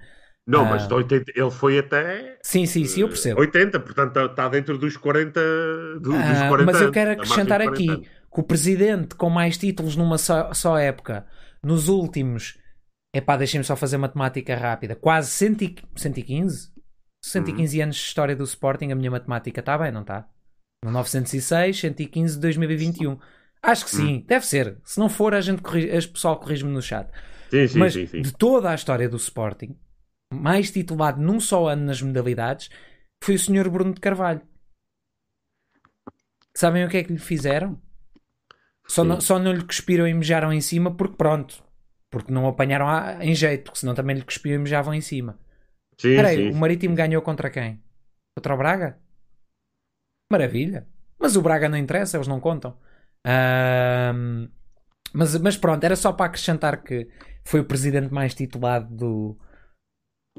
Não, 0.50 0.64
mas 0.64 0.86
de 0.86 0.94
80, 0.94 1.32
ele 1.34 1.50
foi 1.50 1.78
até. 1.78 2.38
Sim, 2.42 2.66
sim, 2.66 2.84
sim, 2.84 3.02
eu 3.02 3.08
percebo. 3.08 3.40
80, 3.40 3.80
portanto 3.80 4.18
está 4.18 4.48
dentro 4.48 4.76
dos 4.76 4.96
40. 4.96 5.40
Do, 6.00 6.14
ah, 6.14 6.32
dos 6.32 6.38
40 6.48 6.64
mas 6.64 6.80
eu 6.80 6.90
quero 6.90 7.12
acrescentar 7.12 7.62
aqui 7.62 7.86
que 7.86 8.40
o 8.40 8.42
presidente 8.42 9.14
com 9.14 9.28
mais 9.30 9.56
títulos 9.56 9.96
numa 9.96 10.18
só, 10.18 10.52
só 10.52 10.78
época, 10.78 11.26
nos 11.62 11.88
últimos. 11.88 12.58
Epá, 13.14 13.36
deixem-me 13.36 13.64
só 13.64 13.74
fazer 13.74 13.96
matemática 13.96 14.54
rápida. 14.54 14.94
Quase 14.94 15.30
115? 15.30 16.70
115 17.24 17.76
uhum. 17.76 17.84
anos 17.84 17.96
de 17.96 18.02
história 18.02 18.36
do 18.36 18.44
Sporting, 18.44 18.92
a 18.92 18.94
minha 18.94 19.10
matemática 19.10 19.60
está 19.60 19.76
bem, 19.76 19.90
não 19.90 20.02
está? 20.02 20.28
1906, 20.84 21.78
115 21.78 22.34
de 22.34 22.40
2021. 22.40 23.18
Acho 23.62 23.84
que 23.84 23.90
sim, 23.90 24.14
uhum. 24.14 24.24
deve 24.26 24.46
ser. 24.46 24.78
Se 24.84 24.98
não 24.98 25.08
for, 25.08 25.34
a 25.34 25.40
gente 25.40 25.60
corrige, 25.60 25.90
a 25.90 26.12
pessoal 26.12 26.38
corrige-me 26.38 26.70
no 26.70 26.80
chat. 26.80 27.10
Sim, 27.50 27.66
sim, 27.66 27.78
Mas 27.78 27.92
sim, 27.92 28.06
sim. 28.06 28.22
de 28.22 28.32
toda 28.32 28.70
a 28.70 28.74
história 28.74 29.08
do 29.08 29.16
Sporting, 29.16 29.76
mais 30.32 30.70
titulado 30.70 31.20
num 31.20 31.40
só 31.40 31.68
ano 31.68 31.84
nas 31.86 32.00
modalidades, 32.00 32.70
foi 33.22 33.34
o 33.34 33.38
Sr. 33.38 33.68
Bruno 33.68 33.94
de 33.94 34.00
Carvalho. 34.00 34.42
Sabem 36.54 36.84
o 36.84 36.88
que 36.88 36.98
é 36.98 37.04
que 37.04 37.12
lhe 37.12 37.18
fizeram? 37.18 37.80
Só 38.86 39.04
não, 39.04 39.20
só 39.20 39.38
não 39.38 39.52
lhe 39.52 39.64
cuspiram 39.64 40.06
e 40.06 40.14
mejaram 40.14 40.52
em 40.52 40.60
cima 40.60 40.94
porque 40.94 41.16
pronto. 41.16 41.62
Porque 42.10 42.32
não 42.32 42.48
apanharam 42.48 42.88
a, 42.88 43.24
em 43.24 43.34
jeito, 43.34 43.70
senão 43.74 43.94
também 43.94 44.16
lhe 44.16 44.24
cuspiam 44.24 44.56
e 44.56 44.58
mejavam 44.58 44.92
em 44.92 45.00
cima. 45.00 45.38
Sim, 45.96 46.16
Peraí, 46.16 46.36
sim, 46.36 46.50
o 46.50 46.56
Marítimo 46.56 46.96
ganhou 46.96 47.22
contra 47.22 47.50
quem? 47.50 47.80
Contra 48.36 48.54
o 48.54 48.56
Braga? 48.56 48.98
Maravilha. 50.30 50.88
Mas 51.18 51.36
o 51.36 51.42
Braga 51.42 51.68
não 51.68 51.78
interessa, 51.78 52.16
eles 52.16 52.26
não 52.26 52.40
contam. 52.40 52.76
Mas, 55.12 55.36
mas 55.38 55.56
pronto, 55.56 55.84
era 55.84 55.96
só 55.96 56.12
para 56.12 56.26
acrescentar 56.26 56.82
que 56.82 57.08
foi 57.44 57.60
o 57.60 57.64
presidente 57.64 58.12
mais 58.12 58.34
titulado 58.34 58.94
do, 58.94 59.38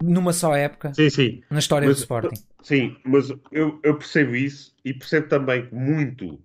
numa 0.02 0.34
só 0.34 0.56
época 0.56 0.94
sim, 0.94 1.10
sim. 1.10 1.44
na 1.50 1.60
história 1.60 1.88
mas, 1.88 1.98
do 1.98 2.00
Sporting. 2.02 2.36
Sim, 2.64 2.98
mas 3.04 3.30
eu, 3.52 3.80
eu, 3.84 3.96
percebo 3.96 4.36
isso 4.36 4.76
e 4.86 4.94
percebo 4.94 5.28
também 5.28 5.68
muito, 5.72 6.40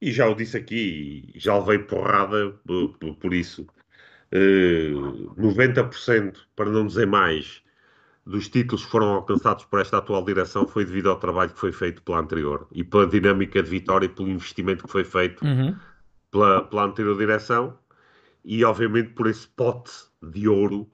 e 0.00 0.12
já 0.12 0.28
o 0.28 0.34
disse 0.34 0.56
aqui, 0.56 1.32
já 1.36 1.56
levei 1.58 1.78
porrada 1.78 2.50
por, 2.66 2.98
por, 2.98 3.16
por 3.16 3.34
isso, 3.34 3.66
uh, 4.32 5.34
90%, 5.40 6.36
para 6.54 6.70
não 6.70 6.86
dizer 6.86 7.06
mais, 7.06 7.62
dos 8.26 8.48
títulos 8.48 8.84
que 8.84 8.90
foram 8.90 9.08
alcançados 9.08 9.64
por 9.64 9.80
esta 9.80 9.98
atual 9.98 10.24
direção 10.24 10.66
foi 10.66 10.84
devido 10.84 11.10
ao 11.10 11.18
trabalho 11.18 11.52
que 11.52 11.60
foi 11.60 11.72
feito 11.72 12.02
pela 12.02 12.18
anterior 12.18 12.66
e 12.72 12.82
pela 12.82 13.06
dinâmica 13.06 13.62
de 13.62 13.68
vitória 13.68 14.06
e 14.06 14.08
pelo 14.08 14.30
investimento 14.30 14.84
que 14.84 14.90
foi 14.90 15.04
feito 15.04 15.44
uhum. 15.44 15.76
pela, 16.30 16.62
pela 16.62 16.84
anterior 16.84 17.16
direção 17.18 17.78
e, 18.44 18.64
obviamente, 18.64 19.10
por 19.10 19.26
esse 19.26 19.46
pote 19.48 19.92
de 20.22 20.48
ouro 20.48 20.90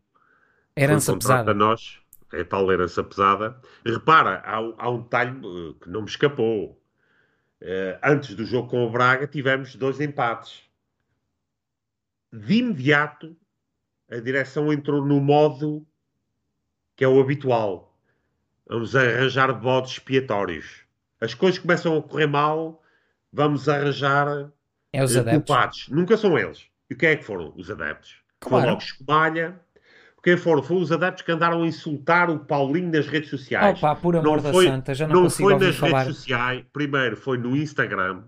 Herança 0.76 1.16
pesada. 1.16 1.52
Nós, 1.52 1.98
é 2.32 2.44
tal 2.44 2.70
herança 2.70 3.02
pesada. 3.02 3.60
Repara, 3.84 4.42
há, 4.44 4.56
há 4.56 4.90
um 4.90 5.02
detalhe 5.02 5.30
eh, 5.30 5.74
que 5.82 5.88
não 5.88 6.02
me 6.02 6.08
escapou. 6.08 6.80
Uh, 7.60 7.98
antes 8.02 8.34
do 8.34 8.44
jogo 8.46 8.68
com 8.68 8.86
o 8.86 8.90
Braga, 8.90 9.26
tivemos 9.26 9.74
dois 9.76 10.00
empates. 10.00 10.62
De 12.32 12.54
imediato, 12.54 13.36
a 14.10 14.18
direção 14.18 14.72
entrou 14.72 15.04
no 15.04 15.20
modo 15.20 15.86
que 16.96 17.04
é 17.04 17.08
o 17.08 17.20
habitual. 17.20 17.94
Vamos 18.66 18.96
arranjar 18.96 19.52
bodes 19.52 19.92
expiatórios. 19.92 20.84
As 21.20 21.34
coisas 21.34 21.58
começam 21.58 21.98
a 21.98 22.02
correr 22.02 22.26
mal, 22.26 22.82
vamos 23.32 23.68
arranjar 23.68 24.50
é 24.92 25.02
os 25.04 25.16
adeptos. 25.16 25.46
culpados. 25.46 25.88
Nunca 25.88 26.16
são 26.16 26.38
eles. 26.38 26.66
E 26.88 26.94
o 26.94 26.96
que 26.96 27.06
é 27.06 27.16
que 27.16 27.24
foram 27.24 27.52
os 27.56 27.70
adeptos? 27.70 28.16
Claro. 28.40 28.62
Foi 28.62 28.70
logo 28.70 28.82
escobalha, 28.82 29.60
Quem 30.22 30.36
foram? 30.36 30.62
Foram 30.62 30.82
os 30.82 30.92
adeptos 30.92 31.22
que 31.24 31.32
andaram 31.32 31.62
a 31.62 31.66
insultar 31.66 32.28
o 32.30 32.38
Paulinho 32.40 32.90
nas 32.92 33.06
redes 33.06 33.30
sociais. 33.30 33.78
Opa, 33.78 33.96
por 33.96 34.16
amor 34.16 34.36
não 34.36 34.42
da 34.42 34.52
foi, 34.52 34.66
santa, 34.66 34.94
já 34.94 35.08
não, 35.08 35.22
não 35.22 35.30
foi 35.30 35.58
nas 35.58 35.76
falar. 35.76 36.02
redes 36.02 36.16
sociais. 36.16 36.64
Primeiro 36.72 37.16
foi 37.16 37.38
no 37.38 37.56
Instagram. 37.56 38.22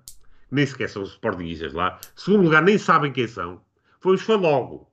Nem 0.50 0.66
sequer 0.66 0.88
são 0.88 1.02
os 1.02 1.10
sportinguistas 1.10 1.72
lá. 1.72 1.98
Segundo 2.16 2.44
lugar, 2.44 2.62
nem 2.62 2.78
sabem 2.78 3.12
quem 3.12 3.26
são. 3.26 3.60
Foi, 4.00 4.16
foi 4.18 4.36
logo. 4.36 4.90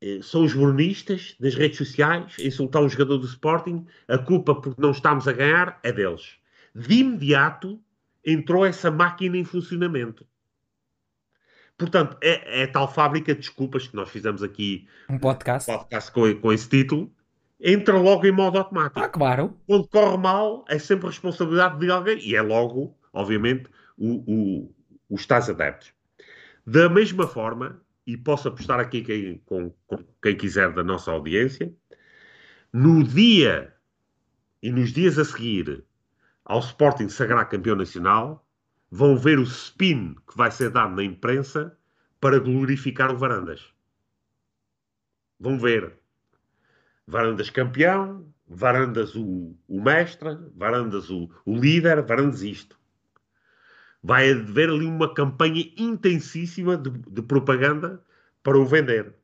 Eh, 0.00 0.20
São 0.22 0.44
os 0.44 0.54
brunistas 0.54 1.36
das 1.38 1.54
redes 1.54 1.76
sociais 1.78 2.34
insultar 2.38 2.82
um 2.82 2.88
jogador 2.88 3.18
do 3.18 3.26
Sporting. 3.26 3.86
A 4.08 4.16
culpa 4.18 4.54
porque 4.54 4.80
não 4.80 4.92
estamos 4.92 5.28
a 5.28 5.32
ganhar 5.32 5.78
é 5.82 5.92
deles. 5.92 6.36
De 6.74 7.00
imediato 7.00 7.78
entrou 8.24 8.64
essa 8.64 8.90
máquina 8.90 9.36
em 9.36 9.44
funcionamento. 9.44 10.26
Portanto, 11.80 12.14
é, 12.20 12.64
é 12.64 12.66
tal 12.66 12.92
fábrica 12.92 13.32
de 13.32 13.40
desculpas 13.40 13.88
que 13.88 13.96
nós 13.96 14.10
fizemos 14.10 14.42
aqui 14.42 14.86
Um 15.08 15.18
podcast. 15.18 15.72
podcast 15.72 16.12
com, 16.12 16.34
com 16.34 16.52
esse 16.52 16.68
título, 16.68 17.10
entra 17.58 17.96
logo 17.96 18.26
em 18.26 18.30
modo 18.30 18.58
automático. 18.58 19.00
Ah, 19.00 19.08
claro. 19.08 19.56
Quando 19.66 19.88
corre 19.88 20.18
mal, 20.18 20.62
é 20.68 20.78
sempre 20.78 21.06
responsabilidade 21.06 21.78
de 21.78 21.90
alguém 21.90 22.18
e 22.18 22.36
é 22.36 22.42
logo, 22.42 22.94
obviamente, 23.14 23.64
o, 23.96 24.22
o, 24.30 24.74
os 25.08 25.24
tais 25.24 25.48
adeptos. 25.48 25.94
Da 26.66 26.86
mesma 26.90 27.26
forma, 27.26 27.80
e 28.06 28.14
posso 28.14 28.48
apostar 28.48 28.78
aqui 28.78 29.00
quem, 29.00 29.38
com, 29.46 29.72
com 29.86 30.04
quem 30.22 30.36
quiser 30.36 30.74
da 30.74 30.84
nossa 30.84 31.10
audiência, 31.10 31.72
no 32.70 33.02
dia 33.02 33.74
e 34.62 34.70
nos 34.70 34.92
dias 34.92 35.18
a 35.18 35.24
seguir 35.24 35.82
ao 36.44 36.58
Sporting 36.58 37.08
sagrar 37.08 37.48
campeão 37.48 37.74
nacional, 37.74 38.46
vão 38.90 39.16
ver 39.16 39.38
o 39.38 39.44
spin 39.44 40.16
que 40.26 40.36
vai 40.36 40.50
ser 40.50 40.70
dado 40.70 40.96
na 40.96 41.04
imprensa 41.04 41.76
para 42.20 42.38
glorificar 42.38 43.12
o 43.12 43.16
Varandas. 43.16 43.72
Vão 45.38 45.58
ver. 45.58 45.98
Varandas 47.06 47.50
campeão, 47.50 48.26
Varandas 48.46 49.14
o, 49.14 49.56
o 49.68 49.80
mestre, 49.80 50.36
Varandas 50.56 51.08
o, 51.08 51.30
o 51.46 51.56
líder, 51.56 52.02
Varandas 52.02 52.42
isto. 52.42 52.78
Vai 54.02 54.32
haver 54.32 54.68
ali 54.68 54.86
uma 54.86 55.12
campanha 55.14 55.64
intensíssima 55.76 56.76
de, 56.76 56.90
de 56.90 57.22
propaganda 57.22 58.02
para 58.42 58.58
o 58.58 58.66
vender. 58.66 59.14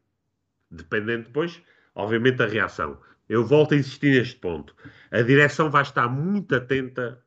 Dependendo 0.71 1.25
depois, 1.25 1.61
obviamente, 1.95 2.37
da 2.37 2.47
reação. 2.47 3.01
Eu 3.29 3.45
volto 3.45 3.75
a 3.75 3.77
insistir 3.77 4.17
neste 4.17 4.37
ponto. 4.37 4.75
A 5.11 5.23
direção 5.23 5.71
vai 5.71 5.83
estar 5.83 6.09
muito 6.09 6.55
atenta 6.55 7.21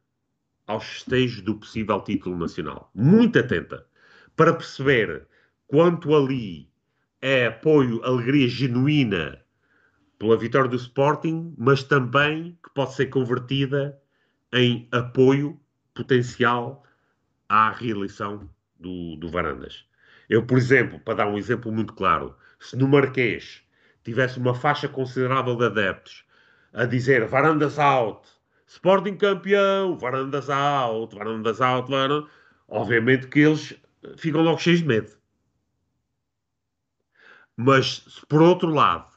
aos 0.69 0.85
festejos 0.85 1.41
do 1.41 1.55
possível 1.55 1.99
título 2.01 2.37
nacional. 2.37 2.91
Muito 2.93 3.39
atenta. 3.39 3.87
Para 4.35 4.53
perceber 4.53 5.27
quanto 5.65 6.15
ali 6.15 6.69
é 7.19 7.47
apoio, 7.47 8.03
alegria 8.03 8.47
genuína 8.47 9.43
pela 10.19 10.37
vitória 10.37 10.69
do 10.69 10.75
Sporting, 10.75 11.55
mas 11.57 11.81
também 11.81 12.55
que 12.63 12.69
pode 12.71 12.93
ser 12.93 13.07
convertida 13.07 13.99
em 14.53 14.87
apoio 14.91 15.59
potencial 15.95 16.85
à 17.47 17.71
reeleição 17.71 18.47
do, 18.79 19.15
do 19.15 19.27
Varandas. 19.27 19.85
Eu, 20.29 20.45
por 20.45 20.59
exemplo, 20.59 20.99
para 20.99 21.15
dar 21.15 21.27
um 21.27 21.37
exemplo 21.37 21.71
muito 21.71 21.93
claro, 21.93 22.35
se 22.59 22.75
no 22.75 22.87
Marquês 22.87 23.63
tivesse 24.03 24.37
uma 24.37 24.53
faixa 24.53 24.87
considerável 24.87 25.55
de 25.55 25.65
adeptos 25.65 26.25
a 26.71 26.85
dizer 26.85 27.25
Varandas 27.25 27.79
out, 27.79 28.27
Sporting 28.69 29.17
campeão, 29.17 29.97
Varandas 29.97 30.47
out, 30.47 31.15
Varandas 31.15 31.59
out, 31.59 31.89
Varandas... 31.89 32.29
obviamente 32.67 33.27
que 33.27 33.39
eles 33.39 33.75
ficam 34.15 34.43
logo 34.43 34.59
cheios 34.59 34.81
de 34.81 34.85
medo. 34.85 35.11
Mas, 37.57 38.05
se 38.07 38.23
por 38.27 38.43
outro 38.43 38.69
lado, 38.69 39.11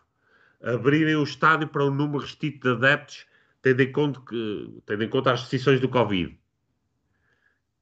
abrirem 0.62 1.16
o 1.16 1.22
estádio 1.22 1.68
para 1.68 1.84
um 1.84 1.90
número 1.90 2.20
restrito 2.20 2.66
de 2.66 2.74
adeptos, 2.74 3.26
tendo 3.60 3.82
em 3.82 3.92
conta, 3.92 4.22
que, 4.26 4.82
tendo 4.86 5.04
em 5.04 5.08
conta 5.10 5.32
as 5.32 5.42
decisões 5.42 5.80
do 5.80 5.88
Covid, 5.88 6.34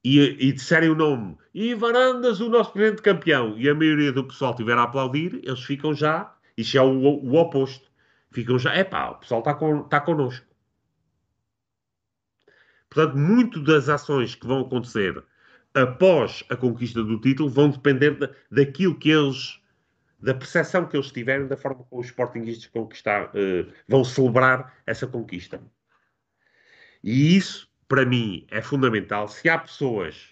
e, 0.03 0.49
e 0.49 0.53
disserem 0.53 0.91
o 0.91 0.97
nome, 0.97 1.39
e 1.55 1.73
Varandas, 1.73 2.41
o 2.41 2.49
nosso 2.49 2.73
presidente 2.73 3.01
campeão, 3.01 3.57
e 3.57 3.69
a 3.69 3.75
maioria 3.77 4.11
do 4.13 4.25
pessoal 4.25 4.51
estiver 4.51 4.77
a 4.77 4.83
aplaudir, 4.83 5.41
eles 5.45 5.63
ficam 5.63 5.95
já, 5.95 6.35
isso 6.57 6.77
é 6.77 6.83
o, 6.83 6.99
o 7.01 7.37
oposto, 7.37 7.89
ficam 8.33 8.59
já, 8.59 8.75
é 8.75 8.83
pá, 8.83 9.11
o 9.11 9.15
pessoal 9.21 9.39
está 9.39 9.55
con, 9.55 9.85
tá 9.85 10.01
connosco. 10.01 10.50
Portanto, 12.91 13.17
muito 13.17 13.63
das 13.63 13.89
ações 13.89 14.35
que 14.35 14.47
vão 14.47 14.63
acontecer 14.63 15.23
após 15.73 16.45
a 16.51 16.57
conquista 16.57 17.03
do 17.03 17.21
título 17.21 17.49
vão 17.49 17.71
depender 17.71 18.11
da, 18.19 18.31
daquilo 18.51 18.99
que 18.99 19.11
eles, 19.11 19.61
da 20.19 20.35
percepção 20.35 20.87
que 20.87 20.97
eles 20.97 21.13
tiverem, 21.13 21.47
da 21.47 21.57
forma 21.57 21.85
como 21.85 22.01
os 22.01 22.09
sportinguistas 22.09 22.67
conquistar, 22.67 23.31
eh, 23.35 23.67
vão 23.89 24.03
celebrar 24.05 24.75
essa 24.85 25.07
conquista. 25.07 25.63
E 27.03 27.37
isso, 27.37 27.71
para 27.89 28.05
mim, 28.05 28.47
é 28.51 28.61
fundamental. 28.61 29.29
Se 29.29 29.49
há 29.49 29.57
pessoas 29.57 30.29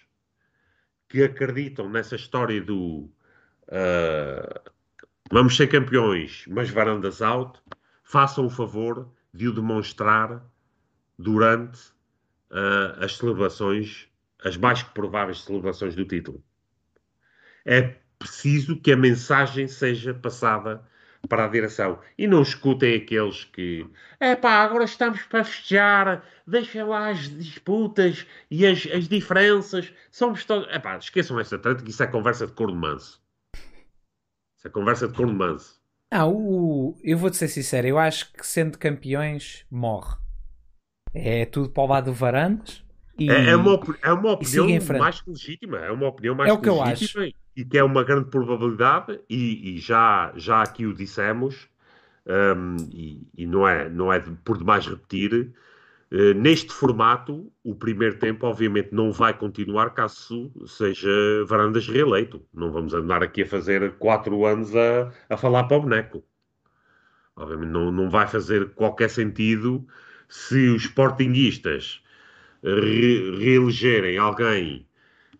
que 1.07 1.23
acreditam 1.23 1.89
nessa 1.89 2.15
história 2.15 2.61
do 2.61 3.09
eh, 3.69 4.61
vamos 5.31 5.55
ser 5.55 5.67
campeões, 5.67 6.45
mas 6.47 6.69
varandas 6.69 7.21
out, 7.21 7.59
façam 8.03 8.45
o 8.45 8.49
favor 8.49 9.09
de 9.33 9.47
o 9.47 9.53
demonstrar 9.53 10.43
durante 11.17 11.79
uh, 12.51 13.03
as 13.03 13.17
celebrações, 13.17 14.07
as 14.43 14.57
mais 14.57 14.83
prováveis 14.83 15.41
celebrações 15.41 15.95
do 15.95 16.05
título. 16.05 16.43
É 17.65 17.95
preciso 18.17 18.79
que 18.79 18.91
a 18.91 18.97
mensagem 18.97 19.67
seja 19.67 20.13
passada 20.13 20.83
para 21.27 21.45
a 21.45 21.47
direção. 21.47 21.99
E 22.17 22.27
não 22.27 22.41
escutem 22.41 22.95
aqueles 22.95 23.43
que, 23.45 23.85
é 24.19 24.35
pá, 24.35 24.63
agora 24.63 24.83
estamos 24.83 25.21
para 25.23 25.43
festejar, 25.43 26.23
deixem 26.47 26.83
lá 26.83 27.09
as 27.09 27.29
disputas 27.29 28.25
e 28.49 28.65
as, 28.65 28.87
as 28.87 29.07
diferenças, 29.07 29.93
somos 30.11 30.45
todos. 30.45 30.67
É 30.69 30.79
pá, 30.79 30.97
esqueçam 30.97 31.39
essa 31.39 31.57
treta 31.57 31.83
que 31.83 31.89
isso 31.89 32.03
é 32.03 32.07
conversa 32.07 32.47
de 32.47 32.53
corno 32.53 32.75
manso. 32.75 33.21
Isso 34.57 34.67
é 34.67 34.69
conversa 34.69 35.07
de 35.07 35.13
corno 35.13 35.33
manso. 35.33 35.79
Não, 36.11 36.33
o, 36.33 36.97
eu 37.03 37.17
vou-te 37.17 37.37
ser 37.37 37.47
sincero, 37.47 37.87
eu 37.87 37.99
acho 37.99 38.33
que 38.33 38.45
sendo 38.45 38.77
campeões, 38.77 39.65
morre. 39.69 40.15
É 41.13 41.45
tudo 41.45 41.69
para 41.69 41.83
o 41.83 41.87
lado 41.87 42.05
do 42.05 42.13
Varandas. 42.13 42.83
E... 43.17 43.29
É, 43.29 43.49
é, 43.49 43.55
uma, 43.55 43.79
é 44.01 44.13
uma 44.13 44.31
opinião 44.31 44.67
mais 44.97 45.21
que 45.21 45.29
legítima. 45.29 45.77
É 45.79 45.91
uma 45.91 46.07
opinião 46.07 46.35
mais 46.35 46.49
É 46.49 46.53
o 46.53 46.59
que 46.59 46.69
eu 46.69 46.81
legítima 46.81 47.27
e 47.59 47.65
que 47.65 47.77
é 47.77 47.83
uma 47.83 48.05
grande 48.05 48.29
probabilidade, 48.29 49.19
e, 49.29 49.75
e 49.75 49.79
já, 49.79 50.31
já 50.37 50.61
aqui 50.61 50.85
o 50.85 50.93
dissemos, 50.93 51.67
hum, 52.25 52.77
e, 52.93 53.27
e 53.37 53.45
não 53.45 53.67
é, 53.67 53.89
não 53.89 54.13
é 54.13 54.21
por 54.45 54.57
demais 54.57 54.87
repetir. 54.87 55.51
eh, 56.11 56.33
neste 56.33 56.71
formato, 56.71 57.51
o 57.63 57.75
primeiro 57.75 58.17
tempo, 58.17 58.47
obviamente, 58.47 58.89
não 58.93 59.11
vai 59.11 59.33
continuar 59.37 59.89
caso 59.93 60.51
seja 60.67 61.09
Varandas 61.47 61.87
reeleito. 61.87 62.41
Não 62.53 62.71
vamos 62.71 62.93
andar 62.93 63.21
aqui 63.23 63.43
a 63.43 63.45
fazer 63.47 63.93
quatro 63.97 64.45
anos 64.45 64.73
a, 64.75 65.11
a 65.29 65.37
falar 65.37 65.65
para 65.65 65.77
o 65.77 65.81
boneco. 65.81 66.23
Obviamente, 67.35 67.69
não, 67.71 67.91
não 67.91 68.09
vai 68.09 68.27
fazer 68.27 68.73
qualquer 68.73 69.09
sentido 69.09 69.85
se 70.29 70.69
os 70.69 70.83
sportinguistas 70.83 72.01
re- 72.63 73.37
reelegerem 73.39 74.17
alguém 74.17 74.87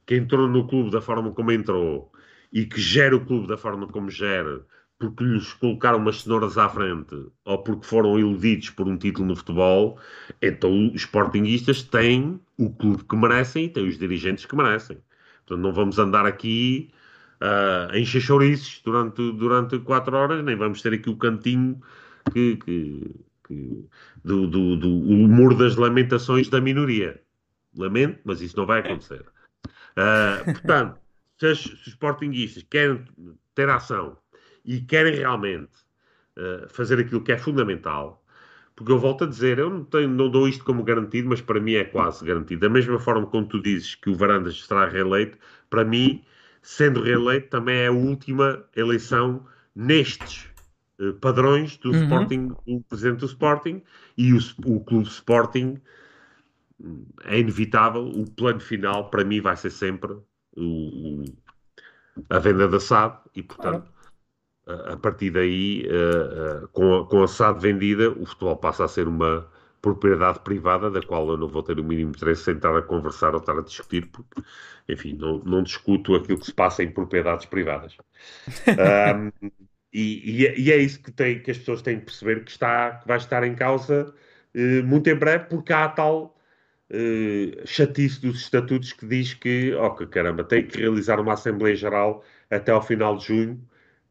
que 0.05 0.15
entrou 0.15 0.47
no 0.47 0.67
clube 0.67 0.91
da 0.91 1.01
forma 1.01 1.31
como 1.33 1.51
entrou 1.51 2.11
e 2.51 2.65
que 2.65 2.79
gera 2.81 3.15
o 3.15 3.25
clube 3.25 3.47
da 3.47 3.57
forma 3.57 3.87
como 3.87 4.09
gera, 4.09 4.65
porque 4.97 5.23
lhes 5.23 5.53
colocaram 5.53 5.99
umas 5.99 6.21
cenouras 6.23 6.57
à 6.57 6.67
frente 6.69 7.15
ou 7.45 7.63
porque 7.63 7.85
foram 7.85 8.19
iludidos 8.19 8.69
por 8.71 8.87
um 8.87 8.97
título 8.97 9.27
no 9.27 9.35
futebol, 9.35 9.99
então 10.41 10.89
os 10.89 11.01
sportinguistas 11.01 11.83
têm 11.83 12.39
o 12.57 12.69
clube 12.73 13.03
que 13.05 13.15
merecem 13.15 13.65
e 13.65 13.69
têm 13.69 13.87
os 13.87 13.97
dirigentes 13.97 14.45
que 14.45 14.55
merecem. 14.55 14.97
Portanto, 15.45 15.63
não 15.63 15.73
vamos 15.73 15.99
andar 15.99 16.25
aqui 16.25 16.91
ah, 17.39 17.89
a 17.91 17.99
encher 17.99 18.21
chouriços 18.21 18.81
durante, 18.83 19.31
durante 19.33 19.79
quatro 19.79 20.15
horas, 20.17 20.43
nem 20.43 20.55
vamos 20.55 20.81
ter 20.81 20.93
aqui 20.93 21.09
o 21.09 21.17
cantinho 21.17 21.79
que, 22.33 22.57
que- 22.57 23.15
que- 23.49 23.85
do, 24.23 24.47
do, 24.47 24.77
do 24.77 24.89
humor 24.89 25.55
das 25.57 25.75
lamentações 25.75 26.47
da 26.49 26.61
minoria. 26.61 27.21
Lamento, 27.75 28.21
mas 28.23 28.41
isso 28.41 28.55
não 28.57 28.65
vai 28.65 28.79
acontecer. 28.79 29.25
Ah, 29.97 30.41
portanto, 30.45 30.99
se, 31.39 31.47
as- 31.47 31.59
se 31.59 31.73
os 31.73 31.87
sportinguistas 31.87 32.63
querem 32.63 33.05
ter 33.55 33.69
ação 33.69 34.17
e 34.65 34.81
querem 34.81 35.15
realmente 35.15 35.71
ah, 36.37 36.67
fazer 36.69 36.99
aquilo 36.99 37.23
que 37.23 37.31
é 37.31 37.37
fundamental, 37.37 38.23
porque 38.75 38.91
eu 38.91 38.99
volto 38.99 39.25
a 39.25 39.27
dizer, 39.27 39.59
eu 39.59 39.69
não, 39.69 39.83
tenho, 39.85 40.07
não 40.09 40.29
dou 40.29 40.47
isto 40.47 40.63
como 40.63 40.83
garantido, 40.83 41.27
mas 41.29 41.41
para 41.41 41.59
mim 41.59 41.73
é 41.73 41.83
quase 41.83 42.23
garantido. 42.25 42.61
Da 42.61 42.69
mesma 42.69 42.99
forma 42.99 43.27
como 43.27 43.47
tu 43.47 43.61
dizes 43.61 43.95
que 43.95 44.09
o 44.09 44.15
Varandas 44.15 44.63
será 44.65 44.87
reeleito, 44.87 45.37
para 45.69 45.83
mim, 45.83 46.23
sendo 46.61 47.01
reeleito, 47.01 47.49
também 47.49 47.75
é 47.77 47.87
a 47.87 47.91
última 47.91 48.63
eleição 48.75 49.45
nestes 49.75 50.48
padrões 51.21 51.77
do 51.77 51.91
Uhum. 51.91 51.93
Sporting, 51.93 52.55
o 52.65 52.81
presidente 52.83 53.19
do 53.19 53.25
Sporting 53.25 53.81
e 54.17 54.33
o, 54.33 54.39
o 54.65 54.79
clube 54.83 55.07
Sporting 55.07 55.79
é 57.25 57.39
inevitável. 57.39 58.03
O 58.07 58.29
plano 58.31 58.59
final, 58.59 59.09
para 59.09 59.23
mim, 59.23 59.41
vai 59.41 59.55
ser 59.55 59.69
sempre 59.71 60.13
o, 60.13 60.21
o- 60.57 61.23
a 62.29 62.39
venda 62.39 62.67
da 62.67 62.77
SAD 62.79 63.17
e, 63.35 63.43
portanto, 63.43 63.89
a 64.67 64.97
partir 64.97 65.31
daí, 65.31 65.87
uh, 65.87 66.65
uh, 66.65 66.67
com, 66.69 66.95
a, 66.99 67.07
com 67.07 67.23
a 67.23 67.27
SAD 67.27 67.59
vendida, 67.61 68.11
o 68.11 68.25
futebol 68.25 68.57
passa 68.57 68.85
a 68.85 68.87
ser 68.87 69.07
uma 69.07 69.47
propriedade 69.81 70.39
privada, 70.41 70.91
da 70.91 71.01
qual 71.01 71.29
eu 71.29 71.37
não 71.37 71.47
vou 71.47 71.63
ter 71.63 71.79
o 71.79 71.83
mínimo 71.83 72.11
interesse 72.11 72.51
em 72.51 72.55
estar 72.55 72.75
a 72.77 72.81
conversar 72.81 73.33
ou 73.33 73.39
estar 73.39 73.57
a 73.57 73.61
discutir, 73.61 74.07
porque, 74.11 74.41
enfim, 74.89 75.13
não, 75.15 75.39
não 75.39 75.63
discuto 75.63 76.15
aquilo 76.15 76.39
que 76.39 76.45
se 76.47 76.53
passa 76.53 76.83
em 76.83 76.91
propriedades 76.91 77.45
privadas. 77.45 77.95
um, 78.77 79.51
e, 79.91 80.41
e, 80.41 80.47
é, 80.47 80.59
e, 80.59 80.71
é 80.71 80.77
isso 80.77 81.01
que, 81.01 81.11
tem, 81.11 81.41
que 81.41 81.51
as 81.51 81.57
pessoas 81.57 81.81
têm 81.81 81.99
que 81.99 82.05
perceber 82.05 82.43
que, 82.43 82.51
está, 82.51 82.91
que 82.97 83.07
vai 83.07 83.17
estar 83.17 83.43
em 83.43 83.55
causa 83.55 84.13
uh, 84.55 84.83
muito 84.83 85.09
em 85.09 85.15
breve, 85.15 85.45
porque 85.45 85.73
há 85.73 85.85
a 85.85 85.89
tal 85.89 86.37
uh, 86.91 87.67
chatice 87.67 88.21
dos 88.21 88.41
estatutos 88.41 88.93
que 88.93 89.05
diz 89.07 89.33
que, 89.33 89.73
oh 89.73 89.91
que 89.91 90.05
caramba, 90.05 90.43
tem 90.43 90.65
que 90.65 90.77
realizar 90.77 91.19
uma 91.19 91.33
Assembleia 91.33 91.75
Geral 91.75 92.23
até 92.49 92.71
ao 92.71 92.81
final 92.81 93.17
de 93.17 93.25
junho, 93.25 93.61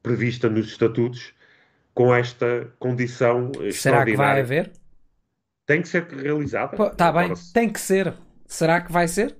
prevista 0.02 0.48
nos 0.48 0.68
estatutos, 0.68 1.32
com 1.94 2.14
esta 2.14 2.72
condição 2.78 3.50
Será 3.72 4.04
que 4.04 4.16
vai 4.16 4.40
haver? 4.40 4.72
Tem 5.66 5.82
que 5.82 5.88
ser 5.88 6.04
realizada. 6.04 6.80
Está 6.86 7.12
bem, 7.12 7.34
tem 7.52 7.68
que 7.68 7.80
ser. 7.80 8.14
Será 8.46 8.80
que 8.80 8.90
vai 8.90 9.06
ser? 9.06 9.36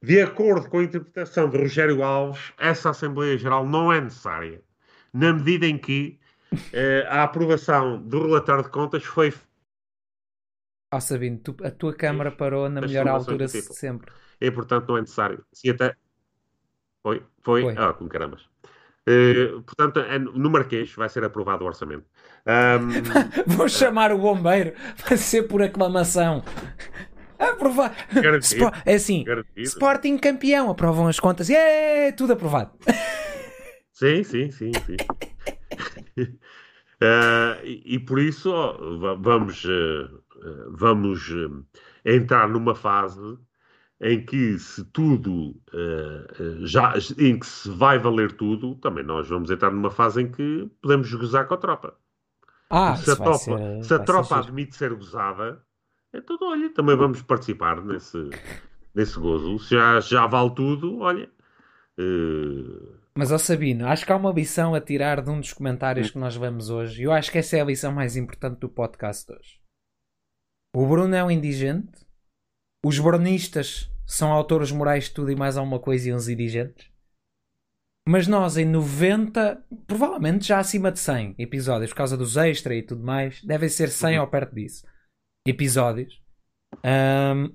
De 0.00 0.22
acordo 0.22 0.68
com 0.68 0.78
a 0.78 0.84
interpretação 0.84 1.50
de 1.50 1.58
Rogério 1.58 2.04
Alves, 2.04 2.52
essa 2.58 2.90
Assembleia 2.90 3.36
Geral 3.36 3.66
não 3.66 3.92
é 3.92 4.00
necessária, 4.00 4.62
na 5.12 5.32
medida 5.32 5.66
em 5.66 5.78
que 5.78 6.18
eh, 6.72 7.06
a 7.08 7.24
aprovação 7.24 8.00
do 8.02 8.22
relatório 8.22 8.64
de 8.64 8.70
contas 8.70 9.04
foi. 9.04 9.32
Ó 10.92 10.96
oh, 10.96 11.00
Sabino, 11.00 11.38
tu, 11.38 11.56
a 11.62 11.70
tua 11.70 11.94
câmara 11.94 12.30
parou 12.30 12.68
na 12.68 12.80
melhor 12.80 13.06
altura 13.08 13.46
de 13.46 13.60
sempre. 13.62 14.10
E 14.40 14.50
portanto 14.50 14.88
não 14.88 14.98
é 14.98 15.00
necessário. 15.02 15.44
Se 15.52 15.70
até. 15.70 15.94
Foi? 17.02 17.22
Foi? 17.42 17.62
foi. 17.62 17.74
Ah, 17.76 17.92
com 17.92 18.08
caramas. 18.08 18.42
Uh, 19.08 19.62
portanto, 19.62 20.00
é, 20.00 20.18
no 20.18 20.50
Marquês 20.50 20.92
vai 20.92 21.08
ser 21.08 21.24
aprovado 21.24 21.64
o 21.64 21.66
orçamento. 21.66 22.04
Um, 22.46 23.02
Vou 23.56 23.68
chamar 23.68 24.12
o 24.12 24.18
bombeiro, 24.18 24.74
vai 25.06 25.16
ser 25.16 25.44
por 25.44 25.62
aclamação. 25.62 26.44
Aprovado. 27.38 27.94
É 28.84 28.94
assim, 28.94 29.24
Garantido. 29.24 29.62
Sporting 29.62 30.18
campeão, 30.18 30.70
aprovam 30.70 31.06
as 31.06 31.18
contas 31.18 31.48
e 31.48 31.54
é 31.54 32.12
tudo 32.12 32.34
aprovado. 32.34 32.72
Sim, 33.98 34.22
sim, 34.22 34.48
sim, 34.52 34.70
sim. 34.86 34.96
uh, 36.20 37.58
e, 37.66 37.96
e, 37.96 37.98
por 37.98 38.20
isso 38.20 38.48
oh, 38.48 39.16
vamos, 39.18 39.64
uh, 39.64 40.22
vamos 40.68 41.28
uh, 41.30 41.66
entrar 42.04 42.48
numa 42.48 42.76
fase 42.76 43.36
em 44.00 44.24
que 44.24 44.56
se 44.56 44.84
tudo 44.84 45.60
já 46.60 46.94
em 47.18 47.40
que 47.40 47.44
se 47.44 47.68
vai 47.70 47.98
valer 47.98 48.30
tudo, 48.30 48.76
também 48.76 49.02
nós 49.02 49.28
vamos 49.28 49.50
entrar 49.50 49.72
numa 49.72 49.90
fase 49.90 50.22
em 50.22 50.30
que 50.30 50.70
podemos 50.80 51.12
gozar 51.12 51.48
com 51.48 51.54
a 51.54 51.56
tropa. 51.56 51.96
Ah, 52.70 52.94
se 52.94 53.10
a 53.10 53.16
tropa, 53.16 53.38
ser, 53.38 53.82
se 53.82 53.94
a 53.94 53.98
tropa 53.98 54.28
ser 54.28 54.34
admite 54.34 54.76
ser 54.76 54.94
gozada, 54.94 55.60
então 56.14 56.38
olha, 56.42 56.70
também 56.72 56.94
vamos 56.94 57.20
participar 57.22 57.84
nesse, 57.84 58.30
nesse 58.94 59.18
gozo. 59.18 59.58
Se 59.58 59.74
já, 59.74 59.98
já 59.98 60.24
vale 60.28 60.54
tudo, 60.54 61.00
olha. 61.00 61.28
Uh... 61.98 62.97
Mas, 63.18 63.32
ó 63.32 63.38
Sabino, 63.38 63.88
acho 63.88 64.06
que 64.06 64.12
há 64.12 64.16
uma 64.16 64.30
lição 64.30 64.74
a 64.74 64.80
tirar 64.80 65.20
de 65.20 65.28
um 65.28 65.40
dos 65.40 65.52
comentários 65.52 66.10
que 66.10 66.18
nós 66.18 66.36
vemos 66.36 66.70
hoje. 66.70 67.02
E 67.02 67.04
eu 67.04 67.12
acho 67.12 67.32
que 67.32 67.38
essa 67.38 67.56
é 67.56 67.60
a 67.60 67.64
lição 67.64 67.90
mais 67.90 68.16
importante 68.16 68.60
do 68.60 68.68
podcast 68.68 69.32
hoje. 69.32 69.60
O 70.76 70.86
Bruno 70.86 71.14
é 71.14 71.24
um 71.24 71.30
indigente 71.30 72.06
os 72.84 72.98
bronistas 72.98 73.90
são 74.06 74.32
autores 74.32 74.70
morais 74.70 75.04
de 75.04 75.10
tudo 75.10 75.30
e 75.30 75.36
mais 75.36 75.56
alguma 75.56 75.80
coisa 75.80 76.08
e 76.08 76.14
uns 76.14 76.28
indigentes. 76.28 76.90
Mas 78.08 78.26
nós, 78.26 78.56
em 78.56 78.64
90, 78.64 79.66
provavelmente 79.86 80.46
já 80.46 80.58
acima 80.58 80.90
de 80.90 80.98
100 80.98 81.34
episódios, 81.38 81.90
por 81.90 81.96
causa 81.96 82.16
dos 82.16 82.36
extra 82.36 82.74
e 82.74 82.82
tudo 82.82 83.04
mais, 83.04 83.42
devem 83.42 83.68
ser 83.68 83.90
100 83.90 84.16
uhum. 84.16 84.22
ou 84.22 84.30
perto 84.30 84.54
disso. 84.54 84.86
Episódios. 85.46 86.22
Um, 86.76 87.54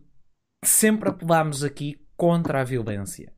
sempre 0.64 1.10
apelámos 1.10 1.64
aqui 1.64 2.06
contra 2.16 2.62
a 2.62 2.64
violência. 2.64 3.34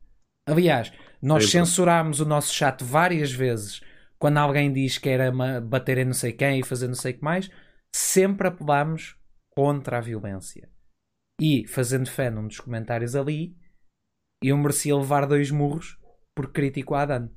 Aliás, 0.46 0.92
nós 1.26 1.50
censurámos 1.50 2.20
o 2.20 2.24
nosso 2.24 2.54
chat 2.54 2.84
várias 2.84 3.32
vezes 3.32 3.80
quando 4.16 4.38
alguém 4.38 4.72
diz 4.72 4.96
que 4.96 5.08
era 5.08 5.32
bater 5.60 5.98
em 5.98 6.04
não 6.04 6.12
sei 6.12 6.32
quem 6.32 6.60
e 6.60 6.64
fazer 6.64 6.86
não 6.86 6.94
sei 6.94 7.12
o 7.12 7.18
que 7.18 7.24
mais. 7.24 7.50
Sempre 7.92 8.46
apelámos 8.46 9.16
contra 9.50 9.98
a 9.98 10.00
violência. 10.00 10.70
E, 11.40 11.66
fazendo 11.66 12.08
fé 12.08 12.30
num 12.30 12.46
dos 12.46 12.60
comentários 12.60 13.16
ali, 13.16 13.56
eu 14.40 14.56
merecia 14.56 14.96
levar 14.96 15.26
dois 15.26 15.50
murros 15.50 15.98
por 16.32 16.52
crítico 16.52 16.94
a 16.94 17.02
Adan. 17.02 17.28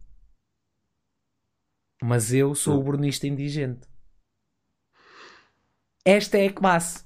Mas 2.04 2.32
eu 2.32 2.54
sou 2.54 2.80
o 2.80 2.84
brunista 2.84 3.26
indigente. 3.26 3.88
Esta 6.06 6.38
é 6.38 6.46
a 6.46 6.54
classe. 6.54 7.04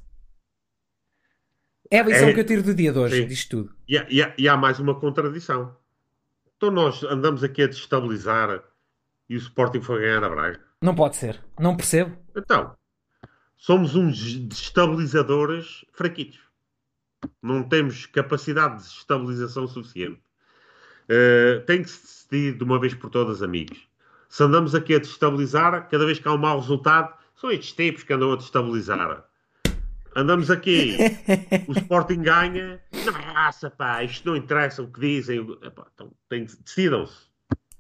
É 1.89 1.99
a 1.99 2.03
lição 2.03 2.27
é... 2.27 2.33
que 2.33 2.41
eu 2.41 2.45
tiro 2.45 2.61
do 2.61 2.75
dia 2.75 2.91
de 2.91 2.99
hoje, 2.99 3.21
Sim. 3.21 3.27
disto 3.27 3.49
tudo. 3.49 3.77
E 3.87 3.97
há, 3.97 4.07
e, 4.09 4.21
há, 4.21 4.35
e 4.37 4.49
há, 4.49 4.57
mais 4.57 4.79
uma 4.79 4.99
contradição. 4.99 5.81
Então 6.57 6.71
nós 6.71 7.03
andamos 7.03 7.43
aqui 7.43 7.63
a 7.63 7.67
destabilizar 7.67 8.63
e 9.29 9.35
o 9.35 9.37
Sporting 9.37 9.81
foi 9.81 10.01
ganhar 10.01 10.23
a 10.23 10.29
Braga. 10.29 10.61
Não 10.81 10.95
pode 10.95 11.15
ser. 11.15 11.41
Não 11.59 11.75
percebo. 11.75 12.17
Então, 12.35 12.75
somos 13.57 13.95
uns 13.95 14.35
destabilizadores 14.35 15.85
fraquitos 15.93 16.43
não 17.41 17.63
temos 17.63 18.05
capacidade 18.05 18.81
de 18.81 18.89
estabilização 18.89 19.67
suficiente. 19.67 20.21
Uh, 21.03 21.63
tem 21.65 21.81
que 21.81 21.89
se 21.89 22.01
decidir 22.01 22.57
de 22.57 22.63
uma 22.63 22.79
vez 22.79 22.93
por 22.93 23.09
todas, 23.09 23.41
amigos. 23.41 23.77
Se 24.29 24.43
andamos 24.43 24.73
aqui 24.73 24.95
a 24.95 24.99
destabilizar, 24.99 25.89
cada 25.89 26.05
vez 26.05 26.19
que 26.19 26.27
há 26.27 26.33
um 26.33 26.37
mau 26.37 26.59
resultado, 26.59 27.13
são 27.35 27.51
estes 27.51 27.73
tipos 27.73 28.03
que 28.03 28.13
andam 28.13 28.31
a 28.31 28.35
destabilizar. 28.35 29.25
Andamos 30.15 30.51
aqui, 30.51 30.97
o 31.67 31.71
Sporting 31.73 32.21
ganha, 32.21 32.79
nossa 33.33 33.69
pá, 33.69 34.03
isto 34.03 34.27
não 34.29 34.35
interessa 34.35 34.81
o 34.83 34.87
que 34.87 34.99
dizem. 34.99 35.39
Epá, 35.63 35.87
então, 35.93 36.11
decidam-se. 36.63 37.27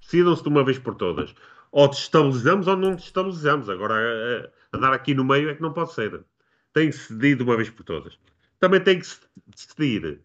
Decidam-se 0.01 0.43
de 0.43 0.49
uma 0.49 0.63
vez 0.63 0.79
por 0.79 0.95
todas. 0.95 1.33
Ou 1.71 1.87
destabilizamos 1.87 2.67
ou 2.67 2.75
não 2.75 2.95
destabilizamos. 2.95 3.69
Agora, 3.69 4.51
andar 4.73 4.93
aqui 4.93 5.13
no 5.13 5.23
meio 5.23 5.49
é 5.49 5.55
que 5.55 5.61
não 5.61 5.73
pode 5.73 5.93
ser. 5.93 6.23
Tem 6.73 6.89
que 6.89 6.95
se 6.95 7.13
decidir 7.13 7.37
de 7.37 7.43
uma 7.43 7.55
vez 7.55 7.69
por 7.69 7.83
todas 7.83 8.17
também 8.63 8.79
tem 8.79 8.97
que 8.97 9.05
se 9.05 9.19
decidir. 9.53 10.21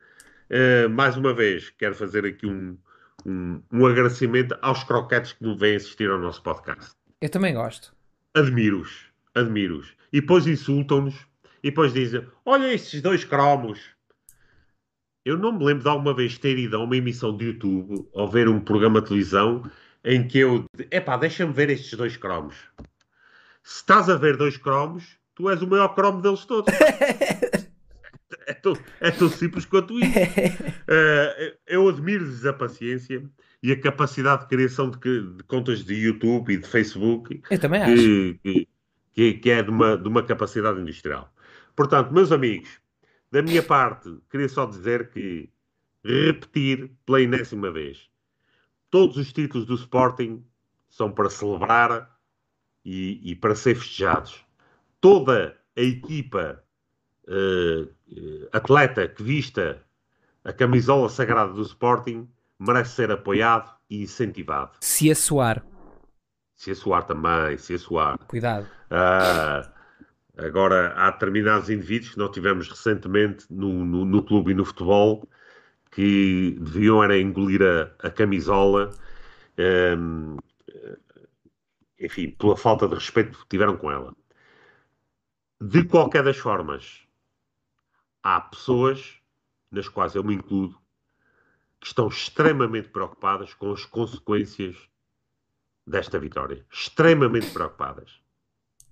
Uh, 0.49 0.89
mais 0.89 1.17
uma 1.17 1.35
vez, 1.35 1.71
quero 1.71 1.93
fazer 1.93 2.25
aqui 2.25 2.47
um, 2.47 2.79
um, 3.27 3.61
um 3.73 3.85
agradecimento 3.85 4.57
aos 4.63 4.85
croquetes 4.85 5.33
que 5.33 5.43
nos 5.43 5.59
vêm 5.59 5.75
assistir 5.75 6.09
ao 6.09 6.19
nosso 6.19 6.41
podcast. 6.45 6.93
Eu 7.21 7.29
também 7.29 7.53
gosto. 7.53 7.93
Admiro-os, 8.35 9.07
admiro-os. 9.35 9.93
E 10.13 10.21
depois 10.21 10.47
insultam-nos 10.47 11.17
e 11.63 11.71
depois 11.71 11.93
dizem: 11.93 12.27
Olha 12.45 12.73
estes 12.73 13.01
dois 13.03 13.25
cromos. 13.25 13.81
Eu 15.25 15.37
não 15.37 15.53
me 15.53 15.65
lembro 15.65 15.83
de 15.83 15.89
alguma 15.89 16.15
vez 16.15 16.39
ter 16.39 16.59
ido 16.59 16.77
a 16.77 16.79
uma 16.79 16.97
emissão 16.97 17.37
de 17.37 17.47
YouTube 17.47 18.09
ou 18.13 18.29
ver 18.29 18.49
um 18.49 18.61
programa 18.61 19.01
de 19.01 19.09
televisão 19.09 19.71
em 20.05 20.27
que 20.27 20.39
eu. 20.39 20.65
Epá, 20.91 21.17
deixa-me 21.17 21.53
ver 21.53 21.71
estes 21.71 21.97
dois 21.97 22.17
cromos. 22.17 22.57
Se 23.63 23.81
estás 23.81 24.09
a 24.09 24.17
ver 24.17 24.37
dois 24.37 24.57
cromos, 24.57 25.19
tu 25.35 25.51
és 25.51 25.61
o 25.61 25.67
maior 25.67 25.89
cromo 25.89 26.23
deles 26.23 26.45
todos. 26.45 26.73
é, 28.47 28.55
tão, 28.55 28.73
é 29.01 29.11
tão 29.11 29.29
simples 29.29 29.67
quanto 29.67 29.99
isso. 29.99 30.19
Uh, 30.19 31.57
eu 31.67 31.89
admiro-lhes 31.89 32.47
a 32.47 32.53
paciência 32.53 33.23
e 33.63 33.73
a 33.73 33.81
capacidade 33.81 34.43
de 34.43 34.49
criação 34.49 34.91
de, 34.91 34.99
de, 34.99 35.43
contas 35.45 35.85
de 35.85 35.95
YouTube 35.95 36.55
e 36.55 36.57
de 36.57 36.67
Facebook. 36.67 37.43
Eu 37.51 37.59
também 37.59 37.85
que, 37.85 37.93
acho. 37.93 38.03
Que, 38.43 38.69
que, 39.13 39.35
que, 39.35 39.51
é 39.51 39.63
de 39.63 39.71
uma, 39.71 39.97
de 39.97 40.09
uma 40.09 40.23
capacidade 40.23 40.81
industrial. 40.81 41.33
Portanto, 41.79 42.13
meus 42.13 42.33
amigos, 42.33 42.69
da 43.31 43.41
minha 43.41 43.63
parte, 43.63 44.13
queria 44.29 44.49
só 44.49 44.67
dizer 44.67 45.11
que 45.11 45.49
repetir 46.05 46.91
pela 47.07 47.23
enésima 47.23 47.71
vez: 47.71 48.11
todos 48.91 49.17
os 49.17 49.33
títulos 49.33 49.65
do 49.65 49.77
Sporting 49.77 50.45
são 50.89 51.13
para 51.13 51.31
celebrar 51.31 52.19
e, 52.85 53.21
e 53.31 53.37
para 53.37 53.55
ser 53.55 53.77
festejados. 53.77 54.45
Toda 55.01 55.57
a 55.77 55.81
equipa 55.81 56.61
uh, 57.29 58.49
atleta 58.53 59.07
que 59.07 59.23
vista 59.23 59.81
a 60.43 60.53
camisola 60.53 61.09
sagrada 61.09 61.53
do 61.53 61.63
Sporting 61.63 62.29
merece 62.59 62.97
ser 62.97 63.13
apoiado 63.13 63.73
e 63.89 64.03
incentivado. 64.03 64.73
Se 64.81 65.13
assoar. 65.13 65.65
Se 66.57 66.73
assoar 66.73 67.07
também, 67.07 67.57
se 67.57 67.75
assoar. 67.75 68.19
Cuidado. 68.27 68.67
Uh, 68.91 69.78
agora, 70.39 70.95
há 70.95 71.11
determinados 71.11 71.69
indivíduos 71.69 72.13
que 72.13 72.19
nós 72.19 72.31
tivemos 72.31 72.69
recentemente 72.69 73.47
no, 73.51 73.85
no, 73.85 74.05
no 74.05 74.23
clube 74.23 74.53
e 74.53 74.55
no 74.55 74.65
futebol 74.65 75.29
que 75.91 76.57
deviam 76.61 77.03
era 77.03 77.19
engolir 77.19 77.61
a, 77.63 78.07
a 78.07 78.11
camisola, 78.11 78.91
um, 79.99 80.37
enfim, 81.99 82.31
pela 82.31 82.57
falta 82.57 82.87
de 82.87 82.95
respeito 82.95 83.39
que 83.39 83.49
tiveram 83.49 83.77
com 83.77 83.91
ela. 83.91 84.15
De 85.61 85.83
qualquer 85.85 86.23
das 86.23 86.37
formas, 86.37 87.03
há 88.23 88.41
pessoas, 88.41 89.21
nas 89.71 89.89
quais 89.89 90.15
eu 90.15 90.23
me 90.23 90.35
incluo, 90.35 90.73
que 91.81 91.87
estão 91.87 92.09
extremamente 92.09 92.89
preocupadas 92.89 93.55
com 93.55 93.73
as 93.73 93.85
consequências 93.85 94.77
desta 95.87 96.19
vitória, 96.19 96.65
extremamente 96.71 97.51
preocupadas 97.51 98.21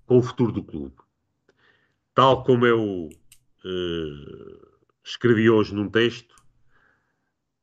com 0.05 0.17
o 0.17 0.23
futuro 0.23 0.51
do 0.51 0.63
clube. 0.63 0.95
Tal 2.17 2.43
como 2.43 2.65
eu 2.65 3.09
uh, 3.63 4.77
escrevi 5.03 5.51
hoje 5.51 5.75
num 5.75 5.87
texto, 5.87 6.35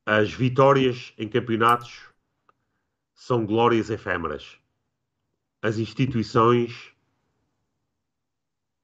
as 0.06 0.32
vitórias 0.32 1.12
em 1.18 1.28
campeonatos 1.28 2.08
são 3.12 3.44
glórias 3.44 3.90
efêmeras. 3.90 4.56
As 5.60 5.78
instituições 5.78 6.94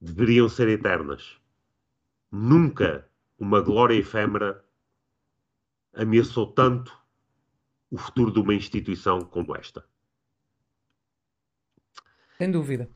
deveriam 0.00 0.48
ser 0.48 0.66
eternas. 0.66 1.40
Nunca 2.32 3.08
uma 3.38 3.60
glória 3.60 3.94
efêmera 3.94 4.64
ameaçou 5.94 6.52
tanto 6.52 7.00
o 7.92 7.96
futuro 7.96 8.32
de 8.32 8.40
uma 8.40 8.54
instituição 8.54 9.20
como 9.20 9.54
esta. 9.54 9.88
Sem 12.38 12.50
dúvida. 12.50 12.90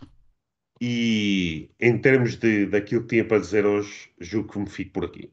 E 0.80 1.70
em 1.80 1.98
termos 1.98 2.36
de, 2.36 2.66
daquilo 2.66 3.02
que 3.02 3.08
tinha 3.08 3.24
para 3.24 3.38
dizer 3.38 3.64
hoje, 3.64 4.10
julgo 4.20 4.52
que 4.52 4.58
me 4.58 4.68
fico 4.68 4.92
por 4.92 5.04
aqui. 5.04 5.32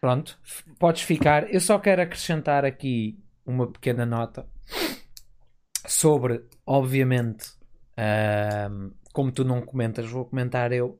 Pronto, 0.00 0.38
podes 0.78 1.02
ficar. 1.02 1.52
Eu 1.52 1.60
só 1.60 1.78
quero 1.78 2.02
acrescentar 2.02 2.64
aqui 2.64 3.18
uma 3.46 3.70
pequena 3.70 4.04
nota 4.04 4.46
sobre, 5.86 6.44
obviamente, 6.66 7.50
uh, 7.98 8.92
como 9.12 9.30
tu 9.30 9.44
não 9.44 9.62
comentas, 9.62 10.06
vou 10.06 10.24
comentar 10.24 10.72
eu 10.72 10.98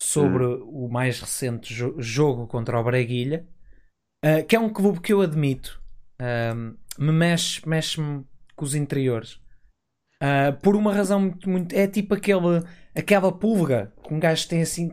sobre 0.00 0.44
hum. 0.44 0.68
o 0.68 0.88
mais 0.88 1.20
recente 1.20 1.74
jo 1.74 1.94
jogo 1.98 2.46
contra 2.46 2.78
o 2.78 2.84
Braguilha, 2.84 3.46
uh, 4.24 4.46
que 4.46 4.54
é 4.54 4.60
um 4.60 4.72
clube 4.72 5.00
que 5.00 5.12
eu 5.12 5.20
admito, 5.20 5.82
uh, 6.20 6.76
me 7.02 7.12
mexe, 7.12 7.66
mexe-me 7.68 8.24
com 8.54 8.64
os 8.64 8.74
interiores. 8.74 9.40
Uh, 10.22 10.52
por 10.62 10.74
uma 10.74 10.92
razão 10.92 11.20
muito, 11.20 11.48
muito. 11.48 11.72
É 11.74 11.86
tipo 11.86 12.14
aquele, 12.14 12.64
aquela 12.98 13.30
pulga 13.30 13.92
que 14.04 14.12
um 14.12 14.18
gajo 14.18 14.48
tem 14.48 14.62
assim. 14.62 14.90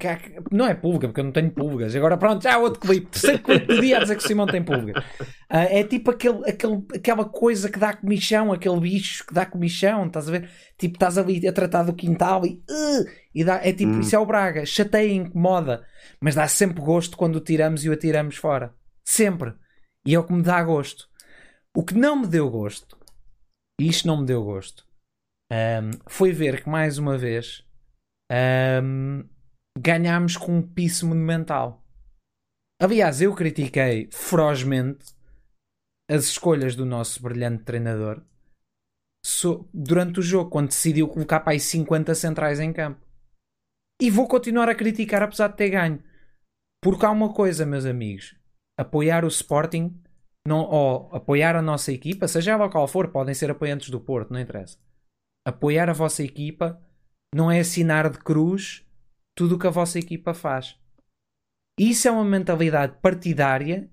Não 0.52 0.68
é 0.68 0.76
pulga, 0.76 1.08
porque 1.08 1.20
eu 1.20 1.24
não 1.24 1.32
tenho 1.32 1.50
pulgas. 1.50 1.96
Agora 1.96 2.16
pronto, 2.16 2.44
já 2.44 2.54
há 2.54 2.58
outro 2.60 2.80
clipe. 2.80 3.08
Terceiro 3.08 3.42
clipe 3.42 3.66
do 3.66 3.82
dia 3.82 3.98
a 3.98 4.02
dizer 4.02 4.16
que 4.16 4.24
o 4.24 4.28
Simão 4.28 4.46
tem 4.46 4.64
pulga. 4.64 5.00
Uh, 5.52 5.68
é 5.70 5.84
tipo 5.84 6.12
aquele, 6.12 6.48
aquele, 6.48 6.84
aquela 6.94 7.26
coisa 7.26 7.70
que 7.70 7.80
dá 7.80 7.96
comichão, 7.96 8.54
aquele 8.54 8.80
bicho 8.80 9.26
que 9.26 9.34
dá 9.34 9.46
comichão, 9.46 10.06
estás 10.06 10.30
a 10.30 10.32
ver? 10.32 10.50
Tipo, 10.78 10.96
estás 10.96 11.18
ali 11.18 11.48
a 11.48 11.52
tratar 11.52 11.84
do 11.84 11.96
quintal 11.96 12.46
e. 12.46 12.62
Uh, 12.70 13.26
e 13.34 13.44
dá, 13.44 13.60
é 13.64 13.74
tipo, 13.74 13.92
hum. 13.92 14.00
isso 14.00 14.16
é 14.16 14.20
o 14.20 14.26
Braga. 14.26 14.66
Chateia, 14.66 15.12
incomoda. 15.12 15.84
Mas 16.22 16.36
dá 16.36 16.48
sempre 16.48 16.82
gosto 16.82 17.18
quando 17.18 17.38
o 17.38 17.42
tiramos 17.42 17.84
e 17.84 17.90
o 17.90 17.94
atiramos 17.94 18.36
fora. 18.36 18.74
Sempre. 19.04 19.54
E 20.06 20.14
é 20.14 20.20
o 20.20 20.24
que 20.24 20.34
me 20.34 20.44
dá 20.44 20.64
gosto. 20.64 21.08
O 21.76 21.84
que 21.84 21.96
não 21.96 22.22
me 22.22 22.28
deu 22.28 22.50
gosto, 22.50 22.98
e 23.82 23.90
isto 23.90 24.08
não 24.08 24.22
me 24.22 24.26
deu 24.26 24.42
gosto, 24.44 24.86
um, 25.52 25.92
foi 26.08 26.32
ver 26.32 26.64
que 26.64 26.70
mais 26.70 26.98
uma 26.98 27.18
vez 27.18 27.65
um, 28.32 29.28
ganhámos 29.78 30.38
com 30.38 30.58
um 30.58 30.62
piso 30.62 31.08
monumental. 31.08 31.84
Aliás, 32.82 33.22
eu 33.22 33.34
critiquei 33.34 34.10
ferozmente 34.12 35.14
as 36.10 36.26
escolhas 36.26 36.76
do 36.76 36.86
nosso 36.86 37.22
brilhante 37.22 37.64
treinador 37.64 38.22
so, 39.26 39.68
durante 39.74 40.20
o 40.20 40.24
jogo, 40.24 40.50
quando 40.50 40.68
decidiu 40.68 41.08
colocar 41.08 41.40
para 41.40 41.54
aí 41.54 41.60
50 41.60 42.14
centrais 42.14 42.60
em 42.60 42.72
campo. 42.72 43.04
E 44.02 44.12
vou 44.12 44.28
continuar 44.28 44.70
a 44.70 44.76
criticar, 44.76 45.24
apesar 45.24 45.48
de 45.48 45.58
ter 45.58 45.70
ganho. 45.70 46.04
Porque 46.84 47.06
há 47.06 47.12
uma 47.12 47.34
coisa, 47.34 47.66
meus 47.66 47.86
amigos: 47.86 48.36
apoiar 48.78 49.26
o 49.26 49.30
Sporting 49.30 50.00
não, 50.48 50.60
ou 50.70 51.16
apoiar 51.16 51.56
a 51.56 51.62
nossa 51.62 51.92
equipa, 51.92 52.28
seja 52.28 52.52
ela 52.52 52.70
qual 52.70 52.88
for, 52.88 53.08
podem 53.08 53.34
ser 53.34 53.50
apoiantes 53.50 53.90
do 53.90 54.00
Porto, 54.00 54.32
não 54.32 54.40
interessa 54.40 54.78
apoiar 55.46 55.90
a 55.90 55.94
vossa 55.94 56.24
equipa 56.24 56.82
não 57.36 57.52
é 57.52 57.60
assinar 57.60 58.10
de 58.10 58.18
cruz 58.18 58.88
tudo 59.36 59.56
o 59.56 59.60
que 59.60 59.68
a 59.68 59.70
vossa 59.70 60.00
equipa 60.00 60.34
faz. 60.34 60.80
Isso 61.78 62.08
é 62.08 62.12
uma 62.12 62.24
mentalidade 62.24 62.98
partidária, 63.02 63.92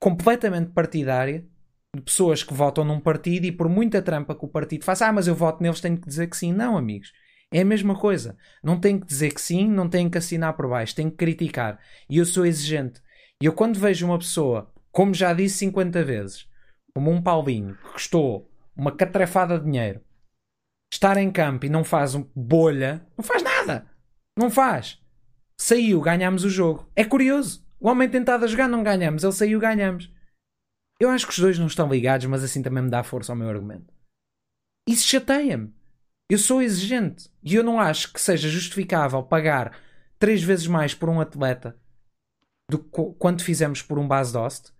completamente 0.00 0.70
partidária, 0.70 1.44
de 1.92 2.00
pessoas 2.00 2.44
que 2.44 2.54
votam 2.54 2.84
num 2.84 3.00
partido 3.00 3.46
e 3.46 3.52
por 3.52 3.68
muita 3.68 4.00
trampa 4.00 4.32
que 4.36 4.44
o 4.44 4.48
partido 4.48 4.84
faça, 4.84 5.08
ah, 5.08 5.12
mas 5.12 5.26
eu 5.26 5.34
voto 5.34 5.60
neles, 5.60 5.80
tenho 5.80 6.00
que 6.00 6.06
dizer 6.06 6.28
que 6.28 6.36
sim. 6.36 6.52
Não, 6.52 6.76
amigos. 6.76 7.12
É 7.52 7.62
a 7.62 7.64
mesma 7.64 7.98
coisa. 7.98 8.36
Não 8.62 8.78
tenho 8.78 9.00
que 9.00 9.06
dizer 9.06 9.34
que 9.34 9.40
sim, 9.40 9.68
não 9.68 9.88
tenho 9.88 10.08
que 10.08 10.18
assinar 10.18 10.54
por 10.54 10.68
baixo, 10.68 10.94
tenho 10.94 11.10
que 11.10 11.16
criticar. 11.16 11.80
E 12.08 12.18
eu 12.18 12.24
sou 12.24 12.46
exigente. 12.46 13.02
E 13.42 13.46
eu, 13.46 13.52
quando 13.52 13.80
vejo 13.80 14.06
uma 14.06 14.18
pessoa, 14.20 14.72
como 14.92 15.12
já 15.12 15.34
disse 15.34 15.58
50 15.58 16.04
vezes, 16.04 16.48
como 16.94 17.10
um 17.10 17.20
Paulinho, 17.20 17.74
que 17.74 17.92
custou 17.94 18.48
uma 18.76 18.92
catrafada 18.92 19.58
de 19.58 19.64
dinheiro, 19.64 20.00
estar 20.94 21.16
em 21.16 21.30
campo 21.30 21.66
e 21.66 21.68
não 21.68 21.82
faz 21.82 22.14
um 22.14 22.24
bolha, 22.34 23.04
não 23.16 23.24
faz 23.24 23.42
nada. 23.42 23.86
Não 24.38 24.50
faz. 24.50 25.00
Saiu, 25.60 26.00
ganhamos 26.00 26.44
o 26.44 26.50
jogo. 26.50 26.88
É 26.94 27.04
curioso. 27.04 27.64
O 27.80 27.88
homem 27.88 28.08
tentado 28.08 28.44
a 28.44 28.48
jogar, 28.48 28.68
não 28.68 28.82
ganhamos. 28.82 29.22
Ele 29.22 29.32
saiu, 29.32 29.60
ganhamos. 29.60 30.10
Eu 30.98 31.10
acho 31.10 31.26
que 31.26 31.32
os 31.32 31.38
dois 31.38 31.58
não 31.58 31.66
estão 31.66 31.88
ligados, 31.88 32.26
mas 32.26 32.42
assim 32.42 32.62
também 32.62 32.82
me 32.82 32.90
dá 32.90 33.02
força 33.02 33.32
ao 33.32 33.36
meu 33.36 33.48
argumento. 33.48 33.92
Isso 34.88 35.06
chateia-me. 35.06 35.74
Eu 36.30 36.38
sou 36.38 36.62
exigente 36.62 37.28
e 37.42 37.54
eu 37.54 37.62
não 37.62 37.78
acho 37.78 38.12
que 38.12 38.20
seja 38.20 38.48
justificável 38.48 39.22
pagar 39.22 39.76
três 40.18 40.42
vezes 40.42 40.66
mais 40.66 40.94
por 40.94 41.08
um 41.08 41.20
atleta 41.20 41.76
do 42.70 42.78
que 42.78 43.14
quanto 43.18 43.44
fizemos 43.44 43.82
por 43.82 43.98
um 43.98 44.08
base 44.08 44.32
Dost. 44.32 44.72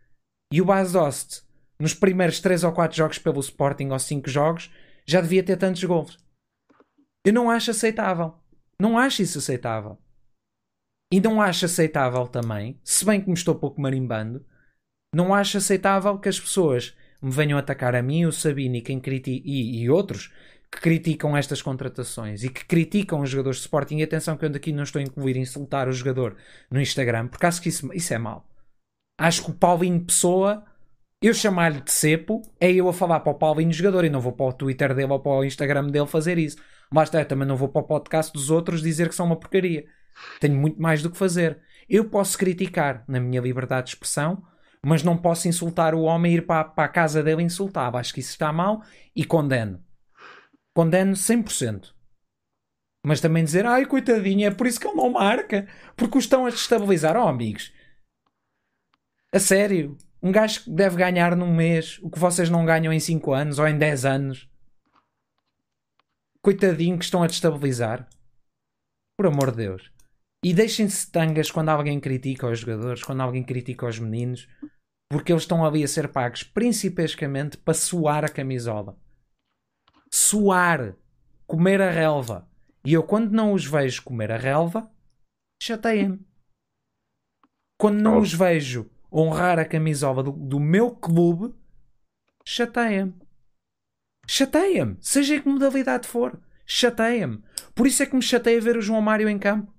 E 0.52 0.62
o 0.62 0.64
base 0.64 0.92
Dost, 0.92 1.42
nos 1.78 1.92
primeiros 1.92 2.40
três 2.40 2.64
ou 2.64 2.72
quatro 2.72 2.96
jogos 2.96 3.18
pelo 3.18 3.40
Sporting, 3.40 3.88
ou 3.90 3.98
cinco 3.98 4.30
jogos, 4.30 4.72
já 5.04 5.20
devia 5.20 5.42
ter 5.42 5.56
tantos 5.56 5.82
gols. 5.84 6.18
Eu 7.24 7.32
não 7.32 7.50
acho 7.50 7.70
aceitável. 7.70 8.34
Não 8.78 8.98
acho 8.98 9.22
isso 9.22 9.38
aceitável. 9.38 9.98
E 11.12 11.20
não 11.20 11.40
acho 11.40 11.66
aceitável 11.66 12.26
também, 12.26 12.80
se 12.82 13.04
bem 13.04 13.20
que 13.20 13.28
me 13.28 13.34
estou 13.34 13.54
pouco 13.54 13.80
marimbando, 13.80 14.44
não 15.14 15.32
acho 15.32 15.58
aceitável 15.58 16.18
que 16.18 16.28
as 16.28 16.40
pessoas 16.40 16.96
me 17.22 17.30
venham 17.30 17.58
atacar 17.58 17.94
a 17.94 18.02
mim, 18.02 18.24
o 18.24 18.32
Sabino 18.32 18.76
e, 18.76 18.82
quem 18.82 18.98
criti 18.98 19.40
e, 19.44 19.82
e 19.82 19.90
outros 19.90 20.32
que 20.70 20.80
criticam 20.80 21.36
estas 21.36 21.62
contratações 21.62 22.42
e 22.42 22.48
que 22.48 22.64
criticam 22.64 23.20
os 23.20 23.30
jogadores 23.30 23.58
de 23.58 23.62
Sporting. 23.62 23.98
E 23.98 24.02
atenção 24.02 24.36
que 24.36 24.44
eu 24.44 24.50
daqui 24.50 24.72
não 24.72 24.82
estou 24.82 24.98
a 24.98 25.02
incluir 25.02 25.36
insultar 25.36 25.88
o 25.88 25.92
jogador 25.92 26.36
no 26.68 26.80
Instagram, 26.80 27.28
porque 27.28 27.46
acho 27.46 27.62
que 27.62 27.68
isso, 27.68 27.92
isso 27.92 28.12
é 28.12 28.18
mau. 28.18 28.50
Acho 29.16 29.44
que 29.44 29.50
o 29.52 29.54
Paulinho 29.54 30.04
Pessoa 30.04 30.64
eu 31.26 31.32
chamar-lhe 31.32 31.80
de 31.80 31.90
cepo 31.90 32.42
é 32.60 32.70
eu 32.70 32.86
a 32.86 32.92
falar 32.92 33.20
para 33.20 33.32
o 33.32 33.34
Paulinho 33.34 33.72
jogador 33.72 34.04
e 34.04 34.10
não 34.10 34.20
vou 34.20 34.32
para 34.32 34.44
o 34.44 34.52
Twitter 34.52 34.94
dele 34.94 35.10
ou 35.10 35.18
para 35.18 35.32
o 35.32 35.44
Instagram 35.44 35.86
dele 35.86 36.06
fazer 36.06 36.36
isso. 36.36 36.58
Basta, 36.92 37.18
é, 37.18 37.24
também 37.24 37.48
não 37.48 37.56
vou 37.56 37.68
para 37.68 37.80
o 37.80 37.86
podcast 37.86 38.30
dos 38.30 38.50
outros 38.50 38.82
dizer 38.82 39.08
que 39.08 39.14
são 39.14 39.24
uma 39.24 39.38
porcaria. 39.38 39.86
Tenho 40.38 40.54
muito 40.54 40.80
mais 40.82 41.02
do 41.02 41.10
que 41.10 41.16
fazer. 41.16 41.62
Eu 41.88 42.10
posso 42.10 42.36
criticar 42.36 43.04
na 43.08 43.18
minha 43.20 43.40
liberdade 43.40 43.86
de 43.86 43.94
expressão, 43.94 44.44
mas 44.84 45.02
não 45.02 45.16
posso 45.16 45.48
insultar 45.48 45.94
o 45.94 46.02
homem 46.02 46.32
e 46.32 46.36
ir 46.36 46.46
para, 46.46 46.64
para 46.64 46.84
a 46.84 46.88
casa 46.88 47.22
dele 47.22 47.42
insultar. 47.42 47.96
Acho 47.96 48.12
que 48.12 48.20
isso 48.20 48.32
está 48.32 48.52
mal 48.52 48.82
e 49.16 49.24
condeno. 49.24 49.82
Condeno 50.74 51.14
100%. 51.14 51.94
Mas 53.02 53.22
também 53.22 53.44
dizer, 53.44 53.64
ai 53.64 53.86
coitadinho, 53.86 54.46
é 54.46 54.50
por 54.50 54.66
isso 54.66 54.78
que 54.78 54.86
ele 54.86 54.96
não 54.96 55.10
marca, 55.10 55.66
porque 55.96 56.18
o 56.18 56.20
estão 56.20 56.44
a 56.44 56.50
destabilizar. 56.50 57.16
Oh, 57.16 57.28
amigos, 57.28 57.72
a 59.32 59.40
sério, 59.40 59.96
um 60.24 60.32
gajo 60.32 60.64
que 60.64 60.70
deve 60.70 60.96
ganhar 60.96 61.36
num 61.36 61.54
mês 61.54 61.98
o 62.02 62.08
que 62.08 62.18
vocês 62.18 62.48
não 62.48 62.64
ganham 62.64 62.90
em 62.90 62.98
5 62.98 63.34
anos 63.34 63.58
ou 63.58 63.68
em 63.68 63.76
10 63.76 64.06
anos. 64.06 64.48
Coitadinho 66.40 66.98
que 66.98 67.04
estão 67.04 67.22
a 67.22 67.26
destabilizar. 67.26 68.08
Por 69.18 69.26
amor 69.26 69.50
de 69.50 69.58
Deus. 69.58 69.92
E 70.42 70.54
deixem-se 70.54 71.10
tangas 71.12 71.50
quando 71.50 71.68
alguém 71.68 72.00
critica 72.00 72.48
os 72.48 72.60
jogadores, 72.60 73.02
quando 73.02 73.20
alguém 73.20 73.44
critica 73.44 73.86
os 73.86 73.98
meninos, 73.98 74.48
porque 75.10 75.30
eles 75.30 75.42
estão 75.42 75.62
ali 75.62 75.84
a 75.84 75.88
ser 75.88 76.08
pagos 76.08 76.42
principescamente 76.42 77.58
para 77.58 77.74
suar 77.74 78.24
a 78.24 78.28
camisola. 78.28 78.98
Suar. 80.10 80.96
Comer 81.46 81.82
a 81.82 81.90
relva. 81.90 82.48
E 82.82 82.94
eu, 82.94 83.02
quando 83.02 83.30
não 83.30 83.52
os 83.52 83.66
vejo 83.66 84.02
comer 84.02 84.32
a 84.32 84.38
relva, 84.38 84.90
chateia-me. 85.62 86.26
Quando 87.78 88.00
não 88.00 88.18
os 88.18 88.32
vejo 88.32 88.90
honrar 89.14 89.58
a 89.58 89.64
camisola 89.64 90.22
do, 90.22 90.32
do 90.32 90.58
meu 90.58 90.90
clube, 90.90 91.54
chateia-me. 92.44 93.14
Chateia-me. 94.26 94.96
Seja 95.00 95.36
em 95.36 95.42
que 95.42 95.48
modalidade 95.48 96.08
for. 96.08 96.40
Chateia-me. 96.66 97.42
Por 97.74 97.86
isso 97.86 98.02
é 98.02 98.06
que 98.06 98.16
me 98.16 98.22
chateia 98.22 98.60
ver 98.60 98.76
o 98.76 98.82
João 98.82 99.00
Mário 99.00 99.28
em 99.28 99.38
campo. 99.38 99.72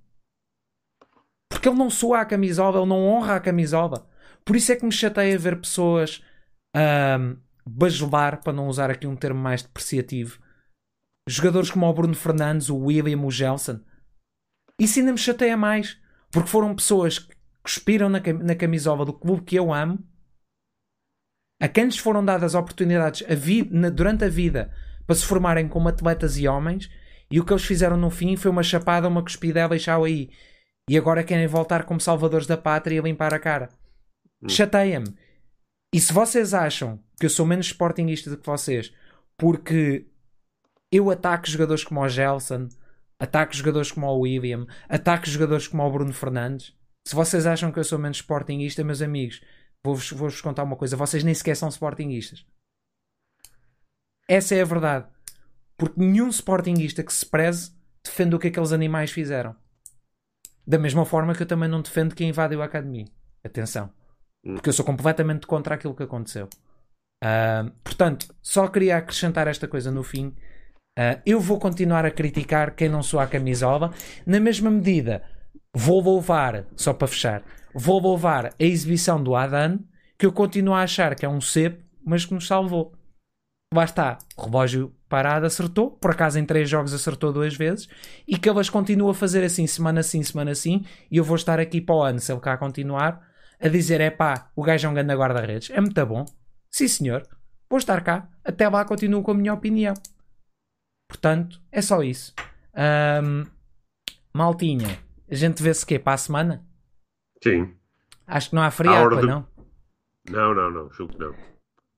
Porque 1.50 1.68
ele 1.68 1.78
não 1.78 1.90
soa 1.90 2.20
a 2.20 2.26
camisola, 2.26 2.78
ele 2.78 2.88
não 2.88 3.04
honra 3.06 3.36
a 3.36 3.40
camisola. 3.40 4.08
Por 4.44 4.56
isso 4.56 4.72
é 4.72 4.76
que 4.76 4.84
me 4.84 4.92
chateia 4.92 5.38
ver 5.38 5.60
pessoas 5.60 6.22
um, 6.76 7.36
bajular, 7.66 8.42
para 8.42 8.52
não 8.52 8.68
usar 8.68 8.90
aqui 8.90 9.06
um 9.06 9.16
termo 9.16 9.40
mais 9.40 9.62
depreciativo, 9.62 10.40
jogadores 11.28 11.70
como 11.70 11.86
o 11.86 11.92
Bruno 11.92 12.14
Fernandes, 12.14 12.68
o 12.68 12.76
William, 12.76 13.20
o 13.20 13.30
Gelson. 13.30 13.80
Isso 14.80 14.98
ainda 14.98 15.12
me 15.12 15.18
chateia 15.18 15.56
mais. 15.56 15.98
Porque 16.30 16.48
foram 16.48 16.74
pessoas 16.74 17.18
que 17.18 17.35
cuspiram 17.66 18.08
na, 18.08 18.20
na 18.20 18.54
camisola 18.54 19.04
do 19.04 19.12
clube 19.12 19.42
que 19.42 19.56
eu 19.56 19.74
amo, 19.74 19.98
a 21.60 21.66
quem 21.66 21.86
lhes 21.86 21.98
foram 21.98 22.24
dadas 22.24 22.54
oportunidades 22.54 23.28
a 23.28 23.34
vi, 23.34 23.68
na, 23.68 23.90
durante 23.90 24.24
a 24.24 24.28
vida 24.28 24.72
para 25.04 25.16
se 25.16 25.26
formarem 25.26 25.66
como 25.66 25.88
atletas 25.88 26.38
e 26.38 26.46
homens. 26.46 26.88
E 27.28 27.40
o 27.40 27.44
que 27.44 27.52
eles 27.52 27.64
fizeram 27.64 27.96
no 27.96 28.08
fim 28.08 28.36
foi 28.36 28.52
uma 28.52 28.62
chapada, 28.62 29.08
uma 29.08 29.22
cuspida, 29.22 29.68
deixar 29.68 30.00
aí. 30.00 30.30
E 30.88 30.96
agora 30.96 31.24
querem 31.24 31.48
voltar 31.48 31.84
como 31.84 32.00
salvadores 32.00 32.46
da 32.46 32.56
pátria 32.56 32.98
e 32.98 33.00
limpar 33.00 33.34
a 33.34 33.38
cara. 33.40 33.68
Hum. 34.40 34.48
Chateia-me. 34.48 35.12
E 35.92 36.00
se 36.00 36.12
vocês 36.12 36.54
acham 36.54 37.00
que 37.18 37.26
eu 37.26 37.30
sou 37.30 37.44
menos 37.44 37.66
sportinguista 37.66 38.30
do 38.30 38.36
que 38.36 38.46
vocês 38.46 38.92
porque 39.36 40.06
eu 40.92 41.10
ataco 41.10 41.48
jogadores 41.48 41.82
como 41.82 42.00
o 42.00 42.08
Gelson, 42.08 42.68
ataco 43.18 43.54
jogadores 43.54 43.90
como 43.90 44.06
o 44.06 44.20
William, 44.20 44.66
ataco 44.88 45.26
jogadores 45.26 45.66
como 45.66 45.82
o 45.82 45.90
Bruno 45.90 46.12
Fernandes, 46.12 46.76
se 47.06 47.14
vocês 47.14 47.46
acham 47.46 47.70
que 47.70 47.78
eu 47.78 47.84
sou 47.84 48.00
menos 48.00 48.16
sportinguista, 48.16 48.82
meus 48.82 49.00
amigos, 49.00 49.40
vou-vos 49.84 50.10
vou 50.10 50.28
contar 50.42 50.64
uma 50.64 50.74
coisa: 50.74 50.96
vocês 50.96 51.22
nem 51.22 51.32
sequer 51.32 51.54
são 51.54 51.68
sportinguistas. 51.68 52.44
Essa 54.28 54.56
é 54.56 54.62
a 54.62 54.64
verdade. 54.64 55.06
Porque 55.76 56.00
nenhum 56.00 56.28
sportinguista 56.30 57.04
que 57.04 57.12
se 57.12 57.24
preze 57.24 57.70
defende 58.04 58.34
o 58.34 58.40
que 58.40 58.48
aqueles 58.48 58.72
animais 58.72 59.12
fizeram. 59.12 59.54
Da 60.66 60.80
mesma 60.80 61.06
forma 61.06 61.32
que 61.32 61.44
eu 61.44 61.46
também 61.46 61.68
não 61.68 61.80
defendo 61.80 62.12
quem 62.12 62.30
invadiu 62.30 62.60
a 62.60 62.64
academia. 62.64 63.06
Atenção. 63.44 63.92
Porque 64.42 64.68
eu 64.68 64.72
sou 64.72 64.84
completamente 64.84 65.46
contra 65.46 65.76
aquilo 65.76 65.94
que 65.94 66.02
aconteceu. 66.02 66.48
Uh, 67.22 67.70
portanto, 67.84 68.34
só 68.42 68.66
queria 68.66 68.96
acrescentar 68.96 69.46
esta 69.46 69.68
coisa 69.68 69.92
no 69.92 70.02
fim. 70.02 70.34
Uh, 70.98 71.22
eu 71.24 71.38
vou 71.38 71.60
continuar 71.60 72.04
a 72.04 72.10
criticar 72.10 72.74
quem 72.74 72.88
não 72.88 73.00
soa 73.00 73.22
a 73.22 73.28
camisola. 73.28 73.94
Na 74.26 74.40
mesma 74.40 74.72
medida, 74.72 75.22
vou 75.76 76.00
louvar, 76.00 76.64
só 76.74 76.94
para 76.94 77.06
fechar, 77.06 77.42
vou 77.74 78.00
louvar 78.00 78.46
a 78.46 78.64
exibição 78.64 79.22
do 79.22 79.36
Adan, 79.36 79.78
que 80.18 80.24
eu 80.24 80.32
continuo 80.32 80.72
a 80.72 80.80
achar 80.80 81.14
que 81.14 81.26
é 81.26 81.28
um 81.28 81.40
cepo, 81.40 81.84
mas 82.02 82.24
que 82.24 82.32
nos 82.32 82.46
salvou. 82.46 82.94
Lá 83.74 83.84
está, 83.84 84.16
o 84.38 84.46
relógio 84.46 84.94
parado 85.06 85.44
acertou, 85.44 85.90
por 85.90 86.12
acaso 86.12 86.38
em 86.38 86.46
três 86.46 86.66
jogos 86.70 86.94
acertou 86.94 87.30
duas 87.30 87.54
vezes, 87.54 87.88
e 88.26 88.38
que 88.38 88.48
elas 88.48 88.70
continuam 88.70 89.10
a 89.10 89.14
fazer 89.14 89.44
assim, 89.44 89.66
semana 89.66 90.02
sim, 90.02 90.22
semana 90.22 90.54
sim, 90.54 90.82
e 91.10 91.18
eu 91.18 91.24
vou 91.24 91.36
estar 91.36 91.60
aqui 91.60 91.82
para 91.82 91.94
o 91.94 92.02
ano, 92.02 92.20
se 92.20 92.32
ele 92.32 92.40
cá 92.40 92.56
continuar, 92.56 93.20
a 93.60 93.68
dizer: 93.68 94.00
é 94.00 94.08
pá, 94.08 94.50
o 94.56 94.62
gajo 94.62 94.86
é 94.86 94.90
um 94.90 94.94
grande 94.94 95.14
guarda-redes, 95.14 95.68
é 95.70 95.80
muito 95.80 96.06
bom, 96.06 96.24
sim 96.70 96.88
senhor, 96.88 97.22
vou 97.68 97.78
estar 97.78 98.02
cá, 98.02 98.30
até 98.42 98.66
lá 98.66 98.82
continuo 98.86 99.22
com 99.22 99.32
a 99.32 99.34
minha 99.34 99.52
opinião. 99.52 99.92
Portanto, 101.06 101.60
é 101.70 101.82
só 101.82 102.02
isso. 102.02 102.34
Um, 102.74 103.44
maltinha, 104.32 105.05
a 105.30 105.34
gente 105.34 105.62
vê-se 105.62 105.84
quê? 105.84 105.98
Para 105.98 106.14
a 106.14 106.18
semana? 106.18 106.66
Sim. 107.42 107.74
Acho 108.26 108.50
que 108.50 108.56
não 108.56 108.62
há 108.62 108.70
feriado, 108.70 109.20
do... 109.20 109.26
não? 109.26 109.46
Não, 110.30 110.54
não, 110.54 110.70
não, 110.70 110.90
julgo 110.90 111.12
que 111.12 111.18
não. 111.18 111.34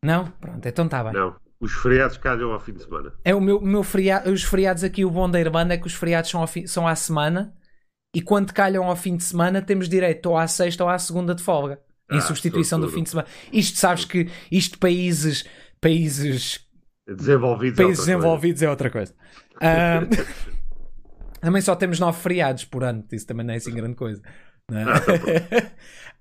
Não? 0.04 0.30
Pronto, 0.32 0.66
então 0.66 0.84
está 0.84 1.02
bem. 1.02 1.12
Não. 1.12 1.36
Os 1.60 1.72
feriados 1.72 2.16
calham 2.18 2.52
ao 2.52 2.60
fim 2.60 2.72
de 2.72 2.84
semana. 2.84 3.12
É 3.24 3.34
o 3.34 3.40
meu, 3.40 3.60
meu 3.60 3.82
feriado, 3.82 4.30
os 4.30 4.44
feriados 4.44 4.84
aqui, 4.84 5.04
o 5.04 5.10
bom 5.10 5.28
da 5.28 5.40
Irlanda 5.40 5.74
é 5.74 5.76
que 5.76 5.86
os 5.86 5.94
feriados 5.94 6.30
são, 6.30 6.46
fi, 6.46 6.68
são 6.68 6.86
à 6.86 6.94
semana 6.94 7.52
e 8.14 8.22
quando 8.22 8.52
calham 8.52 8.84
ao 8.84 8.94
fim 8.94 9.16
de 9.16 9.24
semana 9.24 9.60
temos 9.60 9.88
direito 9.88 10.26
ou 10.26 10.36
à 10.36 10.46
sexta 10.46 10.84
ou 10.84 10.90
à 10.90 10.98
segunda 10.98 11.34
de 11.34 11.42
folga. 11.42 11.80
Ah, 12.08 12.16
em 12.16 12.20
substituição 12.20 12.80
do 12.80 12.88
fim 12.88 13.02
de 13.02 13.10
semana. 13.10 13.28
Isto 13.52 13.78
sabes 13.78 14.04
que 14.04 14.30
isto 14.50 14.78
países 14.78 15.44
países 15.80 16.60
desenvolvidos, 17.06 17.78
é 17.78 17.82
países 17.82 18.02
é, 18.02 18.06
desenvolvidos 18.06 18.62
é 18.62 18.70
outra 18.70 18.90
coisa. 18.90 19.14
Um, 19.60 20.57
Também 21.40 21.62
só 21.62 21.74
temos 21.76 21.98
nove 22.00 22.20
feriados 22.20 22.64
por 22.64 22.84
ano, 22.84 23.04
isso 23.12 23.26
também 23.26 23.46
não 23.46 23.54
é 23.54 23.56
assim 23.56 23.74
grande 23.74 23.94
coisa. 23.94 24.22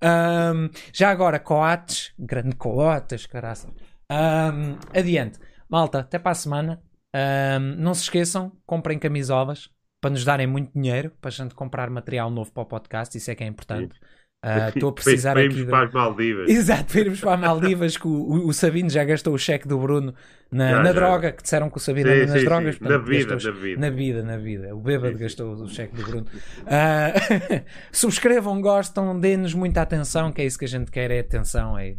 um, 0.02 0.70
já 0.94 1.10
agora, 1.10 1.40
coates, 1.40 2.14
grande 2.18 2.56
coates, 2.56 3.26
caraça. 3.26 3.70
Um, 4.12 4.78
adiante, 4.98 5.40
malta, 5.70 6.00
até 6.00 6.20
para 6.20 6.32
a 6.32 6.36
semana. 6.36 6.82
Um, 7.16 7.76
não 7.78 7.94
se 7.94 8.04
esqueçam, 8.04 8.52
comprem 8.66 9.00
camisolas 9.00 9.70
para 10.00 10.12
nos 10.12 10.24
darem 10.24 10.46
muito 10.46 10.72
dinheiro 10.74 11.12
para 11.20 11.30
a 11.30 11.32
gente 11.32 11.56
comprar 11.56 11.90
material 11.90 12.30
novo 12.30 12.52
para 12.52 12.64
o 12.64 12.66
podcast, 12.66 13.18
isso 13.18 13.32
é 13.32 13.36
que 13.36 13.44
é 13.44 13.48
importante. 13.48 13.96
Sim. 13.96 14.06
Ah, 14.50 14.70
estou 14.70 14.90
uh, 14.90 14.92
a 14.92 14.94
precisar 14.94 15.34
para 15.34 15.46
aqui. 15.46 15.56
De... 15.56 15.66
para 15.66 15.86
as 15.88 15.94
Maldivas. 15.94 16.50
Exato, 16.50 16.86
para 16.86 17.02
irmos 17.02 17.20
para 17.20 17.34
as 17.34 17.40
Maldivas, 17.42 17.98
que 17.98 18.08
o, 18.08 18.48
o, 18.48 18.54
Sabino 18.54 18.90
já 18.90 19.04
gastou 19.04 19.34
o 19.34 19.38
cheque 19.38 19.68
do 19.68 19.78
Bruno 19.78 20.14
na, 20.50 20.72
já, 20.72 20.78
na 20.78 20.86
já. 20.86 20.94
droga, 20.94 21.32
que 21.34 21.44
disseram 21.44 21.70
que 21.70 21.76
o 21.76 21.80
Sabino 21.82 22.10
anda 22.10 22.28
nas 22.28 22.40
sim, 22.40 22.46
drogas. 22.46 22.76
Sim. 22.76 22.80
Portanto, 22.80 23.02
na, 23.02 23.06
vida, 23.06 23.34
gastou, 23.34 23.54
na 23.54 23.60
vida, 23.60 23.80
na 23.82 23.90
vida. 23.90 24.24
Na 24.24 24.38
vida, 24.38 24.76
O 24.76 24.80
bêbado 24.80 25.18
gastou 25.18 25.54
o 25.54 25.68
cheque 25.68 25.96
do 25.96 26.04
Bruno. 26.04 26.28
Uh, 26.62 27.64
subscrevam, 27.92 28.62
gostam, 28.62 29.20
dê-nos 29.20 29.54
muita 29.54 29.82
atenção, 29.82 30.32
que 30.32 30.42
é 30.42 30.46
isso 30.46 30.58
que 30.58 30.66
a 30.66 30.70
gente 30.70 30.90
quer, 30.90 31.12
é 31.12 31.20
atenção. 31.20 31.78
É... 31.78 31.96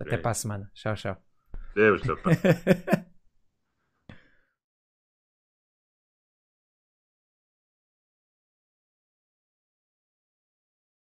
Até 0.00 0.16
é. 0.16 0.18
para 0.18 0.32
a 0.32 0.34
semana. 0.34 0.68
Tchau, 0.74 0.94
tchau. 0.94 1.16
Deus, 1.76 2.02